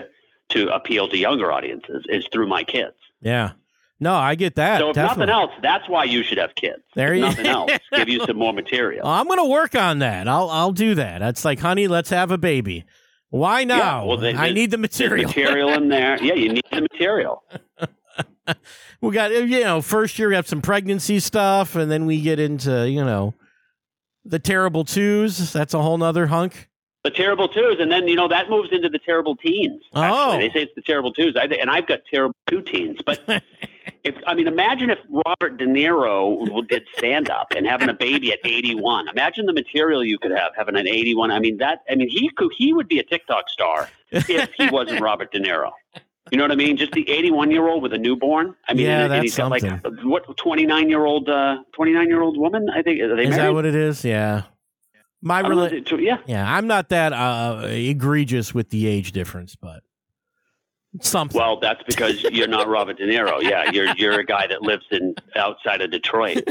to 0.51 0.69
appeal 0.75 1.09
to 1.09 1.17
younger 1.19 1.51
audiences 1.53 2.05
is 2.09 2.27
through 2.33 2.47
my 2.49 2.63
kids 2.65 2.95
Yeah. 3.21 3.53
No, 3.99 4.15
I 4.15 4.35
get 4.35 4.57
that. 4.57 4.79
so 4.81 4.91
if 4.91 4.95
definitely. 4.95 5.27
nothing 5.27 5.43
else 5.51 5.53
that's 5.63 5.89
why 5.89 6.05
you 6.05 6.23
should 6.23 6.39
have 6.39 6.55
kids 6.55 6.83
There 6.95 7.13
if 7.15 7.19
you- 7.19 7.23
nothing 7.23 7.47
else 7.59 7.71
give 7.95 8.09
you 8.09 8.25
some 8.27 8.37
more 8.37 8.53
material 8.53 9.07
I'm 9.07 9.27
going 9.27 9.39
to 9.39 9.49
work 9.49 9.75
on 9.75 10.01
that. 10.01 10.29
I'll 10.29 10.51
I'll 10.51 10.73
do 10.73 10.95
that. 10.97 11.23
It's 11.23 11.45
like, 11.45 11.59
honey, 11.61 11.89
let's 11.89 12.11
have 12.11 12.31
a 12.31 12.39
baby. 12.39 12.85
Why 13.31 13.65
now? 13.65 14.07
well, 14.07 14.17
then 14.19 14.37
I 14.37 14.51
need 14.51 14.71
the 14.71 14.79
material. 14.79 15.27
material 15.29 15.71
in 15.71 15.89
there. 15.89 16.17
Yeah, 16.23 16.35
you 16.35 16.53
need 16.53 16.63
the 16.71 16.81
material. 16.83 17.43
we 19.01 19.11
got 19.13 19.33
you 19.33 19.65
know, 19.65 19.83
first 19.83 20.19
year 20.19 20.29
we 20.29 20.35
have 20.37 20.47
some 20.49 20.63
pregnancy 20.63 21.19
stuff, 21.19 21.75
and 21.75 21.91
then 21.91 22.07
we 22.07 22.21
get 22.21 22.39
into 22.39 22.89
you 22.89 23.05
know 23.05 23.35
the 24.25 24.39
terrible 24.39 24.85
twos. 24.85 25.53
That's 25.53 25.75
a 25.75 25.83
whole 25.83 25.99
nother 25.99 26.27
hunk. 26.29 26.69
The 27.07 27.13
terrible 27.13 27.47
twos, 27.47 27.77
and 27.79 27.91
then 27.93 28.09
you 28.09 28.17
know 28.17 28.27
that 28.27 28.51
moves 28.51 28.71
into 28.73 28.89
the 28.89 28.99
terrible 28.99 29.37
teens. 29.37 29.81
Actually, 29.95 30.19
Oh. 30.19 30.39
they 30.39 30.51
say 30.51 30.63
it's 30.65 30.75
the 30.75 30.83
terrible 30.83 31.13
twos. 31.13 31.37
I, 31.37 31.45
and 31.45 31.71
I've 31.71 31.87
got 31.87 32.01
terrible 32.11 32.35
two 32.49 32.63
teens. 32.63 32.99
But 33.07 33.21
if 34.03 34.17
I 34.27 34.35
mean, 34.35 34.49
imagine 34.49 34.91
if 34.91 34.99
Robert 35.09 35.57
De 35.57 35.67
Niro 35.67 36.67
did 36.67 36.83
stand 36.99 37.31
up 37.31 37.53
and 37.57 37.65
having 37.65 37.89
a 37.89 37.95
baby 37.95 38.33
at 38.33 38.41
81. 38.45 39.09
Imagine 39.09 39.47
the 39.47 39.53
material 39.53 40.05
you 40.05 40.19
could 40.19 40.33
have 40.33 40.51
having 40.57 40.75
an 40.77 40.89
81. 40.89 41.31
I 41.31 41.39
mean 41.39 41.59
that. 41.59 41.83
I 41.89 41.95
mean 41.95 42.09
he 42.09 42.29
could. 42.37 42.51
He 42.59 42.73
would 42.73 42.89
be 42.89 42.99
a 42.99 43.05
TikTok 43.05 43.49
star 43.51 43.89
if 44.11 44.27
he 44.55 44.69
wasn't 44.73 45.01
Robert 45.01 45.31
De 45.31 45.39
Niro. 45.39 45.71
You 46.33 46.39
know 46.39 46.43
what 46.45 46.51
I 46.51 46.57
mean? 46.57 46.77
Just 46.77 46.91
the 46.91 47.09
81 47.09 47.53
year 47.53 47.69
old 47.69 47.85
with 47.85 47.93
a 47.93 47.99
newborn. 47.99 48.57
I 48.67 48.75
mean, 48.75 48.87
Yeah, 48.87 48.95
and, 48.95 49.03
and 49.05 49.13
that's 49.13 49.23
he's 49.23 49.37
got 49.37 49.53
like 49.53 49.61
something. 49.63 49.97
what 50.11 50.37
29 50.37 50.89
year 50.91 51.05
old 51.05 51.29
uh 51.29 51.59
29 51.73 52.09
year 52.09 52.21
old 52.23 52.37
woman. 52.37 52.69
I 52.69 52.83
think 52.83 52.99
Is 53.01 53.09
married? 53.11 53.33
that 53.33 53.55
what 53.55 53.65
it 53.65 53.77
is? 53.77 54.05
Yeah. 54.05 54.43
My 55.23 55.43
rela- 55.43 55.85
tw- 55.85 56.01
yeah. 56.01 56.19
yeah, 56.27 56.51
I'm 56.55 56.67
not 56.67 56.91
that 56.91 57.13
uh, 57.13 57.63
egregious 57.69 58.55
with 58.55 58.71
the 58.71 58.87
age 58.87 59.13
difference, 59.13 59.57
but 59.57 59.83
something. 61.01 61.39
Well, 61.39 61.59
that's 61.61 61.83
because 61.85 62.23
you're 62.23 62.49
not 62.49 62.69
Robert 62.77 62.99
De 62.99 63.07
Niro. 63.07 63.43
Yeah, 63.43 63.71
you're 63.73 63.95
you're 63.97 64.21
a 64.21 64.25
guy 64.25 64.47
that 64.47 64.63
lives 64.63 64.85
in 64.91 65.15
outside 65.35 65.81
of 65.81 65.91
Detroit. 65.91 66.45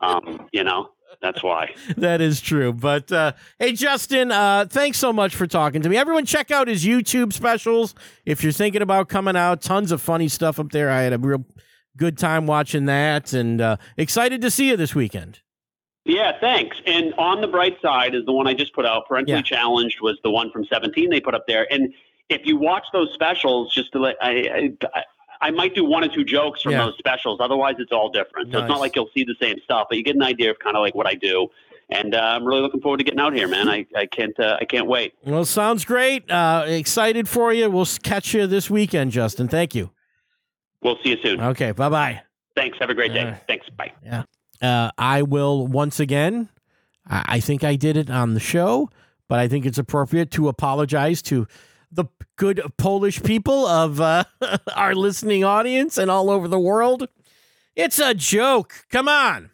Um, 0.00 0.48
you 0.52 0.64
know, 0.64 0.90
that's 1.20 1.42
why. 1.42 1.74
that 1.96 2.20
is 2.20 2.40
true. 2.40 2.72
But 2.72 3.10
uh, 3.12 3.32
hey, 3.58 3.72
Juston, 3.72 4.30
uh, 4.30 4.66
thanks 4.66 4.98
so 4.98 5.12
much 5.12 5.34
for 5.34 5.46
talking 5.46 5.82
to 5.82 5.88
me. 5.88 5.96
Everyone, 5.96 6.24
check 6.24 6.50
out 6.50 6.68
his 6.68 6.84
YouTube 6.84 7.32
specials 7.32 7.94
if 8.24 8.42
you're 8.42 8.52
thinking 8.52 8.82
about 8.82 9.08
coming 9.08 9.36
out. 9.36 9.60
Tons 9.62 9.92
of 9.92 10.00
funny 10.00 10.28
stuff 10.28 10.58
up 10.58 10.70
there. 10.72 10.90
I 10.90 11.02
had 11.02 11.12
a 11.12 11.18
real 11.18 11.44
good 11.96 12.18
time 12.18 12.46
watching 12.46 12.86
that, 12.86 13.32
and 13.32 13.60
uh, 13.60 13.76
excited 13.96 14.40
to 14.42 14.50
see 14.50 14.68
you 14.68 14.76
this 14.76 14.94
weekend. 14.94 15.40
Yeah, 16.04 16.32
thanks. 16.38 16.76
And 16.86 17.14
on 17.14 17.40
the 17.40 17.48
bright 17.48 17.80
side 17.80 18.14
is 18.14 18.24
the 18.26 18.32
one 18.32 18.46
I 18.46 18.54
just 18.54 18.74
put 18.74 18.84
out. 18.84 19.08
Parentally 19.08 19.28
Yeah. 19.36 19.42
challenged 19.42 20.00
was 20.02 20.18
the 20.22 20.30
one 20.30 20.50
from 20.50 20.64
17 20.66 21.08
they 21.10 21.20
put 21.20 21.34
up 21.34 21.46
there. 21.46 21.66
And 21.72 21.94
if 22.28 22.42
you 22.44 22.56
watch 22.56 22.86
those 22.92 23.12
specials, 23.14 23.72
just 23.74 23.92
to 23.92 23.98
let 23.98 24.16
I. 24.20 24.72
I 24.94 25.02
I 25.40 25.50
might 25.50 25.74
do 25.74 25.84
one 25.84 26.02
or 26.02 26.08
two 26.08 26.24
jokes 26.24 26.62
from 26.62 26.72
Yeah. 26.72 26.84
those 26.86 26.96
specials. 26.96 27.38
Otherwise, 27.38 27.74
it's 27.78 27.92
all 27.92 28.08
different. 28.08 28.50
So 28.52 28.60
it's 28.60 28.68
not 28.68 28.80
like 28.80 28.96
you'll 28.96 29.10
see 29.12 29.24
the 29.24 29.34
same 29.42 29.56
stuff, 29.62 29.88
but 29.90 29.98
you 29.98 30.04
get 30.04 30.14
an 30.16 30.22
idea 30.22 30.50
of 30.50 30.58
kind 30.58 30.74
of 30.74 30.80
like 30.80 30.94
what 30.94 31.06
I 31.06 31.14
do. 31.14 31.48
And 31.90 32.14
uh, 32.14 32.18
I'm 32.18 32.46
really 32.46 32.62
looking 32.62 32.80
forward 32.80 32.98
to 32.98 33.04
getting 33.04 33.20
out 33.20 33.34
here, 33.34 33.46
man. 33.46 33.68
I, 33.68 33.84
I 33.94 34.06
can't 34.06 34.38
uh, 34.40 34.56
I 34.60 34.64
can't 34.64 34.86
wait. 34.86 35.12
Well, 35.26 35.44
sounds 35.44 35.84
great. 35.84 36.30
Uh, 36.30 36.64
excited 36.66 37.28
for 37.28 37.52
you. 37.52 37.68
We'll 37.68 37.84
catch 38.02 38.32
you 38.32 38.46
this 38.46 38.70
weekend, 38.70 39.12
Juston. 39.12 39.50
Thank 39.50 39.74
you. 39.74 39.90
We'll 40.82 40.96
see 41.02 41.10
you 41.10 41.18
soon. 41.22 41.40
Okay, 41.42 41.72
bye 41.72 41.90
bye. 41.90 42.22
Thanks. 42.56 42.78
Have 42.80 42.88
a 42.88 42.94
great 42.94 43.12
day. 43.12 43.34
Thanks. 43.46 43.68
Bye. 43.70 43.92
Uh, 44.64 44.90
I 44.96 45.22
will 45.22 45.66
once 45.66 46.00
again. 46.00 46.48
I, 47.06 47.40
think 47.40 47.62
I 47.62 47.76
did 47.76 47.98
it 47.98 48.08
on 48.08 48.32
the 48.32 48.40
show, 48.40 48.88
but 49.28 49.38
I 49.38 49.46
think 49.46 49.66
it's 49.66 49.76
appropriate 49.76 50.30
to 50.32 50.48
apologize 50.48 51.20
to 51.22 51.46
the 51.92 52.06
good 52.36 52.62
Polish 52.78 53.22
people 53.22 53.66
of 53.66 54.00
uh, 54.00 54.24
our 54.74 54.94
listening 54.94 55.44
audience 55.44 55.98
and 55.98 56.10
all 56.10 56.30
over 56.30 56.48
the 56.48 56.58
world. 56.58 57.08
It's 57.76 57.98
a 57.98 58.14
joke. 58.14 58.86
Come 58.90 59.06
on. 59.06 59.50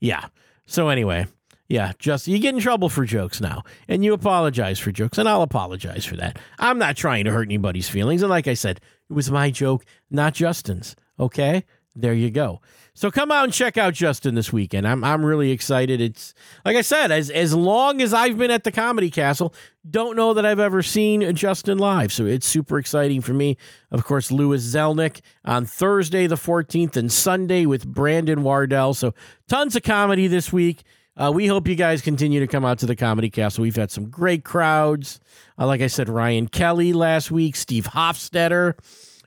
Yeah. 0.00 0.26
So 0.66 0.88
anyway, 0.88 1.26
Yeah, 1.68 1.92
just 1.98 2.26
you 2.26 2.38
get 2.40 2.54
in 2.54 2.60
trouble 2.60 2.88
for 2.88 3.04
jokes 3.04 3.40
now, 3.40 3.62
and 3.86 4.04
you 4.04 4.12
apologize 4.12 4.78
for 4.78 4.90
jokes, 4.90 5.16
and 5.18 5.28
I'll 5.28 5.42
apologize 5.42 6.04
for 6.04 6.16
that. 6.16 6.38
I'm 6.58 6.78
not 6.78 6.96
trying 6.96 7.24
to 7.24 7.30
hurt 7.30 7.46
anybody's 7.48 7.88
feelings, 7.88 8.22
and 8.22 8.30
like 8.30 8.48
I 8.48 8.54
said, 8.54 8.80
it 9.08 9.12
was 9.12 9.30
my 9.30 9.50
joke, 9.50 9.84
not 10.10 10.34
Juston's. 10.34 10.96
Okay, 11.20 11.64
there 11.94 12.14
you 12.14 12.30
go. 12.30 12.60
So 12.96 13.10
come 13.10 13.32
out 13.32 13.42
and 13.42 13.52
check 13.52 13.76
out 13.76 13.92
Juston 13.92 14.36
this 14.36 14.52
weekend. 14.52 14.86
I'm 14.86 15.02
I'm 15.02 15.24
really 15.24 15.50
excited. 15.50 16.00
It's 16.00 16.32
like 16.64 16.76
I 16.76 16.80
said, 16.80 17.10
as 17.10 17.28
as 17.28 17.52
long 17.52 18.00
as 18.00 18.14
I've 18.14 18.38
been 18.38 18.52
at 18.52 18.62
the 18.62 18.70
Comedy 18.70 19.10
Castle, 19.10 19.52
don't 19.88 20.16
know 20.16 20.32
that 20.32 20.46
I've 20.46 20.60
ever 20.60 20.80
seen 20.80 21.20
Juston 21.22 21.80
live. 21.80 22.12
So 22.12 22.24
it's 22.24 22.46
super 22.46 22.78
exciting 22.78 23.20
for 23.20 23.34
me. 23.34 23.56
Of 23.90 24.04
course, 24.04 24.30
Lewis 24.30 24.64
Zelnick 24.64 25.22
on 25.44 25.66
Thursday 25.66 26.28
the 26.28 26.36
14th 26.36 26.96
and 26.96 27.10
Sunday 27.10 27.66
with 27.66 27.84
Brandon 27.84 28.44
Wardell. 28.44 28.94
So 28.94 29.12
tons 29.48 29.74
of 29.74 29.82
comedy 29.82 30.28
this 30.28 30.52
week. 30.52 30.84
Uh, 31.16 31.32
we 31.34 31.48
hope 31.48 31.66
you 31.66 31.74
guys 31.74 32.00
continue 32.00 32.38
to 32.40 32.46
come 32.46 32.64
out 32.64 32.78
to 32.78 32.86
the 32.86 32.96
Comedy 32.96 33.30
Castle. 33.30 33.62
We've 33.62 33.76
had 33.76 33.90
some 33.90 34.08
great 34.08 34.44
crowds. 34.44 35.20
Uh, 35.58 35.66
like 35.66 35.80
I 35.80 35.86
said, 35.88 36.08
Ryan 36.08 36.48
Kelly 36.48 36.92
last 36.92 37.30
week, 37.30 37.54
Steve 37.56 37.86
Hofstetter 37.86 38.74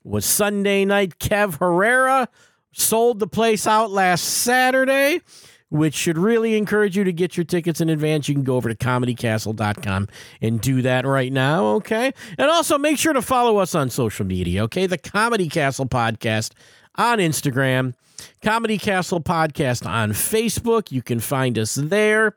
was 0.03 0.25
Sunday 0.25 0.85
night, 0.85 1.19
Kev 1.19 1.59
Herrera 1.59 2.29
sold 2.77 3.19
the 3.19 3.27
place 3.27 3.67
out 3.67 3.91
last 3.91 4.23
Saturday, 4.23 5.21
which 5.69 5.95
should 5.95 6.17
really 6.17 6.57
encourage 6.57 6.95
you 6.95 7.03
to 7.03 7.11
get 7.11 7.35
your 7.35 7.43
tickets 7.43 7.81
in 7.81 7.89
advance. 7.89 8.29
You 8.29 8.35
can 8.35 8.43
go 8.43 8.55
over 8.55 8.69
to 8.69 8.75
comedycastle.com 8.75 10.07
and 10.41 10.61
do 10.61 10.81
that 10.83 11.05
right 11.05 11.31
now, 11.33 11.65
okay? 11.75 12.13
And 12.37 12.49
also 12.49 12.77
make 12.77 12.97
sure 12.97 13.13
to 13.13 13.21
follow 13.21 13.57
us 13.57 13.75
on 13.75 13.89
social 13.89 14.25
media, 14.25 14.63
okay? 14.65 14.85
The 14.85 14.97
Comedy 14.97 15.49
Castle 15.49 15.87
Podcast 15.87 16.51
on 16.95 17.19
Instagram, 17.19 17.95
Comedy 18.41 18.77
Castle 18.77 19.21
Podcast 19.21 19.85
on 19.85 20.11
Facebook. 20.11 20.91
You 20.91 21.01
can 21.01 21.19
find 21.19 21.57
us 21.57 21.75
there 21.75 22.35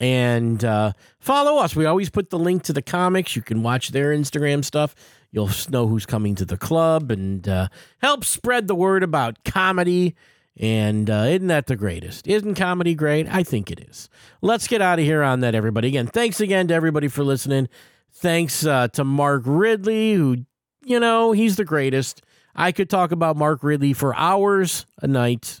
and 0.00 0.64
uh, 0.64 0.92
follow 1.18 1.60
us. 1.60 1.74
We 1.74 1.86
always 1.86 2.10
put 2.10 2.30
the 2.30 2.38
link 2.38 2.62
to 2.64 2.72
the 2.72 2.82
comics. 2.82 3.34
You 3.34 3.42
can 3.42 3.62
watch 3.62 3.88
their 3.88 4.14
Instagram 4.14 4.64
stuff. 4.64 4.94
You'll 5.30 5.50
know 5.68 5.86
who's 5.86 6.06
coming 6.06 6.34
to 6.36 6.44
the 6.44 6.56
club 6.56 7.10
and 7.10 7.46
uh, 7.46 7.68
help 7.98 8.24
spread 8.24 8.66
the 8.66 8.74
word 8.74 9.02
about 9.02 9.44
comedy. 9.44 10.14
And 10.56 11.08
uh, 11.08 11.26
isn't 11.28 11.46
that 11.48 11.66
the 11.66 11.76
greatest? 11.76 12.26
Isn't 12.26 12.54
comedy 12.54 12.94
great? 12.94 13.28
I 13.28 13.42
think 13.42 13.70
it 13.70 13.80
is. 13.88 14.08
Let's 14.40 14.66
get 14.66 14.82
out 14.82 14.98
of 14.98 15.04
here 15.04 15.22
on 15.22 15.40
that, 15.40 15.54
everybody. 15.54 15.88
Again, 15.88 16.06
thanks 16.06 16.40
again 16.40 16.68
to 16.68 16.74
everybody 16.74 17.08
for 17.08 17.22
listening. 17.22 17.68
Thanks 18.10 18.66
uh, 18.66 18.88
to 18.88 19.04
Mark 19.04 19.42
Ridley, 19.44 20.14
who, 20.14 20.38
you 20.84 20.98
know, 20.98 21.32
he's 21.32 21.56
the 21.56 21.64
greatest. 21.64 22.22
I 22.56 22.72
could 22.72 22.90
talk 22.90 23.12
about 23.12 23.36
Mark 23.36 23.62
Ridley 23.62 23.92
for 23.92 24.16
hours 24.16 24.84
a 25.00 25.06
night, 25.06 25.60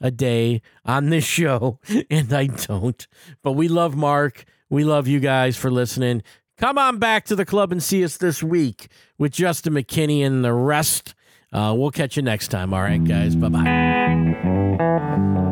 a 0.00 0.10
day 0.10 0.62
on 0.84 1.10
this 1.10 1.24
show, 1.26 1.80
and 2.08 2.32
I 2.32 2.46
don't. 2.46 3.06
But 3.42 3.52
we 3.52 3.68
love 3.68 3.96
Mark. 3.96 4.44
We 4.70 4.84
love 4.84 5.08
you 5.08 5.20
guys 5.20 5.56
for 5.56 5.70
listening. 5.70 6.22
Come 6.58 6.76
on 6.76 6.98
back 6.98 7.24
to 7.26 7.36
the 7.36 7.46
club 7.46 7.70
and 7.70 7.80
see 7.82 8.02
us 8.04 8.16
this 8.16 8.42
week 8.42 8.88
with 9.16 9.32
Juston 9.32 9.80
McKinney 9.80 10.26
and 10.26 10.44
the 10.44 10.52
rest. 10.52 11.14
Uh, 11.52 11.74
we'll 11.76 11.92
catch 11.92 12.16
you 12.16 12.22
next 12.22 12.48
time. 12.48 12.74
All 12.74 12.82
right, 12.82 13.02
guys. 13.02 13.36
Bye 13.36 13.48
bye. 13.48 15.44